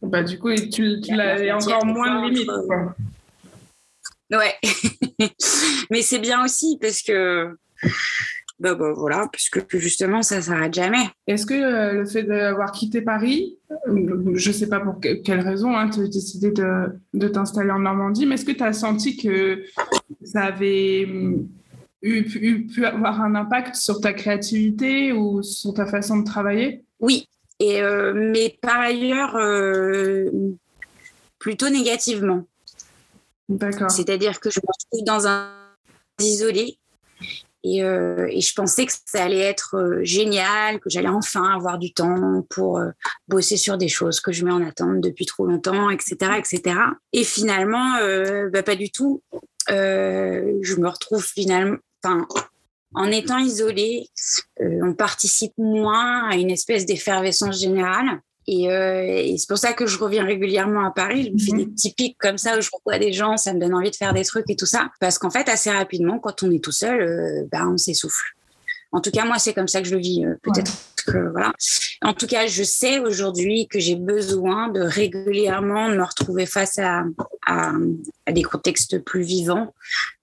Bah, 0.03 0.23
du 0.23 0.39
coup, 0.39 0.55
tu, 0.55 1.01
tu 1.01 1.15
l'as 1.15 1.57
encore 1.57 1.85
moins 1.85 2.23
de 2.23 2.31
limites. 2.31 2.51
Ouais. 4.37 4.55
Mais 5.91 6.03
c'est 6.03 6.19
bien 6.19 6.45
aussi 6.45 6.79
parce 6.81 7.03
que. 7.03 7.57
Bah, 8.61 8.75
bah, 8.75 8.93
voilà, 8.97 9.29
puisque 9.33 9.77
justement, 9.77 10.23
ça 10.23 10.41
s'arrête 10.41 10.73
jamais. 10.73 11.11
Est-ce 11.27 11.45
que 11.45 11.55
euh, 11.55 11.93
le 11.93 12.07
fait 12.07 12.23
d'avoir 12.23 12.71
quitté 12.71 13.03
Paris, 13.03 13.59
je 13.87 14.49
ne 14.49 14.53
sais 14.53 14.69
pas 14.69 14.79
pour 14.79 15.01
quelle 15.01 15.41
raison, 15.41 15.77
hein, 15.77 15.91
tu 15.91 16.01
as 16.01 16.09
décidé 16.09 16.53
de, 16.53 16.87
de 17.15 17.29
t'installer 17.29 17.73
en 17.73 17.81
Normandie, 17.81 18.27
mais 18.27 18.37
est-ce 18.37 18.45
que 18.45 18.53
tu 18.53 18.63
as 18.63 18.73
senti 18.73 19.17
que 19.17 19.65
ça 20.23 20.43
avait 20.45 21.09
eu, 22.03 22.67
pu 22.67 22.87
avoir 22.87 23.21
un 23.21 23.35
impact 23.35 23.75
sur 23.75 24.01
ta 24.01 24.13
créativité 24.13 25.13
ou 25.13 25.43
sur 25.43 25.75
ta 25.75 25.87
façon 25.87 26.19
de 26.19 26.25
travailler? 26.25 26.85
Oui, 27.01 27.29
et, 27.59 27.83
euh, 27.83 28.13
mais 28.15 28.57
par 28.61 28.81
ailleurs, 28.81 29.37
euh, 29.37 30.31
plutôt 31.39 31.69
négativement. 31.69 32.47
C'est-à-dire 33.89 34.41
que 34.41 34.51
je 34.51 34.61
me 34.61 34.67
retrouve 34.67 35.05
dans 35.05 35.27
un 35.27 35.51
isolé 36.21 36.79
et, 37.63 37.83
euh, 37.83 38.29
je 38.29 38.53
pensais 38.55 38.85
que 38.85 38.93
ça 39.07 39.25
allait 39.25 39.41
être 39.41 40.01
génial, 40.03 40.81
que 40.81 40.91
j'allais 40.91 41.09
enfin 41.09 41.45
avoir 41.55 41.79
du 41.79 41.95
temps 41.95 42.43
pour 42.51 42.81
bosser 43.27 43.57
sur 43.57 43.79
des 43.79 43.89
choses 43.89 44.21
que 44.21 44.33
je 44.33 44.45
mets 44.45 44.53
en 44.53 44.63
attente 44.63 45.01
depuis 45.01 45.25
trop 45.25 45.47
longtemps, 45.47 45.89
etc. 45.89 46.33
etc. 46.39 46.77
Et 47.13 47.25
finalement, 47.25 47.99
bah, 48.53 48.63
pas 48.63 48.77
du 48.77 48.91
tout. 48.91 49.23
je 49.69 50.77
me 50.77 50.89
retrouve 50.89 51.25
finalement, 51.25 51.79
en 52.95 53.11
étant 53.11 53.39
isolé, 53.39 54.09
euh, 54.61 54.79
on 54.83 54.95
participe 54.95 55.53
moins 55.59 56.29
à 56.29 56.37
une 56.37 56.51
espèce 56.51 56.87
d'effervescence 56.87 57.61
générale. 57.61 58.21
Euh, 58.49 59.05
et, 59.07 59.37
c'est 59.39 59.49
pour 59.49 59.59
ça 59.59 59.73
que 59.73 59.87
je 59.87 59.99
reviens 59.99 60.25
régulièrement 60.25 60.87
à 60.87 60.91
Paris. 60.91 61.27
Je 61.27 61.33
me 61.33 61.39
fais 61.39 61.53
mhm. 61.53 61.59
des 61.59 61.67
petits 61.67 61.93
pics 61.95 62.19
comme 62.19 62.39
ça 62.39 62.59
où 62.59 62.61
je 62.61 62.71
revois 62.73 62.99
des 62.99 63.13
gens, 63.13 63.37
ça 63.37 63.55
me 63.55 63.61
donne 63.61 63.75
envie 63.75 63.91
de 63.91 63.97
faire 63.97 64.13
des 64.13 64.25
trucs 64.25 64.49
et 64.51 64.57
tout 64.57 64.67
ça. 64.67 64.91
Parce 65.01 65.19
qu'en 65.19 65.31
fait, 65.31 65.49
assez 65.49 65.71
rapidement, 65.71 66.19
quand 66.19 66.43
on 66.43 66.51
est 66.51 66.63
tout 66.63 66.73
seul, 66.73 67.01
euh, 67.01 67.49
bah, 67.51 67.67
on 67.67 67.79
s'essouffle. 67.79 68.35
En 68.95 69.01
tout 69.01 69.11
cas, 69.11 69.25
moi, 69.25 69.41
c'est 69.41 69.53
comme 69.55 69.67
ça 69.67 69.83
que 69.83 69.89
je 69.89 69.97
le 69.97 70.01
vis. 70.01 70.25
Peut-être 70.43 70.73
que 71.05 71.31
voilà. 71.33 71.53
En 72.03 72.15
tout 72.15 72.29
cas, 72.29 72.47
je 72.47 72.63
sais 72.63 73.01
aujourd'hui 73.01 73.67
que 73.67 73.81
j'ai 73.81 73.97
besoin 73.97 74.69
de 74.69 74.81
régulièrement 74.81 75.89
me 75.89 76.03
retrouver 76.03 76.47
face 76.47 76.79
à, 76.79 77.05
à, 77.45 77.73
des 78.31 78.45
contextes 78.45 78.99
plus 79.01 79.23
vivants, 79.23 79.75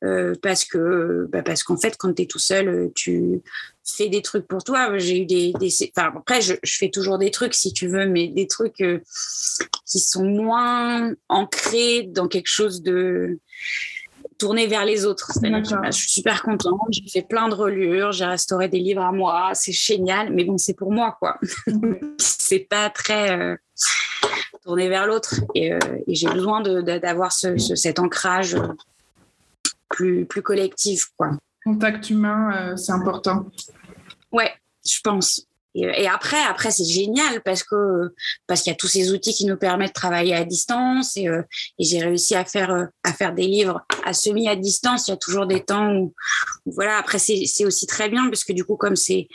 euh, 0.05 0.35
parce 0.41 0.63
que 0.63 1.27
bah 1.29 1.43
parce 1.43 1.63
qu'en 1.63 1.75
fait, 1.75 1.97
quand 1.97 2.13
tu 2.13 2.23
es 2.23 2.25
tout 2.25 2.39
seul, 2.39 2.91
tu 2.95 3.41
fais 3.83 4.07
des 4.07 4.21
trucs 4.21 4.47
pour 4.47 4.63
toi. 4.63 4.97
J'ai 4.97 5.21
eu 5.21 5.25
des, 5.25 5.53
des 5.59 5.73
enfin 5.95 6.13
après, 6.15 6.41
je, 6.41 6.53
je, 6.63 6.77
fais 6.77 6.89
toujours 6.89 7.17
des 7.17 7.31
trucs 7.31 7.53
si 7.53 7.73
tu 7.73 7.87
veux, 7.87 8.07
mais 8.07 8.29
des 8.29 8.47
trucs 8.47 8.79
euh, 8.81 8.99
qui 9.85 9.99
sont 9.99 10.25
moins 10.25 11.13
ancrés 11.27 12.03
dans 12.03 12.27
quelque 12.27 12.49
chose 12.49 12.81
de 12.81 13.37
tourner 14.41 14.65
vers 14.65 14.85
les 14.85 15.05
autres. 15.05 15.31
je 15.35 15.91
suis 15.91 16.09
super 16.09 16.41
contente, 16.41 16.81
j'ai 16.89 17.07
fait 17.07 17.21
plein 17.21 17.47
de 17.47 17.53
relures, 17.53 18.11
j'ai 18.11 18.25
restauré 18.25 18.67
des 18.67 18.79
livres 18.79 19.03
à 19.03 19.11
moi, 19.11 19.51
c'est 19.53 19.71
génial, 19.71 20.33
mais 20.33 20.43
bon, 20.43 20.57
c'est 20.57 20.73
pour 20.73 20.91
moi, 20.91 21.15
quoi. 21.19 21.39
c'est 22.17 22.67
pas 22.67 22.89
très 22.89 23.37
euh, 23.37 23.55
tourné 24.63 24.89
vers 24.89 25.05
l'autre. 25.05 25.35
Et, 25.53 25.73
euh, 25.73 25.79
j'ai 26.07 26.27
besoin 26.27 26.61
d'avoir 26.61 27.31
cet 27.31 27.99
ancrage 27.99 28.55
euh, 28.55 28.73
plus, 29.89 30.25
plus 30.25 30.41
collectif, 30.41 31.11
quoi. 31.15 31.37
Contact 31.63 32.09
humain, 32.09 32.75
c'est 32.77 32.93
important. 32.93 33.45
Ouais, 34.31 34.51
je 34.83 34.99
pense. 35.03 35.45
Et, 35.73 36.07
après, 36.07 36.41
après 36.49 36.69
c'est 36.71 36.85
génial 36.85 37.41
parce 37.43 37.63
que 37.63 38.13
parce 38.45 38.61
qu'il 38.61 38.71
y 38.71 38.73
a 38.73 38.77
tous 38.77 38.87
ces 38.87 39.11
outils 39.13 39.33
qui 39.33 39.45
nous 39.45 39.55
permettent 39.55 39.89
de 39.89 39.93
travailler 39.93 40.35
à 40.35 40.43
distance 40.43 41.15
et, 41.15 41.27
euh, 41.27 41.43
j'ai 41.79 41.99
réussi 41.99 42.35
à 42.35 42.43
faire 42.43 42.71
euh, 42.71 42.85
à 43.03 43.13
faire 43.13 43.33
des 43.33 43.47
livres 43.47 43.81
à 44.03 44.13
semi 44.13 44.49
à 44.49 44.55
distance. 44.55 45.07
Il 45.07 45.11
y 45.11 45.13
a 45.13 45.17
toujours 45.17 45.45
des 45.45 45.63
temps 45.63 45.93
où, 45.95 46.13
voilà. 46.65 46.97
Après, 46.97 47.19
c'est 47.19 47.65
aussi 47.65 47.87
très 47.87 48.09
bien 48.09 48.27
parce 48.29 48.43
que 48.43 48.53
du 48.53 48.65
coup, 48.65 48.75
comme 48.75 48.95
c'est 48.95 49.27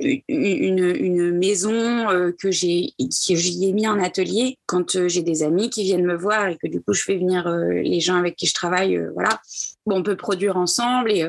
une, 0.00 0.94
une 0.96 1.38
maison 1.38 2.10
euh, 2.10 2.32
que 2.38 2.50
j'ai 2.50 2.90
j'y 2.98 3.68
ai 3.68 3.72
mis 3.72 3.86
un 3.86 3.98
atelier 3.98 4.58
quand 4.66 4.96
euh, 4.96 5.08
j'ai 5.08 5.22
des 5.22 5.42
amis 5.42 5.70
qui 5.70 5.82
viennent 5.82 6.04
me 6.04 6.16
voir 6.16 6.48
et 6.48 6.56
que 6.56 6.66
du 6.66 6.80
coup 6.80 6.92
je 6.92 7.02
fais 7.02 7.16
venir 7.16 7.46
euh, 7.46 7.70
les 7.70 8.00
gens 8.00 8.16
avec 8.16 8.36
qui 8.36 8.46
je 8.46 8.54
travaille 8.54 8.98
voilà. 9.14 9.40
Bon 9.86 9.98
on 9.98 10.02
peut 10.02 10.16
produire 10.16 10.56
ensemble 10.56 11.10
et, 11.12 11.26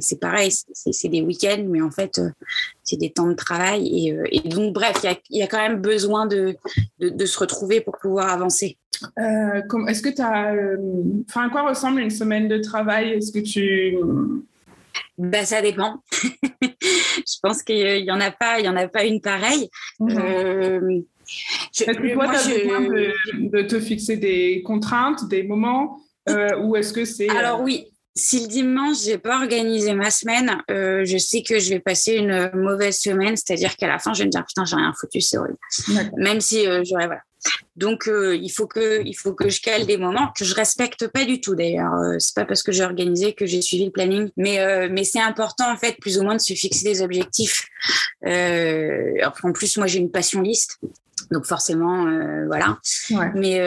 c'est 0.00 0.20
pareil 0.20 0.50
c'est 0.72 1.08
des 1.08 1.22
week-ends 1.22 1.64
mais 1.66 1.80
en 1.80 1.90
fait 1.90 2.20
c'est 2.84 2.96
des 2.96 3.10
temps 3.10 3.28
de 3.28 3.34
travail 3.34 4.10
et, 4.32 4.48
donc 4.48 4.74
bref 4.74 4.98
il 5.02 5.06
y 5.06 5.12
a, 5.12 5.16
y 5.30 5.42
a, 5.42 5.46
quand 5.46 5.58
même 5.58 5.80
besoin 5.80 6.26
de, 6.26 6.56
de, 7.00 7.08
de, 7.08 7.26
se 7.26 7.38
retrouver 7.38 7.80
pour 7.80 7.96
pouvoir 7.98 8.30
avancer. 8.30 8.76
Est-ce 9.16 10.02
que 10.02 10.08
tu 10.08 10.22
as 10.22 10.54
enfin 11.28 11.46
à 11.46 11.50
quoi 11.50 11.68
ressemble 11.68 12.00
une 12.00 12.10
semaine 12.10 12.48
de 12.48 12.58
travail? 12.58 13.10
Est-ce 13.10 13.32
que 13.32 13.38
tu 13.38 13.96
ben, 15.18 15.44
ça 15.44 15.60
dépend. 15.60 16.00
je 17.26 17.38
pense 17.42 17.62
qu'il 17.62 18.02
n'y 18.02 18.10
en 18.10 18.20
a 18.20 18.30
pas, 18.30 18.58
il 18.58 18.66
y 18.66 18.68
en 18.68 18.76
a 18.76 18.88
pas 18.88 19.04
une 19.04 19.20
pareille. 19.20 19.68
Mhm. 20.00 20.18
Euh, 20.18 21.00
Est-ce 21.80 21.84
que 21.84 22.14
toi, 22.14 22.26
tu 22.28 22.36
as 22.36 22.58
besoin 22.58 22.80
de, 23.50 23.62
te 23.62 23.80
fixer 23.80 24.16
des 24.16 24.62
contraintes, 24.62 25.28
des 25.28 25.42
moments, 25.42 26.00
euh, 26.28 26.58
ou 26.60 26.76
est-ce 26.76 26.92
que 26.92 27.04
c'est... 27.04 27.28
Alors 27.30 27.60
oui, 27.60 27.86
si 28.14 28.40
le 28.40 28.48
dimanche, 28.48 29.04
j'ai 29.04 29.18
pas 29.18 29.38
organisé 29.38 29.94
ma 29.94 30.10
semaine, 30.10 30.62
euh, 30.70 31.04
je 31.04 31.18
sais 31.18 31.42
que 31.42 31.58
je 31.58 31.70
vais 31.70 31.80
passer 31.80 32.14
une 32.14 32.50
mauvaise 32.54 32.98
semaine, 32.98 33.36
c'est-à-dire 33.36 33.76
qu'à 33.76 33.86
la 33.86 33.98
fin, 33.98 34.12
je 34.12 34.20
vais 34.20 34.26
me 34.26 34.30
dire 34.30 34.44
putain, 34.44 34.64
j'ai 34.64 34.76
rien 34.76 34.92
foutu, 34.98 35.20
c'est 35.20 35.38
horrible. 35.38 35.58
Même 36.16 36.40
si 36.40 36.64
j'aurais 36.64 37.06
voilà. 37.06 37.22
Donc 37.76 38.08
euh, 38.08 38.36
il 38.36 38.48
faut 38.48 38.66
que 38.66 39.02
il 39.04 39.14
faut 39.14 39.34
que 39.34 39.48
je 39.48 39.60
cale 39.60 39.86
des 39.86 39.96
moments 39.96 40.32
que 40.36 40.44
je 40.44 40.54
respecte 40.54 41.06
pas 41.06 41.24
du 41.24 41.40
tout 41.40 41.54
d'ailleurs. 41.54 41.94
Euh, 41.94 42.16
c'est 42.18 42.34
pas 42.34 42.44
parce 42.44 42.62
que 42.62 42.72
j'ai 42.72 42.84
organisé 42.84 43.34
que 43.34 43.46
j'ai 43.46 43.62
suivi 43.62 43.84
le 43.84 43.92
planning, 43.92 44.30
mais 44.36 44.58
euh, 44.58 44.88
mais 44.90 45.04
c'est 45.04 45.20
important 45.20 45.72
en 45.72 45.76
fait 45.76 45.96
plus 46.00 46.18
ou 46.18 46.24
moins 46.24 46.34
de 46.34 46.40
se 46.40 46.54
fixer 46.54 46.84
des 46.84 47.02
objectifs. 47.02 47.68
en 48.24 49.52
plus 49.52 49.76
moi 49.76 49.86
j'ai 49.86 50.00
une 50.00 50.10
passion 50.10 50.42
liste. 50.42 50.78
Donc 51.32 51.46
forcément, 51.46 52.06
voilà. 52.46 52.78
Mais, 53.34 53.60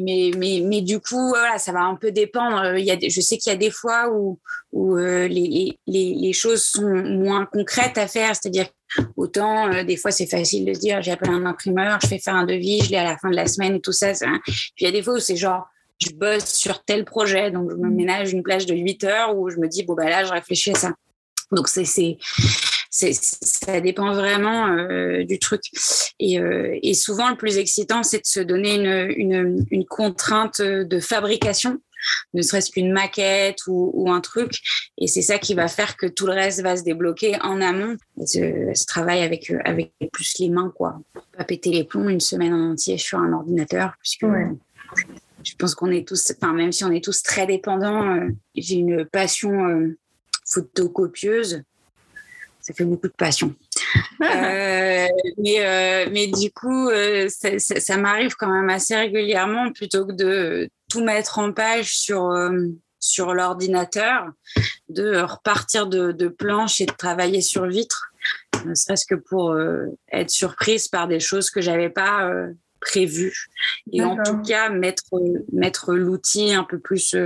mais, 0.00 0.30
mais, 0.34 0.62
mais 0.64 0.80
du 0.80 0.98
coup, 0.98 1.28
voilà, 1.28 1.58
ça 1.58 1.72
va 1.72 1.80
un 1.80 1.96
peu 1.96 2.10
dépendre. 2.10 2.78
Il 2.78 2.86
y 2.86 2.90
a 2.90 2.96
je 2.98 3.20
sais 3.20 3.36
qu'il 3.36 3.52
y 3.52 3.54
a 3.54 3.58
des 3.58 3.72
fois 3.72 4.08
où, 4.10 4.38
où 4.70 4.96
les, 4.96 5.78
les, 5.86 6.14
les, 6.14 6.32
choses 6.32 6.62
sont 6.62 6.88
moins 6.88 7.44
concrètes 7.44 7.98
à 7.98 8.06
faire, 8.06 8.34
c'est-à-dire 8.34 8.68
Autant, 9.16 9.72
euh, 9.72 9.84
des 9.84 9.96
fois, 9.96 10.10
c'est 10.10 10.26
facile 10.26 10.64
de 10.64 10.74
se 10.74 10.80
dire, 10.80 11.02
j'ai 11.02 11.12
appelé 11.12 11.30
un 11.30 11.46
imprimeur, 11.46 11.98
je 12.02 12.08
fais 12.08 12.18
faire 12.18 12.34
un 12.34 12.44
devis, 12.44 12.82
je 12.84 12.90
l'ai 12.90 12.98
à 12.98 13.04
la 13.04 13.16
fin 13.16 13.30
de 13.30 13.36
la 13.36 13.46
semaine 13.46 13.76
et 13.76 13.80
tout 13.80 13.92
ça. 13.92 14.12
Puis 14.12 14.72
il 14.80 14.84
y 14.84 14.86
a 14.86 14.92
des 14.92 15.02
fois 15.02 15.14
où 15.14 15.18
c'est 15.18 15.36
genre, 15.36 15.66
je 15.98 16.12
bosse 16.12 16.52
sur 16.52 16.84
tel 16.84 17.04
projet, 17.04 17.50
donc 17.50 17.70
je 17.70 17.76
me 17.76 17.88
mm. 17.88 17.94
ménage 17.94 18.32
une 18.32 18.42
plage 18.42 18.66
de 18.66 18.74
8 18.74 19.04
heures 19.04 19.36
où 19.36 19.50
je 19.50 19.56
me 19.56 19.68
dis, 19.68 19.82
bon, 19.84 19.94
bah 19.94 20.08
là, 20.08 20.24
je 20.24 20.32
réfléchis 20.32 20.70
à 20.70 20.74
ça. 20.74 20.92
Donc, 21.52 21.68
c'est, 21.68 21.84
c'est, 21.84 22.18
ça 22.90 23.80
dépend 23.80 24.12
vraiment 24.14 24.68
euh, 24.68 25.24
du 25.24 25.38
truc. 25.38 25.62
Et, 26.18 26.38
euh, 26.38 26.78
et, 26.82 26.94
souvent, 26.94 27.28
le 27.28 27.36
plus 27.36 27.58
excitant, 27.58 28.02
c'est 28.02 28.18
de 28.18 28.26
se 28.26 28.40
donner 28.40 28.74
une, 28.74 29.12
une, 29.16 29.66
une 29.70 29.84
contrainte 29.84 30.62
de 30.62 31.00
fabrication 31.00 31.78
ne 32.34 32.42
serait-ce 32.42 32.70
qu'une 32.70 32.92
maquette 32.92 33.58
ou, 33.66 34.10
un 34.10 34.20
truc. 34.20 34.60
Et 34.98 35.06
c'est 35.06 35.22
ça 35.22 35.38
qui 35.38 35.54
va 35.54 35.68
faire 35.68 35.96
que 35.96 36.06
tout 36.06 36.26
le 36.26 36.32
reste 36.32 36.62
va 36.62 36.76
se 36.76 36.82
débloquer 36.82 37.40
en 37.42 37.60
amont. 37.60 37.96
Ce, 38.24 38.86
travail 38.86 39.22
avec, 39.22 39.50
euh, 39.50 39.58
avec 39.64 39.92
plus 40.12 40.38
les 40.38 40.48
mains, 40.48 40.72
quoi. 40.74 41.00
Pas 41.36 41.44
péter 41.44 41.70
les 41.70 41.84
plombs 41.84 42.08
une 42.08 42.20
semaine 42.20 42.52
en 42.52 42.72
entier 42.72 42.98
sur 42.98 43.18
un 43.18 43.32
ordinateur, 43.32 43.94
puisque 44.00 44.26
je 45.44 45.54
pense 45.56 45.74
qu'on 45.74 45.90
est 45.90 46.06
tous, 46.06 46.32
enfin, 46.36 46.52
même 46.52 46.72
si 46.72 46.84
on 46.84 46.90
est 46.90 47.02
tous 47.02 47.22
très 47.22 47.46
dépendants, 47.46 48.16
euh, 48.16 48.28
j'ai 48.54 48.76
une 48.76 49.04
passion 49.04 49.68
euh, 49.68 49.98
photocopieuse. 50.46 51.62
Ça 52.60 52.72
fait 52.74 52.84
beaucoup 52.84 53.08
de 53.08 53.14
passion. 53.14 53.54
mais, 54.20 56.06
mais 56.12 56.28
du 56.28 56.52
coup, 56.52 56.88
ça, 57.28 57.58
ça 57.58 57.96
m'arrive 57.96 58.36
quand 58.36 58.52
même 58.52 58.70
assez 58.70 58.94
régulièrement 58.94 59.72
plutôt 59.72 60.06
que 60.06 60.12
de 60.12 60.70
tout 60.92 61.02
mettre 61.02 61.38
en 61.38 61.52
page 61.52 61.96
sur, 61.96 62.30
euh, 62.30 62.68
sur 63.00 63.32
l'ordinateur, 63.32 64.26
de 64.90 65.22
repartir 65.22 65.86
de, 65.86 66.12
de 66.12 66.28
planche 66.28 66.82
et 66.82 66.86
de 66.86 66.92
travailler 66.92 67.40
sur 67.40 67.66
vitre, 67.66 68.12
ne 68.66 68.74
serait-ce 68.74 69.06
que 69.06 69.14
pour 69.14 69.52
euh, 69.52 69.86
être 70.12 70.28
surprise 70.28 70.88
par 70.88 71.08
des 71.08 71.18
choses 71.18 71.48
que 71.48 71.62
j'avais 71.62 71.88
pas 71.88 72.28
euh, 72.28 72.52
prévues. 72.80 73.48
Et 73.90 74.02
en 74.02 74.22
tout 74.22 74.42
cas, 74.42 74.68
mettre, 74.68 75.04
mettre 75.50 75.94
l'outil 75.94 76.52
un 76.52 76.64
peu 76.64 76.78
plus, 76.78 77.16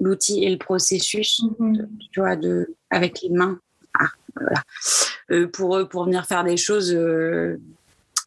l'outil 0.00 0.44
et 0.44 0.50
le 0.50 0.58
processus, 0.58 1.42
mhm. 1.58 1.88
tu 2.10 2.20
vois, 2.20 2.36
de, 2.36 2.74
avec 2.88 3.20
les 3.20 3.30
mains. 3.30 3.60
Ah, 3.98 4.08
voilà. 4.34 5.46
pour, 5.48 5.88
pour 5.88 6.04
venir 6.04 6.26
faire 6.26 6.44
des 6.44 6.56
choses 6.56 6.96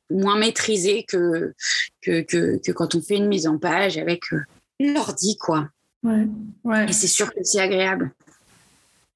moins 0.09 0.37
maîtrisé 0.37 1.03
que, 1.03 1.53
que, 2.01 2.21
que, 2.21 2.71
quand 2.71 2.95
on 2.95 3.01
fait 3.01 3.17
une 3.17 3.27
mise 3.27 3.47
en 3.47 3.57
page 3.57 3.97
avec 3.97 4.33
euh, 4.33 4.41
l'ordi, 4.79 5.37
quoi. 5.37 5.69
Ouais, 6.03 6.27
ouais. 6.63 6.89
Et 6.89 6.93
c'est 6.93 7.07
sûr 7.07 7.33
que 7.33 7.43
c'est 7.43 7.59
agréable. 7.59 8.11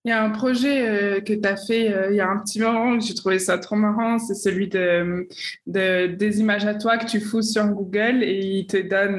Il 0.06 0.10
y 0.10 0.12
a 0.12 0.22
un 0.22 0.32
projet 0.32 0.86
euh, 0.86 1.22
que 1.22 1.32
tu 1.32 1.48
as 1.48 1.56
fait 1.56 1.90
euh, 1.94 2.10
il 2.12 2.18
y 2.18 2.20
a 2.20 2.30
un 2.30 2.38
petit 2.40 2.60
moment, 2.60 3.00
j'ai 3.00 3.14
trouvé 3.14 3.40
ça 3.40 3.58
trop 3.58 3.78
marrant, 3.78 4.20
c'est 4.20 4.36
celui 4.36 4.68
de, 4.68 5.30
de, 5.66 6.08
des 6.08 6.42
images 6.42 6.66
à 6.66 6.76
toi 6.76 6.98
que 6.98 7.06
tu 7.06 7.22
fous 7.22 7.42
sur 7.42 7.66
Google 7.68 8.22
et 8.22 8.40
il 8.40 8.68
te 8.68 8.76
donne 8.76 9.18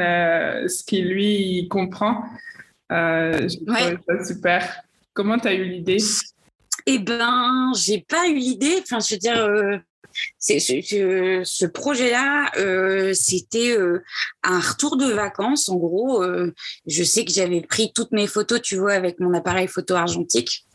ce 0.69 0.85
qu'il 0.85 1.09
lui 1.09 1.69
comprend. 1.71 2.25
j'ai 2.91 3.65
trouvé 3.65 3.97
ça 4.07 4.25
super. 4.25 4.83
Comment 5.15 5.39
tu 5.39 5.49
as 5.49 5.55
eu 5.55 5.65
l'idée? 5.65 5.97
Eh 6.87 6.99
ben, 6.99 7.73
j'ai 7.75 8.05
pas 8.07 8.29
eu 8.29 8.35
l'idée. 8.35 8.83
Enfin, 8.83 8.99
je 9.01 9.15
veux 9.15 9.19
dire, 9.19 9.81
c'est 10.39 10.61
ce, 10.61 11.43
ce 11.45 11.67
projet-là, 11.67 12.51
euh, 12.57 13.13
c'était 13.15 13.77
euh, 13.77 14.03
un 14.43 14.61
retour 14.61 14.97
de 14.97 15.13
vacances. 15.13 15.69
En 15.69 15.77
gros, 15.77 16.23
euh, 16.23 16.53
je 16.87 17.03
sais 17.03 17.25
que 17.25 17.33
j'avais 17.33 17.61
pris 17.61 17.93
toutes 17.95 18.13
mes 18.13 18.27
photos, 18.27 18.61
tu 18.63 18.77
vois, 18.77 18.93
avec 18.93 19.21
mon 19.21 19.35
appareil 19.35 19.69
photo 19.69 19.95
argentique. 19.95 20.67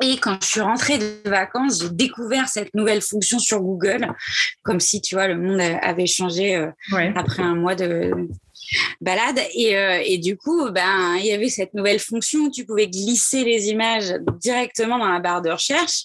Et 0.00 0.16
quand 0.18 0.38
je 0.42 0.46
suis 0.46 0.60
rentrée 0.60 0.98
de 0.98 1.28
vacances, 1.28 1.82
j'ai 1.82 1.90
découvert 1.90 2.48
cette 2.48 2.72
nouvelle 2.74 3.02
fonction 3.02 3.40
sur 3.40 3.60
Google, 3.60 4.12
comme 4.62 4.78
si, 4.78 5.00
tu 5.00 5.16
vois, 5.16 5.26
le 5.26 5.36
monde 5.36 5.60
avait 5.60 6.06
changé 6.06 6.54
après 7.16 7.42
un 7.42 7.56
mois 7.56 7.74
de, 7.74 8.12
balade. 9.00 9.40
Et, 9.54 9.76
euh, 9.76 10.02
et, 10.04 10.18
du 10.18 10.36
coup, 10.36 10.70
ben, 10.70 11.16
il 11.18 11.26
y 11.26 11.32
avait 11.32 11.48
cette 11.48 11.74
nouvelle 11.74 11.98
fonction 11.98 12.40
où 12.40 12.50
tu 12.50 12.64
pouvais 12.64 12.88
glisser 12.88 13.44
les 13.44 13.68
images 13.68 14.14
directement 14.40 14.98
dans 14.98 15.08
la 15.08 15.20
barre 15.20 15.42
de 15.42 15.50
recherche. 15.50 16.04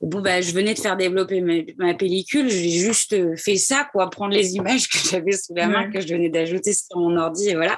Bon, 0.00 0.20
ben, 0.20 0.42
je 0.42 0.52
venais 0.52 0.74
de 0.74 0.78
faire 0.78 0.96
développer 0.96 1.40
ma, 1.76 1.94
pellicule. 1.94 2.48
J'ai 2.48 2.70
juste 2.70 3.36
fait 3.36 3.56
ça, 3.56 3.88
quoi, 3.92 4.10
prendre 4.10 4.34
les 4.34 4.54
images 4.54 4.88
que 4.88 4.98
j'avais 4.98 5.32
sous 5.32 5.54
la 5.54 5.68
main, 5.68 5.90
que 5.90 6.00
je 6.00 6.08
venais 6.08 6.28
d'ajouter 6.28 6.72
sur 6.72 6.98
mon 6.98 7.16
ordi, 7.16 7.50
et 7.50 7.54
voilà. 7.54 7.76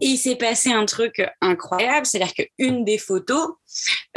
Et 0.00 0.06
il 0.06 0.16
s'est 0.16 0.36
passé 0.36 0.72
un 0.72 0.84
truc 0.84 1.24
incroyable, 1.40 2.06
c'est-à-dire 2.06 2.34
qu'une 2.34 2.84
des 2.84 2.98
photos, 2.98 3.50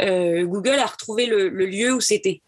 euh, 0.00 0.44
Google 0.44 0.78
a 0.78 0.86
retrouvé 0.86 1.26
le 1.26 1.48
lieu 1.48 1.94
où 1.94 2.00
c'était 2.00 2.42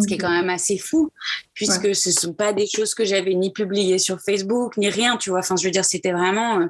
ce 0.00 0.06
qui 0.06 0.14
est 0.14 0.18
quand 0.18 0.30
même 0.30 0.50
assez 0.50 0.78
fou, 0.78 1.10
puisque 1.54 1.94
ce 1.94 2.08
ne 2.08 2.14
sont 2.14 2.32
pas 2.32 2.52
des 2.52 2.66
choses 2.66 2.94
que 2.94 3.04
j'avais 3.04 3.34
ni 3.34 3.52
publiées 3.52 3.98
sur 3.98 4.20
Facebook, 4.20 4.76
ni 4.76 4.88
rien, 4.88 5.16
tu 5.16 5.30
vois. 5.30 5.40
Enfin, 5.40 5.56
je 5.56 5.64
veux 5.64 5.70
dire, 5.70 5.84
c'était 5.84 6.12
vraiment 6.12 6.60
euh, 6.60 6.66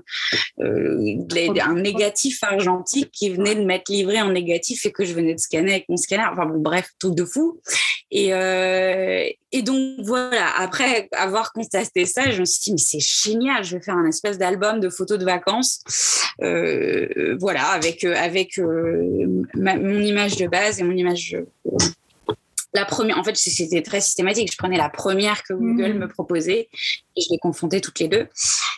euh, 0.60 1.60
un 1.60 1.74
négatif 1.74 2.42
argentique 2.42 3.10
qui 3.12 3.30
venait 3.30 3.54
de 3.54 3.64
m'être 3.64 3.88
livré 3.88 4.20
en 4.20 4.30
négatif 4.30 4.84
et 4.86 4.92
que 4.92 5.04
je 5.04 5.14
venais 5.14 5.34
de 5.34 5.40
scanner 5.40 5.72
avec 5.72 5.88
mon 5.88 5.96
scanner. 5.96 6.24
Enfin, 6.32 6.46
bon, 6.46 6.58
bref, 6.58 6.88
tout 6.98 7.14
de 7.14 7.24
fou. 7.24 7.60
Et, 8.10 8.34
euh, 8.34 9.24
et 9.52 9.62
donc, 9.62 10.00
voilà, 10.04 10.48
après 10.58 11.08
avoir 11.12 11.52
constaté 11.52 12.04
ça, 12.04 12.30
je 12.30 12.40
me 12.40 12.44
suis 12.44 12.60
dit, 12.64 12.72
mais 12.72 12.78
c'est 12.78 13.00
génial, 13.00 13.64
je 13.64 13.76
vais 13.76 13.82
faire 13.82 13.96
un 13.96 14.06
espèce 14.06 14.36
d'album 14.36 14.80
de 14.80 14.90
photos 14.90 15.18
de 15.18 15.24
vacances. 15.24 15.80
voilà, 16.38 17.66
avec, 17.68 18.04
avec 18.04 18.58
mon 18.58 20.00
image 20.00 20.36
de 20.36 20.46
base 20.46 20.80
et 20.80 20.82
mon 20.82 20.96
image 20.96 21.36
la 22.74 22.84
première, 22.86 23.18
en 23.18 23.24
fait, 23.24 23.36
c'était 23.36 23.82
très 23.82 24.00
systématique. 24.00 24.50
Je 24.50 24.56
prenais 24.56 24.78
la 24.78 24.88
première 24.88 25.42
que 25.42 25.52
Google 25.52 25.94
mmh. 25.94 25.98
me 25.98 26.08
proposait 26.08 26.68
et 27.16 27.20
je 27.20 27.26
les 27.30 27.38
confondais 27.38 27.80
toutes 27.80 27.98
les 28.00 28.08
deux. 28.08 28.28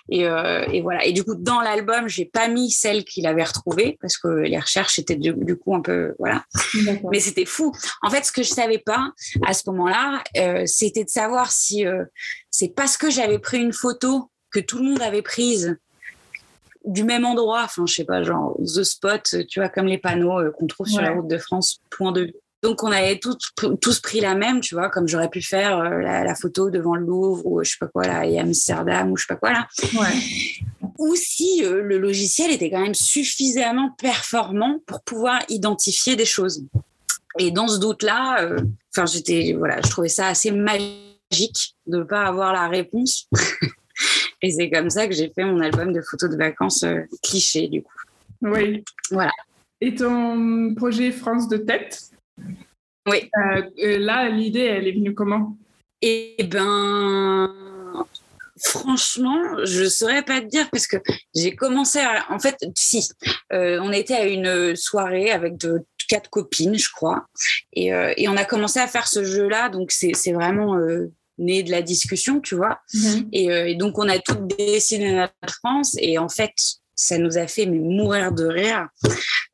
Et, 0.08 0.26
euh, 0.26 0.66
et 0.72 0.82
voilà. 0.82 1.04
Et 1.04 1.12
du 1.12 1.22
coup, 1.22 1.34
dans 1.34 1.60
l'album, 1.60 2.08
j'ai 2.08 2.24
pas 2.24 2.48
mis 2.48 2.70
celle 2.70 3.04
qu'il 3.04 3.26
avait 3.26 3.44
retrouvée 3.44 3.96
parce 4.00 4.18
que 4.18 4.28
les 4.28 4.58
recherches 4.58 4.98
étaient 4.98 5.16
du, 5.16 5.56
coup 5.56 5.74
un 5.74 5.80
peu 5.80 6.14
voilà. 6.18 6.44
Mais 7.10 7.20
c'était 7.20 7.44
fou. 7.44 7.72
En 8.02 8.10
fait, 8.10 8.24
ce 8.24 8.32
que 8.32 8.42
je 8.42 8.48
savais 8.48 8.78
pas 8.78 9.12
à 9.46 9.54
ce 9.54 9.62
moment-là, 9.70 10.22
euh, 10.36 10.64
c'était 10.66 11.04
de 11.04 11.10
savoir 11.10 11.52
si 11.52 11.86
euh, 11.86 12.04
c'est 12.50 12.74
parce 12.74 12.96
que 12.96 13.10
j'avais 13.10 13.38
pris 13.38 13.58
une 13.58 13.72
photo 13.72 14.30
que 14.50 14.60
tout 14.60 14.78
le 14.78 14.84
monde 14.84 15.02
avait 15.02 15.22
prise 15.22 15.78
du 16.84 17.02
même 17.02 17.24
endroit, 17.24 17.62
enfin 17.64 17.86
je 17.86 17.94
sais 17.94 18.04
pas, 18.04 18.22
genre 18.22 18.56
The 18.58 18.82
Spot, 18.82 19.36
tu 19.48 19.60
vois, 19.60 19.70
comme 19.70 19.86
les 19.86 19.98
panneaux 19.98 20.38
euh, 20.38 20.50
qu'on 20.50 20.66
trouve 20.66 20.86
sur 20.86 21.00
la 21.00 21.12
route 21.12 21.28
de 21.28 21.38
France, 21.38 21.80
point 21.90 22.12
de 22.12 22.22
vue 22.22 22.34
donc 22.64 22.82
on 22.82 22.90
avait 22.90 23.18
tous, 23.18 23.36
tous 23.82 24.00
pris 24.00 24.20
la 24.20 24.34
même, 24.34 24.60
tu 24.60 24.74
vois, 24.74 24.88
comme 24.88 25.06
j'aurais 25.06 25.28
pu 25.28 25.42
faire 25.42 25.78
euh, 25.80 26.00
la, 26.00 26.34
photo 26.34 26.70
devant 26.70 26.94
le 26.94 27.04
Louvre 27.04 27.44
ou 27.44 27.62
je 27.62 27.72
sais 27.72 27.76
pas 27.78 27.88
quoi 27.88 28.06
là, 28.06 28.24
et 28.24 28.40
Amsterdam 28.40 29.12
ou 29.12 29.18
je 29.18 29.26
sais 29.26 29.34
pas 29.34 29.36
quoi 29.36 29.52
là. 29.52 29.68
Ou 30.96 31.14
si 31.14 31.62
euh, 31.62 31.82
le 31.82 31.98
logiciel 31.98 32.50
était 32.50 32.70
quand 32.70 32.80
même 32.80 32.94
suffisamment 32.94 33.90
performant 33.98 34.78
pour 34.86 35.02
pouvoir 35.02 35.40
identifier 35.50 36.16
des 36.16 36.24
choses. 36.24 36.64
Et 37.38 37.50
dans 37.50 37.68
ce 37.68 37.78
doute-là, 37.78 38.48
enfin, 38.96 39.04
j'étais, 39.04 39.54
voilà, 39.58 39.82
je 39.84 39.90
trouvais 39.90 40.08
ça 40.08 40.28
assez 40.28 40.50
magique 40.50 41.76
de 41.86 41.98
ne 41.98 42.04
pas 42.04 42.22
avoir 42.22 42.54
la 42.54 42.68
réponse. 42.68 43.28
Et 44.40 44.50
c'est 44.50 44.70
comme 44.70 44.88
ça 44.88 45.06
que 45.06 45.14
j'ai 45.14 45.30
fait 45.34 45.44
mon 45.44 45.60
album 45.60 45.92
de 45.92 46.00
photos 46.00 46.30
de 46.30 46.36
vacances 46.36 46.84
cliché, 47.22 47.68
du 47.68 47.82
coup. 47.82 47.92
Oui. 48.40 48.84
Voilà. 49.10 49.32
Et 49.82 49.94
ton 49.94 50.74
projet 50.74 51.12
France 51.12 51.48
de 51.48 51.58
tête? 51.58 52.13
Oui. 53.06 53.30
là, 53.76 54.28
l'idée, 54.30 54.60
elle 54.60 54.88
est 54.88 54.92
venue 54.92 55.14
comment? 55.14 55.56
Eh 56.00 56.36
ben, 56.50 57.52
Franchement, 58.56 59.64
je 59.64 59.84
saurais 59.84 60.22
pas 60.22 60.40
te 60.40 60.46
dire 60.46 60.70
parce 60.70 60.86
que 60.86 60.96
j'ai 61.34 61.56
commencé 61.56 61.98
à. 61.98 62.24
En 62.30 62.38
fait, 62.38 62.56
si, 62.76 63.08
euh, 63.52 63.80
on 63.82 63.90
était 63.90 64.14
à 64.14 64.26
une 64.26 64.76
soirée 64.76 65.32
avec 65.32 65.56
de, 65.56 65.84
quatre 66.08 66.30
copines, 66.30 66.78
je 66.78 66.90
crois, 66.90 67.26
et, 67.72 67.92
euh, 67.92 68.12
et, 68.16 68.28
on 68.28 68.36
a 68.36 68.44
commencé 68.44 68.78
à 68.78 68.86
faire 68.86 69.08
ce 69.08 69.24
jeu-là. 69.24 69.70
Donc 69.70 69.90
c'est 69.90 70.32
vraiment 70.32 70.76
euh, 70.76 71.10
né 71.38 71.64
de 71.64 71.70
la 71.72 71.82
discussion, 71.82 72.40
tu 72.40 72.54
vois. 72.54 72.78
Mm-hmm. 72.94 73.28
Et, 73.32 73.44
et, 73.72 73.74
donc 73.74 73.98
on 73.98 74.08
a 74.08 74.18
toutes 74.20 74.46
dessiné 74.56 75.12
notre 75.12 75.54
France. 75.56 75.96
Et 75.98 76.18
en 76.18 76.28
fait, 76.28 76.54
ça 76.94 77.18
nous 77.18 77.38
a 77.38 77.46
fait 77.46 77.66
mourir 77.66 78.32
de 78.32 78.46
rire 78.46 78.88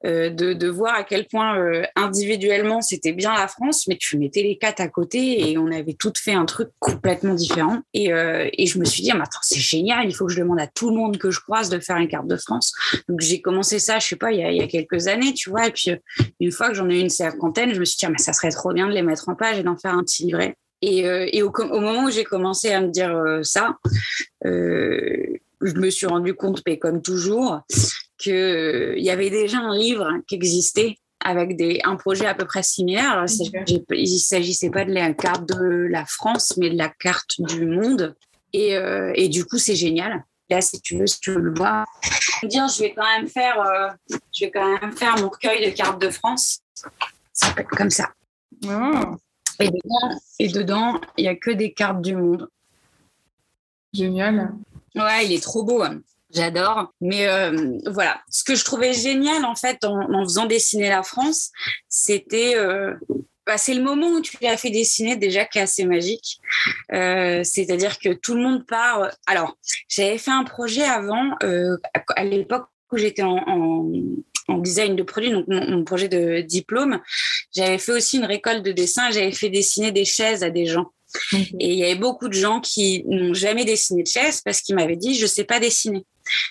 euh, 0.07 0.31
de, 0.31 0.69
voir 0.69 0.95
à 0.95 1.05
quel 1.05 1.27
point 1.27 1.59
euh, 1.59 1.83
individuellement 1.95 2.81
c'était 2.81 3.13
bien 3.13 3.35
la 3.35 3.49
France, 3.49 3.87
mais 3.87 3.99
tu 3.99 4.17
mettais 4.17 4.43
les 4.43 4.57
quatre 4.57 4.81
à 4.81 4.89
côté 4.89 5.51
et 5.51 5.59
on 5.59 5.71
avait 5.71 5.93
toutes 5.93 6.17
fait 6.17 6.33
un 6.33 6.47
truc 6.47 6.71
complètement 6.79 7.35
différent. 7.35 7.81
Et, 7.93 8.11
euh, 8.11 8.49
je 8.59 8.79
me 8.79 8.85
suis 8.87 9.03
dit, 9.03 9.11
ah, 9.11 9.23
c'est 9.43 9.59
génial, 9.59 10.07
il 10.07 10.15
faut 10.15 10.27
que 10.27 10.33
je 10.33 10.39
demande 10.39 10.59
à 10.59 10.67
tout 10.67 10.89
le 10.89 10.97
monde 10.97 11.19
que 11.19 11.31
je 11.31 11.41
croise 11.41 11.69
de 11.69 11.79
faire 11.79 11.97
une 11.99 12.09
carte 12.09 12.27
de 12.27 12.37
France. 12.37 12.73
Donc 13.11 13.21
j'ai 13.21 13.43
commencé 13.43 13.79
ça, 13.79 13.99
je 13.99 14.07
sais 14.07 14.17
pas, 14.17 14.33
il 14.33 14.41
y, 14.41 14.63
a, 14.63 14.67
quelques 14.69 15.07
années, 15.07 15.35
tu 15.35 15.51
vois. 15.51 15.67
Et 15.67 15.73
puis 15.73 15.91
une 16.41 16.51
fois 16.51 16.69
que 16.69 16.75
j'en 16.75 16.89
ai 16.89 16.97
eu 16.97 17.01
une 17.01 17.11
cinquantaine, 17.11 17.75
je 17.75 17.81
me 17.81 17.85
suis 17.85 17.99
dit, 17.99 18.07
ah, 18.07 18.11
mais 18.11 18.19
ça 18.19 18.33
serait 18.33 18.51
trop 18.51 18.73
bien 18.73 18.89
de 18.89 18.93
les 18.93 19.03
mettre 19.03 19.29
en 19.29 19.35
page 19.35 19.59
et 19.59 19.63
d'en 19.63 19.77
faire 19.77 19.93
un 19.93 20.03
petit 20.03 20.25
livret. 20.25 20.57
Et, 20.81 21.43
au, 21.43 21.53
moment 21.79 22.05
où 22.05 22.11
j'ai 22.11 22.25
commencé 22.25 22.73
à 22.73 22.81
me 22.81 22.89
dire 22.89 23.41
ça, 23.43 23.77
je 25.61 25.75
me 25.75 25.91
suis 25.91 26.07
rendu 26.07 26.35
compte, 26.35 26.63
mais 26.67 26.79
comme 26.79 27.03
toujours, 27.03 27.61
qu'il 28.19 28.33
euh, 28.33 28.99
y 28.99 29.11
avait 29.11 29.31
déjà 29.31 29.59
un 29.59 29.77
livre 29.77 30.11
qui 30.27 30.35
existait 30.35 30.97
avec 31.23 31.57
des, 31.57 31.81
un 31.85 31.97
projet 31.97 32.27
à 32.27 32.35
peu 32.35 32.47
près 32.47 32.63
similaire. 32.63 33.25
il 33.29 33.85
ne 33.91 34.19
s'agissait 34.19 34.71
pas 34.71 34.85
de 34.85 34.93
la 34.93 35.13
carte 35.13 35.47
de 35.47 35.87
la 35.91 36.07
France, 36.07 36.57
mais 36.57 36.71
de 36.71 36.79
la 36.79 36.89
carte 36.89 37.41
du 37.41 37.67
monde. 37.67 38.17
Et, 38.53 38.77
euh, 38.77 39.13
et 39.15 39.29
du 39.29 39.45
coup, 39.45 39.59
c'est 39.59 39.75
génial. 39.75 40.25
Là, 40.49 40.61
si 40.61 40.81
tu 40.81 40.97
veux, 40.97 41.07
si 41.07 41.21
tu 41.21 41.33
veux 41.33 41.41
le 41.41 41.55
voir, 41.55 41.87
dire, 42.43 42.67
je 42.69 42.81
vais 42.81 42.95
quand 42.95 43.07
même 43.07 43.29
faire, 43.29 43.61
euh, 43.61 44.17
je 44.35 44.47
vais 44.47 44.51
quand 44.51 44.81
même 44.81 44.93
faire 44.93 45.17
mon 45.19 45.29
recueil 45.29 45.65
de 45.65 45.77
cartes 45.77 46.01
de 46.01 46.11
France. 46.11 46.61
Ça 47.33 47.53
peut 47.53 47.63
être 47.63 47.69
comme 47.69 47.91
ça. 47.91 48.11
Oh. 48.65 49.17
Et 49.61 49.69
dedans, 49.69 50.21
et 50.39 50.49
dedans, 50.49 51.01
il 51.17 51.27
y 51.27 51.29
a 51.29 51.37
que 51.37 51.51
des 51.51 51.73
cartes 51.73 52.01
du 52.01 52.17
monde. 52.17 52.49
Génial. 53.93 54.53
Ouais, 54.97 55.27
il 55.27 55.33
est 55.33 55.43
trop 55.43 55.63
beau. 55.63 55.83
Hein. 55.83 56.01
J'adore. 56.33 56.93
Mais 57.01 57.27
euh, 57.27 57.79
voilà, 57.87 58.21
ce 58.31 58.45
que 58.45 58.55
je 58.55 58.65
trouvais 58.65 58.93
génial 58.93 59.45
en 59.45 59.57
fait 59.57 59.85
en, 59.85 60.25
faisant 60.25 60.47
dessiner 60.47 60.89
la 60.89 61.03
France, 61.03 61.51
c'était 61.89 62.57
euh, 62.57 62.95
bah, 63.47 63.59
c'est 63.59 63.75
le 63.75 63.83
moment 63.83 64.09
où 64.09 64.21
tu 64.21 64.37
l'as 64.41 64.57
fait 64.57 64.71
dessiner 64.71 65.17
déjà 65.17 65.45
qui 65.45 65.59
est 65.59 65.63
assez 65.63 65.85
magique. 65.85 66.41
Euh, 66.93 67.43
c'est-à-dire 67.43 67.99
que 67.99 68.11
tout 68.13 68.35
le 68.35 68.43
monde 68.43 68.67
part. 68.67 69.11
Alors, 69.27 69.57
j'avais 69.89 70.19
fait 70.19 70.31
un 70.31 70.45
projet 70.45 70.85
avant, 70.85 71.35
à 72.17 72.25
l'époque 72.25 72.69
où 72.93 72.97
j'étais 72.97 73.23
en, 73.23 73.91
design 74.49 74.97
de 74.97 75.05
produit, 75.05 75.31
donc 75.31 75.47
mon, 75.49 75.85
projet 75.85 76.09
de 76.09 76.41
diplôme. 76.41 77.01
J'avais 77.55 77.79
fait 77.79 77.93
aussi 77.93 78.19
une 78.19 78.25
récolte 78.25 78.65
de 78.65 78.73
dessin. 78.73 79.11
J'avais 79.11 79.33
fait 79.33 79.49
dessiner 79.49 79.93
des 79.93 80.05
chaises 80.05 80.43
à 80.43 80.51
des 80.51 80.67
gens. 80.67 80.93
Et 81.33 81.73
il 81.73 81.79
y 81.79 81.85
avait 81.85 81.97
beaucoup 81.97 82.29
de 82.29 82.35
gens 82.35 82.61
qui 82.61 83.05
n'ont 83.07 83.35
jamais 83.35 83.65
dessiné 83.65 84.03
de 84.03 84.09
chaise 84.09 84.41
parce 84.43 84.61
qu'ils 84.61 84.75
m'avaient 84.75 84.97
dit 84.97 85.15
je 85.15 85.27
sais 85.27 85.45
pas 85.45 85.61
dessiner. 85.61 86.05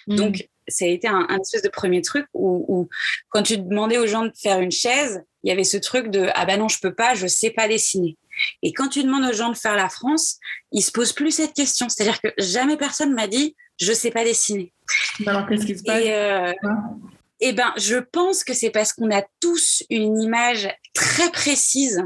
Mhm. 0.07 0.16
Donc 0.16 0.47
ça 0.68 0.86
a 0.86 0.88
été 0.88 1.07
un, 1.07 1.28
espèce 1.41 1.64
de 1.64 1.70
premier 1.70 2.01
truc 2.01 2.26
où, 2.34 2.88
quand 3.30 3.43
tu 3.43 3.57
demandais 3.57 3.97
aux 3.97 4.07
gens 4.07 4.26
de 4.26 4.32
faire 4.39 4.60
une 4.60 4.72
chaise, 4.72 5.24
il 5.43 5.49
y 5.49 5.51
avait 5.51 5.64
ce 5.64 5.78
truc 5.78 6.10
de 6.10 6.30
ah 6.36 6.45
ben 6.45 6.60
non 6.60 6.68
je 6.68 6.80
peux 6.80 6.93
pas, 6.93 7.16
je 7.16 7.28
sais 7.28 7.51
pas 7.51 7.68
dessiner. 7.68 8.18
Et 8.62 8.72
quand 8.72 8.89
tu 8.89 9.03
demandes 9.03 9.26
aux 9.26 9.34
gens 9.34 9.49
de 9.49 9.57
faire 9.57 9.76
la 9.76 9.89
France, 9.89 10.38
ils 10.72 10.82
se 10.82 10.91
posent 10.91 11.14
plus 11.14 11.32
cette 11.32 11.53
question. 11.53 11.89
C'est-à-dire 11.89 12.22
que 12.22 12.30
jamais 12.38 12.78
personne 12.78 13.14
m'a 13.14 13.28
dit 13.28 13.55
je 13.80 13.93
sais 13.93 14.12
pas 14.12 14.24
dessiner. 14.24 14.74
Alors 15.26 15.47
qu'est-ce 15.47 15.66
qui 15.66 15.78
se 15.78 15.84
passe? 15.84 16.03
Et, 16.03 16.14
euh, 16.14 16.53
eh 17.41 17.53
ben, 17.53 17.74
je 17.78 17.95
pense 17.95 18.43
que 18.43 18.53
c'est 18.53 18.70
parce 18.70 18.91
qu'on 18.91 19.12
a 19.12 19.24
tous 19.39 19.84
une 19.89 20.22
image 20.22 20.70
très 20.93 21.32
précise 21.32 22.03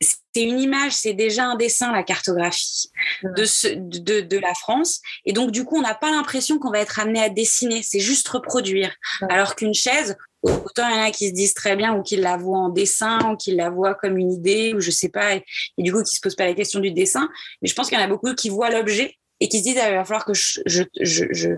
c'est 0.00 0.42
une 0.42 0.60
image, 0.60 0.92
c'est 0.92 1.14
déjà 1.14 1.46
un 1.46 1.56
dessin, 1.56 1.92
la 1.92 2.02
cartographie 2.02 2.90
de, 3.22 3.44
ce, 3.44 3.68
de, 3.68 4.20
de, 4.20 4.38
la 4.38 4.52
France. 4.54 5.00
Et 5.24 5.32
donc, 5.32 5.50
du 5.50 5.64
coup, 5.64 5.78
on 5.78 5.82
n'a 5.82 5.94
pas 5.94 6.10
l'impression 6.10 6.58
qu'on 6.58 6.70
va 6.70 6.80
être 6.80 7.00
amené 7.00 7.22
à 7.22 7.30
dessiner, 7.30 7.82
c'est 7.82 8.00
juste 8.00 8.28
reproduire. 8.28 8.94
Alors 9.30 9.56
qu'une 9.56 9.72
chaise, 9.72 10.16
autant 10.42 10.88
il 10.88 10.96
y 10.96 10.98
en 10.98 11.02
a 11.02 11.10
qui 11.10 11.28
se 11.28 11.32
disent 11.32 11.54
très 11.54 11.76
bien 11.76 11.94
ou 11.94 12.02
qui 12.02 12.16
la 12.16 12.36
voient 12.36 12.58
en 12.58 12.68
dessin 12.68 13.18
ou 13.32 13.36
qui 13.36 13.54
la 13.54 13.70
voient 13.70 13.94
comme 13.94 14.18
une 14.18 14.30
idée 14.30 14.74
ou 14.74 14.80
je 14.80 14.90
sais 14.90 15.08
pas, 15.08 15.36
et, 15.36 15.44
du 15.78 15.92
coup, 15.92 16.02
qui 16.02 16.14
se 16.14 16.20
posent 16.20 16.36
pas 16.36 16.44
la 16.44 16.54
question 16.54 16.80
du 16.80 16.90
dessin. 16.90 17.28
Mais 17.62 17.68
je 17.68 17.74
pense 17.74 17.88
qu'il 17.88 17.98
y 17.98 18.00
en 18.00 18.04
a 18.04 18.08
beaucoup 18.08 18.34
qui 18.34 18.50
voient 18.50 18.70
l'objet 18.70 19.16
et 19.40 19.48
qui 19.48 19.58
se 19.58 19.64
disent, 19.64 19.78
ah, 19.80 19.88
il 19.88 19.94
va 19.94 20.04
falloir 20.04 20.26
que 20.26 20.34
je, 20.34 20.60
je, 20.66 20.82
je, 21.00 21.24
je 21.30 21.50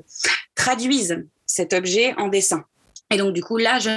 traduise 0.54 1.24
cet 1.46 1.72
objet 1.72 2.14
en 2.16 2.28
dessin. 2.28 2.64
Et 3.10 3.16
donc, 3.16 3.32
du 3.32 3.42
coup, 3.42 3.56
là, 3.56 3.78
je 3.80 3.90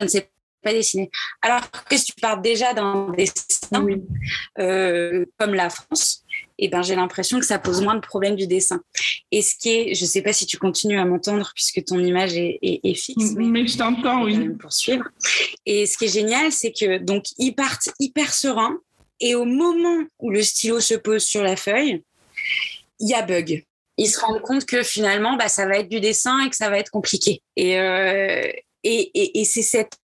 ne 0.00 0.08
sais 0.08 0.30
pas 0.64 0.72
dessiner. 0.72 1.10
Alors 1.42 1.70
que 1.70 1.96
si 1.96 2.06
tu 2.06 2.20
pars 2.20 2.40
déjà 2.40 2.74
d'un 2.74 3.12
dessin 3.16 3.86
euh, 4.58 5.24
comme 5.38 5.54
la 5.54 5.70
France, 5.70 6.24
et 6.56 6.66
eh 6.66 6.68
ben, 6.68 6.82
j'ai 6.82 6.94
l'impression 6.94 7.40
que 7.40 7.46
ça 7.46 7.58
pose 7.58 7.82
moins 7.82 7.96
de 7.96 8.00
problèmes 8.00 8.36
du 8.36 8.46
dessin. 8.46 8.80
Et 9.32 9.42
ce 9.42 9.56
qui 9.56 9.70
est, 9.70 9.94
je 9.94 10.04
ne 10.04 10.08
sais 10.08 10.22
pas 10.22 10.32
si 10.32 10.46
tu 10.46 10.56
continues 10.56 10.98
à 10.98 11.04
m'entendre 11.04 11.50
puisque 11.52 11.84
ton 11.84 11.98
image 11.98 12.36
est, 12.36 12.60
est, 12.62 12.94
fixe, 12.94 13.32
mais, 13.36 13.66
je 13.66 13.76
t'entends, 13.76 14.22
oui. 14.22 14.50
Poursuivre. 14.50 15.04
Et 15.66 15.86
ce 15.86 15.98
qui 15.98 16.04
est 16.04 16.12
génial, 16.12 16.52
c'est 16.52 16.70
que 16.70 16.98
donc 16.98 17.24
ils 17.38 17.54
partent 17.54 17.90
hyper 17.98 18.32
sereins 18.32 18.78
et 19.18 19.34
au 19.34 19.44
moment 19.44 20.04
où 20.20 20.30
le 20.30 20.42
stylo 20.42 20.78
se 20.78 20.94
pose 20.94 21.24
sur 21.24 21.42
la 21.42 21.56
feuille, 21.56 22.02
il 23.00 23.08
y 23.08 23.14
a 23.14 23.22
bug. 23.22 23.64
Ils 23.96 24.08
se 24.08 24.20
rendent 24.20 24.42
compte 24.42 24.64
que 24.64 24.82
finalement, 24.82 25.36
bah, 25.36 25.48
ça 25.48 25.66
va 25.66 25.78
être 25.78 25.88
du 25.88 26.00
dessin 26.00 26.44
et 26.44 26.50
que 26.50 26.56
ça 26.56 26.70
va 26.70 26.78
être 26.78 26.90
compliqué. 26.90 27.42
Et, 27.56 27.78
euh, 27.78 28.48
et, 28.82 29.10
et, 29.14 29.40
et 29.40 29.44
c'est 29.44 29.62
cette 29.62 29.94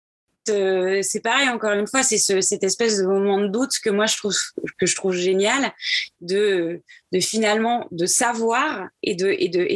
euh, 0.50 1.00
c'est 1.02 1.20
pareil, 1.20 1.48
encore 1.48 1.72
une 1.72 1.86
fois, 1.86 2.02
c'est 2.02 2.18
cette 2.18 2.62
espèce 2.62 2.98
de 2.98 3.06
moment 3.06 3.38
de 3.38 3.48
doute 3.48 3.72
que 3.82 3.90
moi 3.90 4.06
je 4.06 4.16
trouve, 4.16 4.36
que 4.78 4.86
génial 5.12 5.72
de, 6.20 6.82
finalement 7.20 7.86
de 7.90 8.06
savoir 8.06 8.88
et 9.02 9.16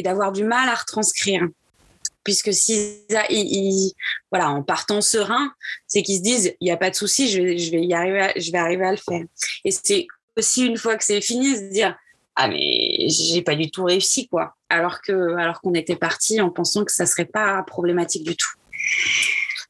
d'avoir 0.02 0.32
du 0.32 0.44
mal 0.44 0.68
à 0.68 0.74
retranscrire. 0.74 1.42
Puisque 2.22 2.54
si 2.54 3.04
voilà, 4.30 4.50
en 4.50 4.62
partant 4.62 5.00
serein, 5.00 5.52
c'est 5.86 6.02
qu'ils 6.02 6.18
se 6.18 6.22
disent, 6.22 6.54
il 6.60 6.64
n'y 6.64 6.70
a 6.70 6.76
pas 6.76 6.90
de 6.90 6.94
souci, 6.94 7.28
je 7.28 7.40
vais, 7.42 7.84
y 7.84 7.94
arriver, 7.94 8.32
je 8.36 8.50
vais 8.50 8.58
arriver 8.58 8.86
à 8.86 8.92
le 8.92 8.96
faire. 8.96 9.24
Et 9.64 9.70
c'est 9.70 10.06
aussi 10.36 10.66
une 10.66 10.78
fois 10.78 10.96
que 10.96 11.04
c'est 11.04 11.20
fini, 11.20 11.54
se 11.54 11.70
dire, 11.70 11.96
ah 12.36 12.48
mais 12.48 13.08
j'ai 13.08 13.42
pas 13.42 13.54
du 13.54 13.70
tout 13.70 13.84
réussi 13.84 14.26
quoi. 14.28 14.56
Alors 14.68 15.00
que, 15.02 15.36
alors 15.36 15.60
qu'on 15.60 15.74
était 15.74 15.96
parti 15.96 16.40
en 16.40 16.50
pensant 16.50 16.84
que 16.84 16.92
ça 16.92 17.06
serait 17.06 17.26
pas 17.26 17.62
problématique 17.62 18.24
du 18.24 18.36
tout 18.36 18.50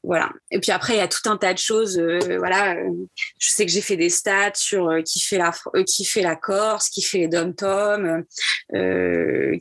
voilà. 0.05 0.31
Et 0.51 0.61
puis 0.61 0.71
après, 0.71 0.95
il 0.95 0.97
y 0.99 1.01
a 1.01 1.09
tout 1.09 1.27
un 1.31 1.39
tas 1.39 1.55
de 1.55 1.59
choses. 1.59 1.99
Euh, 1.99 2.37
voilà, 2.39 2.77
je 3.39 3.49
sais 3.49 3.65
que 3.65 3.73
j'ai 3.73 3.81
fait 3.81 3.97
des 3.97 4.11
stats 4.11 4.53
sur 4.55 4.91
euh, 4.91 5.01
qui 5.01 5.19
fait 5.19 5.39
la 5.39 5.51
euh, 5.75 5.83
qui 5.83 6.05
fait 6.05 6.21
la 6.21 6.37
Corse, 6.37 6.91
qui 6.91 7.01
fait 7.01 7.19
les 7.19 7.29
dom-tom, 7.29 8.23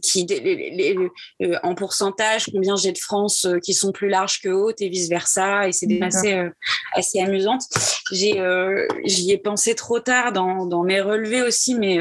qui 0.02 0.28
en 1.64 1.76
pourcentage 1.76 2.48
combien 2.52 2.76
j'ai 2.76 2.92
de 2.92 2.98
France 2.98 3.48
qui 3.64 3.74
sont 3.74 3.94
plus 3.94 4.10
larges 4.10 4.42
que 4.42 4.50
hautes 4.50 4.82
et 4.82 4.90
vice 4.90 5.10
versa. 5.10 5.70
Et 5.70 5.72
c'est 5.72 5.88
assez 6.02 6.50
assez 6.94 7.22
amusante. 7.22 7.64
J'ai 8.12 8.44
j'y 9.06 9.32
ai 9.32 9.38
pensé 9.38 9.76
trop 9.76 10.02
tard 10.02 10.34
dans, 10.34 10.66
dans 10.66 10.84
mes 10.84 11.00
relevés 11.00 11.42
aussi, 11.42 11.74
mais 11.76 12.00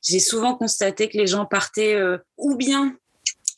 j'ai 0.00 0.20
souvent 0.20 0.54
constaté 0.54 1.08
que 1.08 1.18
les 1.18 1.26
gens 1.26 1.44
partaient 1.44 2.00
ou 2.36 2.56
bien 2.56 2.96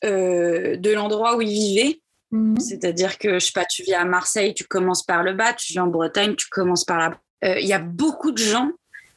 de 0.02 0.92
l'endroit 0.94 1.36
où 1.36 1.42
ils 1.42 1.52
vivaient 1.52 2.00
Mhm. 2.30 2.58
C'est-à-dire 2.58 3.18
que, 3.18 3.34
je 3.34 3.46
sais 3.46 3.52
pas, 3.52 3.64
tu 3.64 3.82
viens 3.82 4.00
à 4.00 4.04
Marseille, 4.04 4.54
tu 4.54 4.64
commences 4.64 5.04
par 5.04 5.22
le 5.22 5.32
bas, 5.32 5.52
tu 5.52 5.72
viens 5.72 5.84
en 5.84 5.88
Bretagne, 5.88 6.34
tu 6.34 6.48
commences 6.48 6.84
par 6.84 6.98
là. 6.98 7.20
Euh, 7.44 7.58
il 7.60 7.66
y 7.66 7.72
a 7.72 7.78
beaucoup 7.78 8.32
de 8.32 8.38
gens 8.38 8.70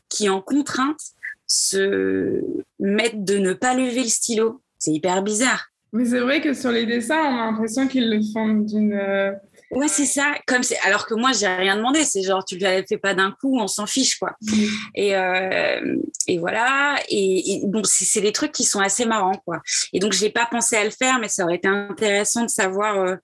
qui, 0.09 0.29
en 0.29 0.41
contrainte, 0.41 0.99
se 1.47 2.41
mettent 2.79 3.23
de 3.23 3.37
ne 3.37 3.53
pas 3.53 3.73
lever 3.73 4.03
le 4.03 4.09
stylo. 4.09 4.61
C'est 4.77 4.91
hyper 4.91 5.23
bizarre. 5.23 5.69
Mais 5.91 6.05
c'est 6.05 6.19
vrai 6.19 6.41
que 6.41 6.53
sur 6.53 6.71
les 6.71 6.85
dessins, 6.85 7.17
on 7.17 7.39
a 7.39 7.45
l'impression 7.51 7.87
qu'ils 7.87 8.09
le 8.09 8.21
font 8.31 8.53
d'une 8.53 8.93
euh, 8.93 9.31
Ouais, 9.71 9.87
c'est 9.87 10.05
ça. 10.05 10.33
Comme 10.47 10.63
c'est 10.63 10.79
alors 10.79 11.05
que 11.05 11.13
moi 11.13 11.31
j'ai 11.31 11.47
rien 11.47 11.75
demandé. 11.75 12.03
C'est 12.03 12.23
genre 12.23 12.43
tu 12.43 12.57
le 12.57 12.83
fais 12.87 12.97
pas 12.97 13.13
d'un 13.13 13.31
coup, 13.31 13.59
on 13.59 13.67
s'en 13.67 13.85
fiche 13.85 14.17
quoi. 14.17 14.35
Mm. 14.41 14.65
Et 14.95 15.15
euh, 15.15 15.95
et 16.27 16.39
voilà. 16.39 16.95
Et, 17.09 17.61
bon, 17.65 17.81
c'est 17.83 18.21
des 18.21 18.31
trucs 18.31 18.51
qui 18.51 18.63
sont 18.63 18.79
assez 18.79 19.05
marrants 19.05 19.39
quoi. 19.45 19.61
Et 19.93 19.99
donc 19.99 20.13
j'ai 20.13 20.29
pas 20.29 20.47
pensé 20.49 20.75
à 20.75 20.83
le 20.83 20.89
faire, 20.89 21.19
mais 21.19 21.27
ça 21.27 21.43
aurait 21.43 21.55
été 21.55 21.67
intéressant 21.67 22.43
de 22.43 22.49
savoir 22.49 22.97
euh, 22.99 23.15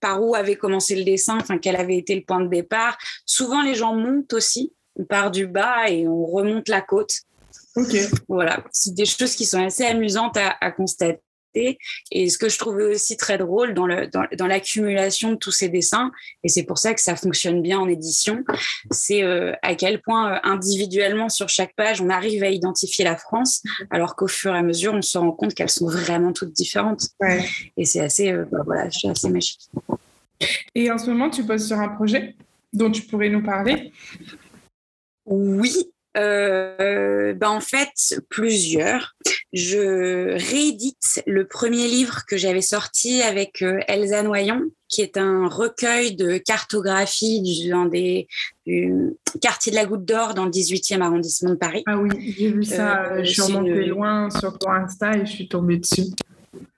par 0.00 0.22
où 0.22 0.34
avait 0.34 0.56
commencé 0.56 0.96
le 0.96 1.04
dessin, 1.04 1.38
enfin 1.40 1.58
quel 1.58 1.76
avait 1.76 1.98
été 1.98 2.14
le 2.14 2.22
point 2.22 2.40
de 2.40 2.48
départ. 2.48 2.96
Souvent, 3.26 3.62
les 3.62 3.74
gens 3.74 3.94
montent 3.94 4.32
aussi. 4.32 4.72
On 4.96 5.04
part 5.04 5.30
du 5.30 5.46
bas 5.46 5.88
et 5.88 6.06
on 6.06 6.26
remonte 6.26 6.68
la 6.68 6.80
côte. 6.80 7.12
Ok. 7.76 7.96
Voilà, 8.28 8.62
c'est 8.70 8.94
des 8.94 9.06
choses 9.06 9.34
qui 9.34 9.46
sont 9.46 9.62
assez 9.62 9.84
amusantes 9.84 10.36
à, 10.36 10.56
à 10.60 10.70
constater. 10.70 11.20
Et 11.54 11.78
ce 12.28 12.38
que 12.38 12.48
je 12.48 12.58
trouvais 12.58 12.84
aussi 12.84 13.16
très 13.16 13.38
drôle 13.38 13.74
dans, 13.74 13.86
le, 13.86 14.06
dans, 14.06 14.24
dans 14.36 14.46
l'accumulation 14.46 15.32
de 15.32 15.36
tous 15.36 15.52
ces 15.52 15.68
dessins, 15.68 16.10
et 16.44 16.48
c'est 16.48 16.64
pour 16.64 16.78
ça 16.78 16.94
que 16.94 17.00
ça 17.00 17.16
fonctionne 17.16 17.62
bien 17.62 17.78
en 17.78 17.88
édition, 17.88 18.44
c'est 18.90 19.22
euh, 19.22 19.52
à 19.62 19.74
quel 19.74 20.00
point 20.00 20.34
euh, 20.34 20.38
individuellement 20.42 21.28
sur 21.28 21.48
chaque 21.48 21.74
page, 21.74 22.00
on 22.00 22.10
arrive 22.10 22.42
à 22.42 22.50
identifier 22.50 23.04
la 23.04 23.16
France, 23.16 23.62
alors 23.90 24.16
qu'au 24.16 24.28
fur 24.28 24.54
et 24.54 24.58
à 24.58 24.62
mesure, 24.62 24.94
on 24.94 25.02
se 25.02 25.18
rend 25.18 25.32
compte 25.32 25.54
qu'elles 25.54 25.70
sont 25.70 25.88
vraiment 25.88 26.32
toutes 26.32 26.52
différentes. 26.52 27.08
Ouais. 27.20 27.44
Et 27.76 27.84
c'est 27.84 28.00
assez, 28.00 28.32
euh, 28.32 28.44
bah, 28.50 28.62
voilà, 28.64 28.90
c'est 28.90 29.08
assez 29.08 29.28
magique. 29.28 29.60
Et 30.74 30.90
en 30.90 30.98
ce 30.98 31.10
moment, 31.10 31.30
tu 31.30 31.44
poses 31.44 31.66
sur 31.66 31.78
un 31.78 31.88
projet 31.88 32.34
dont 32.72 32.90
tu 32.90 33.02
pourrais 33.02 33.28
nous 33.28 33.42
parler? 33.42 33.92
Oui, 35.24 35.72
euh, 36.16 37.32
ben 37.34 37.48
en 37.48 37.60
fait, 37.60 38.20
plusieurs. 38.28 39.14
Je 39.52 40.32
réédite 40.32 41.22
le 41.26 41.46
premier 41.46 41.88
livre 41.88 42.20
que 42.26 42.36
j'avais 42.36 42.60
sorti 42.62 43.22
avec 43.22 43.62
euh, 43.62 43.80
Elsa 43.88 44.22
Noyon, 44.22 44.62
qui 44.88 45.02
est 45.02 45.16
un 45.16 45.46
recueil 45.48 46.14
de 46.16 46.38
cartographie 46.38 47.40
du, 47.42 47.70
dans 47.70 47.86
des, 47.86 48.28
du 48.66 49.14
quartier 49.40 49.70
de 49.72 49.76
la 49.76 49.86
Goutte 49.86 50.04
d'Or 50.04 50.34
dans 50.34 50.44
le 50.44 50.50
18e 50.50 51.00
arrondissement 51.00 51.50
de 51.50 51.56
Paris. 51.56 51.82
Ah 51.86 51.98
oui, 51.98 52.34
j'ai 52.38 52.50
vu 52.50 52.64
ça. 52.64 53.04
Euh, 53.04 53.24
je 53.24 53.30
suis 53.30 53.42
remontée 53.42 53.70
une- 53.70 53.88
loin 53.88 54.30
sur 54.30 54.58
ton 54.58 54.70
Insta 54.70 55.16
et 55.16 55.26
je 55.26 55.30
suis 55.32 55.48
tombée 55.48 55.78
dessus. 55.78 56.04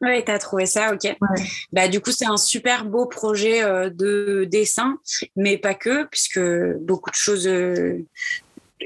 Ouais, 0.00 0.22
t'as 0.24 0.38
trouvé 0.38 0.66
ça, 0.66 0.92
ok. 0.92 1.02
Ouais. 1.04 1.42
Bah, 1.72 1.88
du 1.88 2.00
coup, 2.00 2.10
c'est 2.12 2.26
un 2.26 2.36
super 2.36 2.84
beau 2.84 3.06
projet 3.06 3.62
euh, 3.64 3.90
de 3.90 4.46
dessin, 4.50 4.98
mais 5.34 5.56
pas 5.58 5.74
que, 5.74 6.04
puisque 6.04 6.40
beaucoup 6.80 7.10
de 7.10 7.16
choses. 7.16 7.46
euh, 7.48 7.98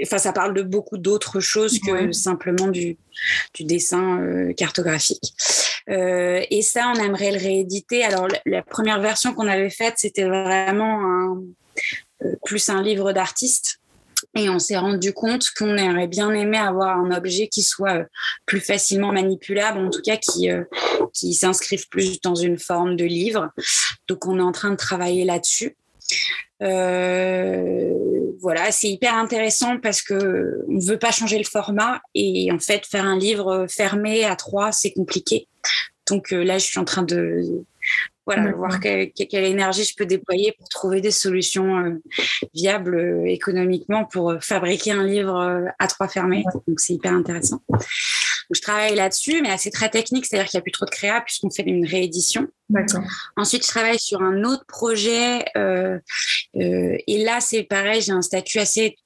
Enfin, 0.02 0.18
ça 0.18 0.32
parle 0.32 0.54
de 0.54 0.62
beaucoup 0.62 0.98
d'autres 0.98 1.40
choses 1.40 1.78
que 1.78 1.90
Ouais. 1.90 2.12
simplement 2.12 2.68
du, 2.68 2.96
du 3.54 3.64
dessin 3.64 4.20
euh, 4.20 4.52
cartographique. 4.52 5.34
Euh, 5.88 6.42
et 6.50 6.62
ça, 6.62 6.92
on 6.94 7.00
aimerait 7.00 7.32
le 7.32 7.38
rééditer. 7.38 8.04
Alors, 8.04 8.28
la, 8.28 8.40
la 8.46 8.62
première 8.62 9.00
version 9.00 9.32
qu'on 9.34 9.48
avait 9.48 9.70
faite, 9.70 9.94
c'était 9.96 10.24
vraiment 10.24 11.00
un, 11.02 11.42
euh, 12.24 12.34
plus 12.44 12.68
un 12.68 12.82
livre 12.82 13.12
d'artiste. 13.12 13.78
Et 14.34 14.48
on 14.48 14.58
s'est 14.58 14.76
rendu 14.76 15.12
compte 15.12 15.50
qu'on 15.56 15.78
aurait 15.78 16.08
bien 16.08 16.32
aimé 16.34 16.58
avoir 16.58 16.98
un 16.98 17.12
objet 17.16 17.46
qui 17.46 17.62
soit 17.62 18.04
plus 18.46 18.60
facilement 18.60 19.12
manipulable, 19.12 19.78
en 19.78 19.90
tout 19.90 20.02
cas 20.02 20.16
qui, 20.16 20.48
qui 21.14 21.34
s'inscrivent 21.34 21.88
plus 21.88 22.20
dans 22.20 22.34
une 22.34 22.58
forme 22.58 22.96
de 22.96 23.04
livre. 23.04 23.50
Donc, 24.08 24.26
on 24.26 24.38
est 24.38 24.42
en 24.42 24.52
train 24.52 24.70
de 24.70 24.76
travailler 24.76 25.24
là-dessus. 25.24 25.76
Euh, 26.62 27.92
voilà, 28.40 28.70
c'est 28.72 28.88
hyper 28.88 29.14
intéressant 29.14 29.78
parce 29.78 30.02
que 30.02 30.64
on 30.68 30.78
veut 30.78 30.98
pas 30.98 31.12
changer 31.12 31.38
le 31.38 31.44
format 31.44 32.00
et 32.14 32.50
en 32.52 32.58
fait 32.58 32.86
faire 32.86 33.04
un 33.04 33.18
livre 33.18 33.66
fermé 33.68 34.24
à 34.24 34.36
trois 34.36 34.72
c'est 34.72 34.92
compliqué. 34.92 35.48
Donc 36.08 36.32
euh, 36.32 36.42
là, 36.42 36.58
je 36.58 36.64
suis 36.64 36.78
en 36.78 36.84
train 36.84 37.02
de 37.02 37.64
voilà 38.34 38.52
voir 38.52 38.80
quelle, 38.80 39.10
quelle 39.12 39.44
énergie 39.44 39.84
je 39.84 39.94
peux 39.96 40.06
déployer 40.06 40.52
pour 40.58 40.68
trouver 40.68 41.00
des 41.00 41.10
solutions 41.10 41.78
euh, 41.78 42.02
viables 42.54 42.96
euh, 42.96 43.24
économiquement 43.26 44.04
pour 44.04 44.30
euh, 44.30 44.38
fabriquer 44.40 44.92
un 44.92 45.04
livre 45.04 45.64
à 45.78 45.86
trois 45.86 46.08
fermés. 46.08 46.44
Donc 46.66 46.78
c'est 46.78 46.94
hyper 46.94 47.12
intéressant. 47.12 47.62
Donc, 47.68 47.82
je 48.54 48.62
travaille 48.62 48.94
là-dessus, 48.94 49.42
mais 49.42 49.56
c'est 49.58 49.70
très 49.70 49.90
technique, 49.90 50.26
c'est-à-dire 50.26 50.48
qu'il 50.48 50.58
n'y 50.58 50.62
a 50.62 50.62
plus 50.62 50.72
trop 50.72 50.86
de 50.86 50.90
créa 50.90 51.20
puisqu'on 51.20 51.50
fait 51.50 51.62
une 51.62 51.86
réédition. 51.86 52.46
Ensuite, 53.36 53.62
je 53.62 53.68
travaille 53.68 53.98
sur 53.98 54.22
un 54.22 54.44
autre 54.44 54.64
projet. 54.66 55.44
euh, 55.56 55.98
euh, 56.56 56.96
et 57.06 57.24
là, 57.24 57.40
c'est 57.40 57.62
pareil, 57.62 58.00
j'ai 58.02 58.12
un 58.12 58.22
statut 58.22 58.58
assez 58.58 58.96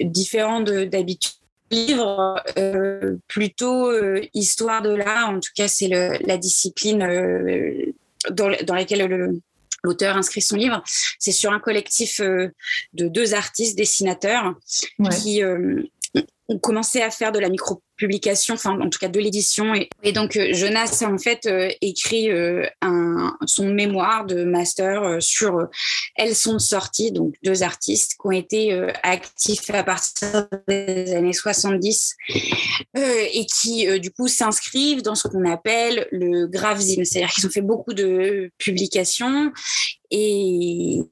différent 0.00 0.60
de- 0.60 0.84
d'habitude. 0.84 1.32
Livre 1.70 2.42
euh, 2.58 3.16
plutôt 3.28 3.90
euh, 3.90 4.20
histoire 4.34 4.82
de 4.82 4.90
l'art, 4.90 5.30
en 5.30 5.40
tout 5.40 5.52
cas, 5.56 5.68
c'est 5.68 5.88
la 5.88 6.36
discipline 6.36 7.02
euh, 7.02 7.92
dans, 8.30 8.50
dans 8.64 8.74
laquelle 8.74 9.06
le- 9.06 9.40
l'auteur 9.84 10.16
inscrit 10.16 10.40
son 10.42 10.56
livre. 10.56 10.82
C'est 11.18 11.32
sur 11.32 11.52
un 11.52 11.58
collectif 11.58 12.20
euh, 12.20 12.48
de 12.92 13.08
deux 13.08 13.34
artistes 13.34 13.76
dessinateurs 13.76 14.54
Ouais. 15.00 15.08
qui 15.10 15.42
euh, 15.42 15.82
ont 16.48 16.58
commencé 16.58 17.00
à 17.00 17.10
faire 17.10 17.32
de 17.32 17.38
la 17.38 17.48
micro-publication, 17.48 18.54
enfin 18.54 18.78
en 18.78 18.88
tout 18.90 18.98
cas 18.98 19.08
de 19.08 19.18
l'édition. 19.18 19.74
Et, 20.02 20.12
donc 20.12 20.36
euh, 20.36 20.52
Jonas 20.52 21.02
a 21.02 21.10
en 21.10 21.18
fait 21.18 21.46
euh, 21.46 21.70
écrit 21.80 22.30
euh, 22.30 22.66
son 23.46 23.68
mémoire 23.68 24.26
de 24.26 24.44
master 24.44 25.20
sur 25.20 25.68
Elles 26.16 26.34
sont 26.34 26.54
de 26.54 26.58
sortie, 26.58 27.12
donc 27.12 27.34
deux 27.42 27.62
artistes 27.62 28.12
qui 28.20 28.26
ont 28.26 28.32
été 28.32 28.72
actifs 29.02 29.70
à 29.70 29.84
partir 29.84 30.48
des 30.68 31.14
années 31.14 31.32
70 31.32 32.16
euh, 32.96 33.24
et 33.32 33.46
qui 33.46 34.00
du 34.00 34.10
coup 34.10 34.28
s'inscrivent 34.28 35.02
dans 35.02 35.14
ce 35.14 35.28
qu'on 35.28 35.50
appelle 35.50 36.06
le 36.10 36.46
gravzine, 36.46 37.04
c'est-à-dire 37.04 37.32
qu'ils 37.32 37.46
ont 37.46 37.50
fait 37.50 37.62
beaucoup 37.62 37.94
de 37.94 38.50
publications 38.58 39.52
et 40.10 41.02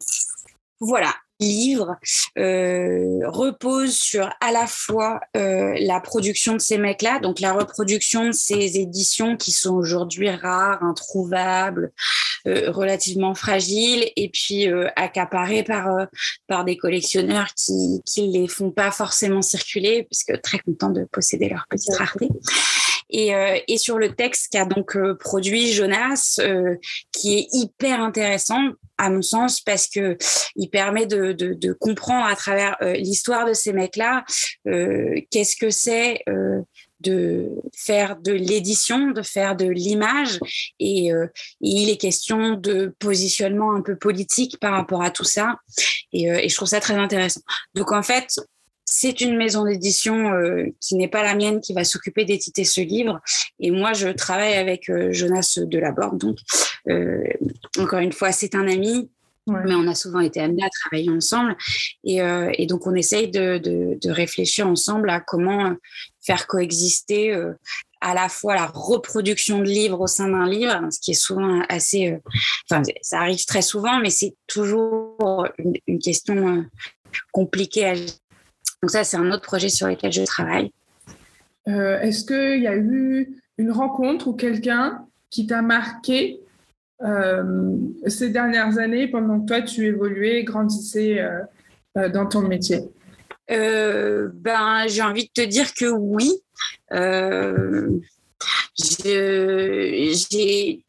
voilà, 0.80 1.14
livre 1.40 1.96
euh, 2.38 3.20
repose 3.26 3.94
sur 3.96 4.30
à 4.40 4.52
la 4.52 4.66
fois 4.66 5.20
euh, 5.36 5.74
la 5.80 6.00
production 6.00 6.54
de 6.54 6.58
ces 6.58 6.78
mecs-là, 6.78 7.18
donc 7.18 7.40
la 7.40 7.52
reproduction 7.52 8.26
de 8.26 8.32
ces 8.32 8.78
éditions 8.78 9.36
qui 9.36 9.52
sont 9.52 9.74
aujourd'hui 9.74 10.30
rares, 10.30 10.82
introuvables, 10.82 11.92
euh, 12.46 12.70
relativement 12.70 13.34
fragiles, 13.34 14.10
et 14.16 14.30
puis 14.30 14.70
euh, 14.70 14.88
accaparées 14.96 15.62
par 15.62 15.88
euh, 15.88 16.06
par 16.46 16.64
des 16.64 16.76
collectionneurs 16.76 17.48
qui 17.54 18.02
qui 18.06 18.28
les 18.28 18.48
font 18.48 18.70
pas 18.70 18.90
forcément 18.90 19.42
circuler, 19.42 20.04
puisque 20.04 20.40
très 20.40 20.58
contents 20.58 20.90
de 20.90 21.04
posséder 21.10 21.48
leur 21.48 21.66
petite 21.68 21.94
rareté. 21.96 22.28
Et, 23.10 23.34
euh, 23.34 23.58
et 23.68 23.78
sur 23.78 23.98
le 23.98 24.14
texte 24.14 24.48
qu'a 24.52 24.64
donc 24.64 24.96
euh, 24.96 25.14
produit 25.14 25.72
Jonas, 25.72 26.36
euh, 26.40 26.76
qui 27.12 27.38
est 27.38 27.48
hyper 27.52 28.00
intéressant 28.00 28.70
à 28.98 29.08
mon 29.10 29.22
sens 29.22 29.60
parce 29.60 29.88
que 29.88 30.16
il 30.56 30.68
permet 30.68 31.06
de, 31.06 31.32
de, 31.32 31.54
de 31.54 31.72
comprendre 31.72 32.26
à 32.26 32.36
travers 32.36 32.76
euh, 32.82 32.92
l'histoire 32.92 33.46
de 33.46 33.54
ces 33.54 33.72
mecs-là 33.72 34.24
euh, 34.68 35.14
qu'est-ce 35.30 35.56
que 35.56 35.70
c'est 35.70 36.22
euh, 36.28 36.60
de 37.00 37.48
faire 37.74 38.16
de 38.16 38.32
l'édition, 38.32 39.10
de 39.10 39.22
faire 39.22 39.56
de 39.56 39.64
l'image 39.64 40.38
et, 40.78 41.12
euh, 41.12 41.26
il 41.62 41.88
est 41.88 41.96
question 41.96 42.56
de 42.56 42.94
positionnement 42.98 43.74
un 43.74 43.80
peu 43.80 43.96
politique 43.96 44.58
par 44.60 44.72
rapport 44.72 45.02
à 45.02 45.10
tout 45.10 45.24
ça 45.24 45.56
et, 46.12 46.30
euh, 46.30 46.38
et 46.42 46.48
je 46.48 46.54
trouve 46.54 46.68
ça 46.68 46.80
très 46.80 46.94
intéressant. 46.94 47.40
Donc 47.74 47.92
en 47.92 48.02
fait, 48.02 48.38
c'est 48.84 49.20
une 49.20 49.36
maison 49.36 49.64
d'édition 49.64 50.32
euh, 50.32 50.66
qui 50.80 50.96
n'est 50.96 51.08
pas 51.08 51.22
la 51.22 51.34
mienne 51.34 51.60
qui 51.60 51.74
va 51.74 51.84
s'occuper 51.84 52.24
d'éditer 52.24 52.64
ce 52.64 52.80
livre. 52.80 53.20
Et 53.60 53.70
moi, 53.70 53.92
je 53.92 54.08
travaille 54.08 54.54
avec 54.54 54.90
euh, 54.90 55.12
Jonas 55.12 55.58
Delaborde. 55.64 56.18
Donc, 56.18 56.38
euh, 56.88 57.22
encore 57.78 58.00
une 58.00 58.12
fois, 58.12 58.32
c'est 58.32 58.54
un 58.54 58.66
ami, 58.68 59.08
Ouais. 59.46 59.62
mais 59.64 59.74
on 59.74 59.88
a 59.88 59.94
souvent 59.94 60.20
été 60.20 60.38
amenés 60.38 60.62
à 60.62 60.68
travailler 60.68 61.10
ensemble. 61.10 61.56
Et, 62.04 62.18
et 62.18 62.66
donc, 62.66 62.86
on 62.86 62.94
essaye 62.94 63.30
de, 63.30 63.56
de, 63.56 63.98
de 64.00 64.10
réfléchir 64.10 64.68
ensemble 64.68 65.08
à 65.08 65.18
comment 65.18 65.74
faire 66.20 66.46
coexister 66.46 67.34
à 68.02 68.14
la 68.14 68.28
fois 68.28 68.54
la 68.54 68.66
reproduction 68.66 69.60
de 69.60 69.64
livres 69.64 69.98
au 70.02 70.06
sein 70.06 70.28
d'un 70.28 70.46
livre, 70.48 70.86
ce 70.92 71.00
qui 71.00 71.12
est 71.12 71.14
souvent 71.14 71.62
assez... 71.70 72.18
Enfin, 72.70 72.82
ça 73.00 73.20
arrive 73.20 73.44
très 73.46 73.62
souvent, 73.62 73.98
mais 73.98 74.10
c'est 74.10 74.34
toujours 74.46 75.46
une, 75.58 75.72
une 75.86 75.98
question 75.98 76.64
compliquée 77.32 77.86
à 77.86 77.94
donc 78.82 78.90
ça, 78.90 79.04
c'est 79.04 79.16
un 79.16 79.30
autre 79.30 79.42
projet 79.42 79.68
sur 79.68 79.86
lequel 79.86 80.12
je 80.12 80.22
travaille. 80.22 80.72
Euh, 81.68 82.00
Est-ce 82.00 82.24
qu'il 82.24 82.62
y 82.62 82.66
a 82.66 82.76
eu 82.76 83.42
une 83.58 83.70
rencontre 83.70 84.28
ou 84.28 84.32
quelqu'un 84.32 85.04
qui 85.28 85.46
t'a 85.46 85.60
marqué 85.60 86.40
euh, 87.02 87.76
ces 88.06 88.30
dernières 88.30 88.78
années 88.78 89.08
pendant 89.08 89.40
que 89.40 89.46
toi 89.46 89.62
tu 89.62 89.86
évoluais, 89.86 90.44
grandissais 90.44 91.20
euh, 91.20 92.08
dans 92.08 92.26
ton 92.26 92.40
métier? 92.40 92.80
Ben, 93.48 94.84
j'ai 94.86 95.02
envie 95.02 95.24
de 95.24 95.42
te 95.42 95.46
dire 95.46 95.74
que 95.74 95.86
oui. 95.86 96.30
J'ai 98.78 100.84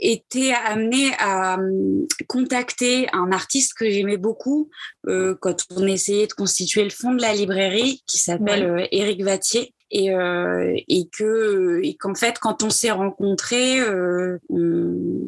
été 0.00 0.52
amenée 0.54 1.10
à 1.18 1.54
hum, 1.58 2.06
contacter 2.28 3.06
un 3.12 3.32
artiste 3.32 3.74
que 3.74 3.88
j'aimais 3.90 4.16
beaucoup 4.16 4.70
euh, 5.08 5.34
quand 5.40 5.64
on 5.76 5.86
essayait 5.86 6.26
de 6.26 6.32
constituer 6.32 6.84
le 6.84 6.90
fond 6.90 7.12
de 7.14 7.22
la 7.22 7.34
librairie, 7.34 8.02
qui 8.06 8.18
s'appelle 8.18 8.64
euh, 8.64 8.86
Éric 8.92 9.22
Vattier. 9.22 9.74
Et, 9.92 10.14
euh, 10.14 10.72
et 10.86 11.08
que 11.12 11.80
et 11.82 11.96
qu'en 11.96 12.14
fait 12.14 12.38
quand 12.38 12.62
on 12.62 12.70
s'est 12.70 12.92
rencontrés 12.92 13.80
euh, 13.80 14.38
on- 14.48 15.26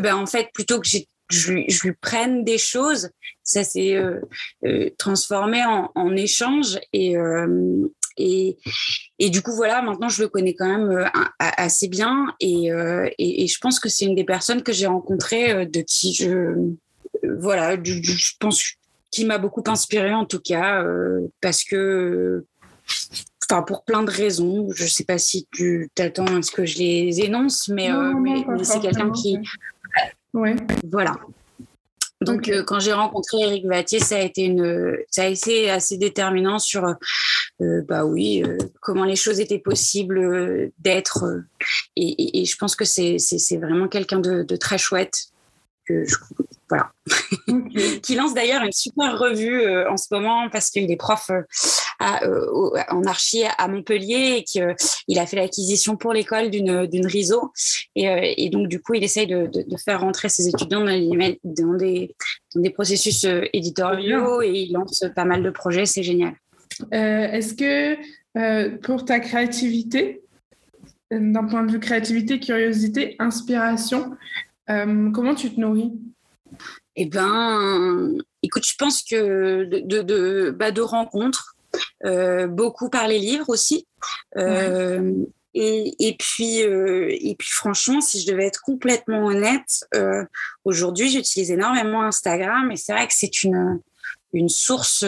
ben 0.00 0.14
en 0.14 0.24
fait 0.24 0.48
plutôt 0.54 0.80
que 0.80 0.86
j'ai 0.88 1.06
je 1.30 1.52
lui, 1.52 1.64
je 1.68 1.82
lui 1.86 1.92
prenne 2.00 2.42
des 2.42 2.56
choses 2.56 3.10
ça 3.44 3.62
s'est 3.62 3.94
euh, 3.96 4.20
euh, 4.64 4.88
transformé 4.96 5.62
en, 5.66 5.90
en 5.94 6.16
échange 6.16 6.78
et, 6.94 7.14
euh, 7.18 7.88
et, 8.20 8.58
et 9.18 9.30
du 9.30 9.42
coup, 9.42 9.52
voilà, 9.52 9.82
maintenant, 9.82 10.08
je 10.08 10.22
le 10.22 10.28
connais 10.28 10.54
quand 10.54 10.68
même 10.68 11.10
assez 11.38 11.88
bien. 11.88 12.34
Et, 12.40 12.70
et, 13.18 13.46
je 13.46 13.58
pense 13.60 13.80
que 13.80 13.88
c'est 13.88 14.04
une 14.04 14.14
des 14.14 14.24
personnes 14.24 14.62
que 14.62 14.72
j'ai 14.72 14.86
rencontrées 14.86 15.66
de 15.66 15.80
qui 15.80 16.14
je. 16.14 16.54
Voilà, 17.22 17.76
je 17.82 18.32
pense 18.38 18.62
qui 19.10 19.24
m'a 19.24 19.38
beaucoup 19.38 19.64
inspirée 19.66 20.14
en 20.14 20.24
tout 20.24 20.40
cas, 20.40 20.84
parce 21.40 21.64
que 21.64 22.44
enfin 23.50 23.62
pour 23.62 23.84
plein 23.84 24.02
de 24.02 24.10
raisons. 24.10 24.68
Je 24.74 24.84
ne 24.84 24.88
sais 24.88 25.04
pas 25.04 25.18
si 25.18 25.46
tu 25.52 25.90
t'attends 25.94 26.26
à 26.26 26.42
ce 26.42 26.50
que 26.50 26.64
je 26.64 26.78
les 26.78 27.20
énonce, 27.20 27.68
mais, 27.68 27.90
euh, 27.90 28.14
mais, 28.14 28.44
c'est 28.62 28.80
quelqu'un 28.80 29.10
qui. 29.10 29.38
Ouais. 30.32 30.56
Voilà. 30.90 31.16
Donc, 32.20 32.48
euh, 32.48 32.62
quand 32.62 32.80
j'ai 32.80 32.92
rencontré 32.92 33.38
Eric 33.40 33.66
Vattier, 33.66 33.98
ça 33.98 34.16
a 34.16 34.20
été 34.20 34.42
une, 34.42 34.96
ça 35.10 35.22
a 35.22 35.26
été 35.26 35.70
assez 35.70 35.96
déterminant 35.96 36.58
sur, 36.58 36.84
euh, 37.60 37.82
bah 37.88 38.04
oui, 38.04 38.42
comment 38.80 39.04
les 39.04 39.16
choses 39.16 39.40
étaient 39.40 39.58
possibles 39.58 40.70
d'être. 40.78 41.24
Et, 41.96 42.40
et, 42.40 42.44
je 42.44 42.56
pense 42.56 42.76
que 42.76 42.84
c'est, 42.84 43.18
c'est, 43.18 43.56
vraiment 43.56 43.88
quelqu'un 43.88 44.18
de, 44.18 44.42
de, 44.42 44.56
très 44.56 44.78
chouette 44.78 45.28
que 45.86 46.04
je, 46.04 46.16
voilà. 46.70 46.92
qui 48.02 48.14
lance 48.14 48.32
d'ailleurs 48.32 48.62
une 48.62 48.72
super 48.72 49.18
revue 49.18 49.60
euh, 49.60 49.90
en 49.90 49.96
ce 49.96 50.06
moment 50.12 50.48
parce 50.48 50.70
qu'il 50.70 50.90
est 50.90 50.96
prof 50.96 51.30
euh, 52.00 52.26
euh, 52.26 52.80
en 52.88 53.04
archi 53.04 53.42
à 53.58 53.68
Montpellier 53.68 54.36
et 54.38 54.44
qu'il 54.44 55.18
a 55.18 55.26
fait 55.26 55.36
l'acquisition 55.36 55.96
pour 55.96 56.12
l'école 56.12 56.50
d'une, 56.50 56.86
d'une 56.86 57.06
RISO. 57.06 57.52
Et, 57.94 58.44
et, 58.44 58.50
donc, 58.50 58.68
du 58.68 58.80
coup, 58.80 58.94
il 58.94 59.04
essaye 59.04 59.26
de, 59.26 59.46
de, 59.46 59.76
faire 59.76 60.00
rentrer 60.00 60.28
ses 60.28 60.48
étudiants 60.48 60.80
dans, 60.80 61.36
dans, 61.44 61.74
des, 61.74 62.14
dans 62.54 62.60
des 62.62 62.70
processus 62.70 63.26
éditoriaux 63.52 64.42
et 64.42 64.50
il 64.50 64.72
lance 64.72 65.04
pas 65.14 65.24
mal 65.24 65.42
de 65.42 65.50
projets. 65.50 65.86
C'est 65.86 66.02
génial. 66.02 66.34
est-ce 66.90 67.54
que 67.54 68.76
pour 68.78 69.04
ta 69.04 69.20
créativité, 69.20 70.22
d'un 71.10 71.44
point 71.44 71.64
de 71.64 71.72
vue 71.72 71.80
créativité, 71.80 72.40
curiosité, 72.40 73.16
inspiration, 73.18 74.16
comment 74.66 75.34
tu 75.34 75.50
te 75.50 75.60
nourris? 75.60 75.92
Eh 76.96 77.06
ben, 77.06 78.12
écoute, 78.42 78.66
je 78.66 78.74
pense 78.78 79.02
que 79.02 79.64
de, 79.64 80.02
de, 80.02 80.50
bah, 80.50 80.70
de 80.70 80.80
rencontres, 80.80 81.56
euh, 81.56 81.59
beaucoup 82.48 82.88
par 82.90 83.08
les 83.08 83.18
livres 83.18 83.48
aussi. 83.48 83.86
Euh, 84.36 85.12
et, 85.54 85.94
et, 85.98 86.16
puis, 86.16 86.62
euh, 86.62 87.08
et 87.10 87.34
puis, 87.36 87.50
franchement, 87.50 88.00
si 88.00 88.20
je 88.20 88.30
devais 88.30 88.46
être 88.46 88.62
complètement 88.62 89.26
honnête, 89.26 89.84
aujourd'hui, 90.64 91.10
j'utilise 91.10 91.50
énormément 91.50 92.02
Instagram 92.02 92.70
et 92.70 92.76
c'est 92.76 92.92
vrai 92.92 93.06
que 93.06 93.14
c'est 93.14 93.42
une, 93.42 93.80
une 94.32 94.48
source 94.48 95.04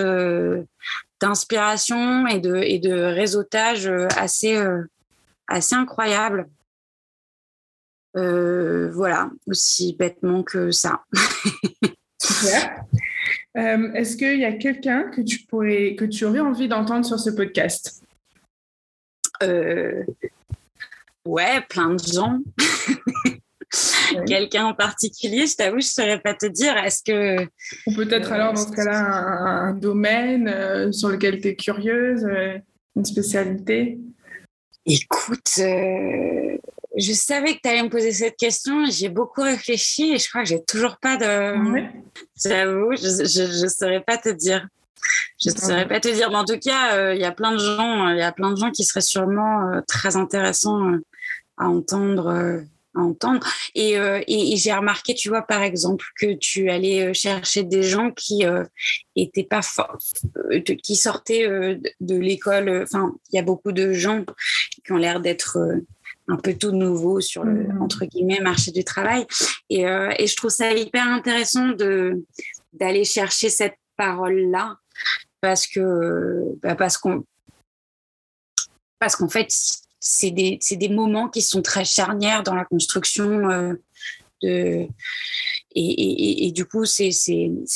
d'inspiration 1.20 2.26
et 2.26 2.40
de, 2.40 2.56
et 2.56 2.78
de 2.78 2.92
réseautage 2.92 3.86
assez, 4.16 4.60
assez 5.48 5.74
incroyable. 5.74 6.48
Euh, 8.16 8.90
voilà, 8.92 9.30
aussi 9.46 9.96
bêtement 9.98 10.42
que 10.42 10.70
ça. 10.70 11.04
Euh, 13.56 13.92
est-ce 13.92 14.16
qu'il 14.16 14.38
y 14.38 14.44
a 14.44 14.52
quelqu'un 14.52 15.10
que 15.10 15.20
tu 15.20 15.40
pourrais, 15.40 15.94
que 15.94 16.04
tu 16.04 16.24
aurais 16.24 16.40
envie 16.40 16.68
d'entendre 16.68 17.04
sur 17.04 17.18
ce 17.18 17.30
podcast? 17.30 18.02
Euh, 19.42 20.04
Ouais, 21.24 21.60
plein 21.68 21.94
de 21.94 22.02
gens. 22.02 22.40
Quelqu'un 24.26 24.66
en 24.66 24.74
particulier, 24.74 25.46
je 25.46 25.54
t'avoue, 25.54 25.80
je 25.80 25.86
ne 25.86 25.90
saurais 25.90 26.20
pas 26.20 26.34
te 26.34 26.46
dire. 26.46 26.76
Est-ce 26.76 27.02
que. 27.04 27.44
Ou 27.86 27.94
peut-être 27.94 28.32
alors, 28.32 28.52
dans 28.52 28.66
ce 28.66 28.72
cas-là, 28.72 28.98
un, 28.98 29.72
domaine 29.72 30.92
sur 30.92 31.08
lequel 31.08 31.40
tu 31.40 31.48
es 31.48 31.56
curieuse, 31.56 32.26
une 32.96 33.04
spécialité? 33.04 33.98
Écoute, 34.84 35.60
je 36.96 37.12
savais 37.12 37.54
que 37.54 37.60
tu 37.62 37.68
allais 37.68 37.82
me 37.82 37.88
poser 37.88 38.12
cette 38.12 38.36
question. 38.36 38.84
J'ai 38.90 39.08
beaucoup 39.08 39.42
réfléchi 39.42 40.12
et 40.12 40.18
je 40.18 40.28
crois 40.28 40.42
que 40.42 40.48
j'ai 40.48 40.62
toujours 40.64 40.96
pas 40.98 41.16
de. 41.16 41.54
J'avoue, 42.44 42.92
je 42.96 43.62
ne 43.62 43.68
saurais 43.68 44.02
pas 44.02 44.18
te 44.18 44.28
dire. 44.28 44.66
Je 45.42 45.50
ne 45.50 45.56
saurais 45.56 45.88
pas 45.88 46.00
te 46.00 46.08
dire. 46.08 46.30
Mais 46.30 46.36
en 46.36 46.44
tout 46.44 46.58
cas, 46.58 46.96
euh, 46.96 47.14
il 47.14 47.20
y 47.20 47.24
a 47.24 47.32
plein 47.32 47.52
de 47.52 47.58
gens, 47.58 48.08
il 48.10 48.18
y 48.18 48.22
a 48.22 48.32
plein 48.32 48.50
de 48.50 48.56
gens 48.56 48.70
qui 48.70 48.84
seraient 48.84 49.00
sûrement 49.00 49.70
euh, 49.70 49.80
très 49.86 50.16
intéressants 50.16 50.90
euh, 50.90 50.98
à 51.56 51.68
entendre. 51.68 52.62
à 52.94 53.00
entendre. 53.00 53.46
Et, 53.74 53.92
et, 53.92 54.56
j'ai 54.56 54.72
remarqué, 54.72 55.14
tu 55.14 55.30
vois, 55.30 55.42
par 55.42 55.62
exemple, 55.62 56.04
que 56.18 56.34
tu 56.34 56.68
allais 56.70 57.14
chercher 57.14 57.62
des 57.62 57.82
gens 57.82 58.10
qui 58.10 58.44
étaient 59.16 59.44
pas 59.44 59.60
qui 60.82 60.96
sortaient 60.96 61.46
de 62.00 62.16
l'école. 62.16 62.82
Enfin, 62.82 63.14
il 63.32 63.36
y 63.36 63.38
a 63.38 63.42
beaucoup 63.42 63.72
de 63.72 63.92
gens 63.92 64.24
qui 64.84 64.92
ont 64.92 64.98
l'air 64.98 65.20
d'être 65.20 65.58
un 66.28 66.36
peu 66.36 66.54
tout 66.54 66.72
nouveau 66.72 67.20
sur 67.20 67.44
le 67.44 67.68
mm. 67.68 67.82
entre 67.82 68.04
guillemets 68.04 68.40
marché 68.40 68.70
du 68.70 68.84
travail 68.84 69.26
et, 69.70 69.86
euh, 69.86 70.12
et 70.18 70.26
je 70.26 70.36
trouve 70.36 70.50
ça 70.50 70.72
hyper 70.72 71.06
intéressant 71.06 71.68
de 71.68 72.24
d'aller 72.72 73.04
chercher 73.04 73.50
cette 73.50 73.76
parole 73.96 74.50
là 74.50 74.76
parce 75.40 75.66
que 75.66 76.42
bah 76.62 76.74
parce 76.74 76.96
qu'on 76.96 77.24
parce 78.98 79.16
qu'en 79.16 79.28
fait 79.28 79.48
c'est 80.04 80.30
des, 80.30 80.58
des 80.70 80.88
moments 80.88 81.28
qui 81.28 81.42
sont 81.42 81.62
très 81.62 81.84
charnières 81.84 82.42
dans 82.42 82.54
la 82.54 82.64
construction 82.64 83.50
euh, 83.50 83.74
de 84.42 84.86
et, 85.74 85.80
et, 85.80 86.46
et, 86.46 86.52
du 86.52 86.66
coup 86.66 86.84
c'est 86.84 87.10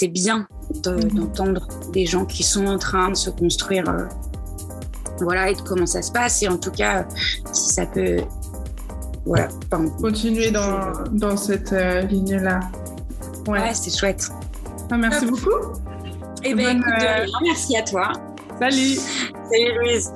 bien 0.09 0.47
mm. 0.71 1.09
d'entendre 1.15 1.67
des 1.93 2.07
gens 2.07 2.27
qui 2.27 2.43
sont 2.43 2.67
en 2.67 2.79
train 2.79 3.11
de 3.11 3.17
se 3.17 3.31
construire 3.31 3.89
euh, 3.89 4.05
voilà, 5.23 5.51
et 5.51 5.55
de 5.55 5.61
comment 5.61 5.87
ça 5.87 6.03
se 6.03 6.13
passe. 6.13 6.43
Et 6.43 6.49
en 6.49 6.59
tout 6.59 6.71
cas, 6.71 7.07
si 7.53 7.71
ça 7.71 7.87
peut. 7.87 8.19
Voilà. 9.25 9.49
Continuer 10.01 10.51
dans, 10.51 10.93
dans 11.11 11.37
cette 11.37 11.73
euh, 11.73 12.03
ligne-là. 12.03 12.61
Ouais, 13.49 13.75
c'est 13.75 13.97
chouette. 13.97 14.29
Ah, 14.91 14.97
merci 14.97 15.27
beaucoup. 15.27 15.51
Et 16.45 16.51
eh 16.51 16.55
ben, 16.55 16.79
écoute, 16.79 16.93
euh, 17.03 17.27
merci 17.43 17.77
à 17.77 17.83
toi. 17.83 18.13
Salut. 18.61 18.97
Salut 19.51 19.79
Louise. 19.81 20.13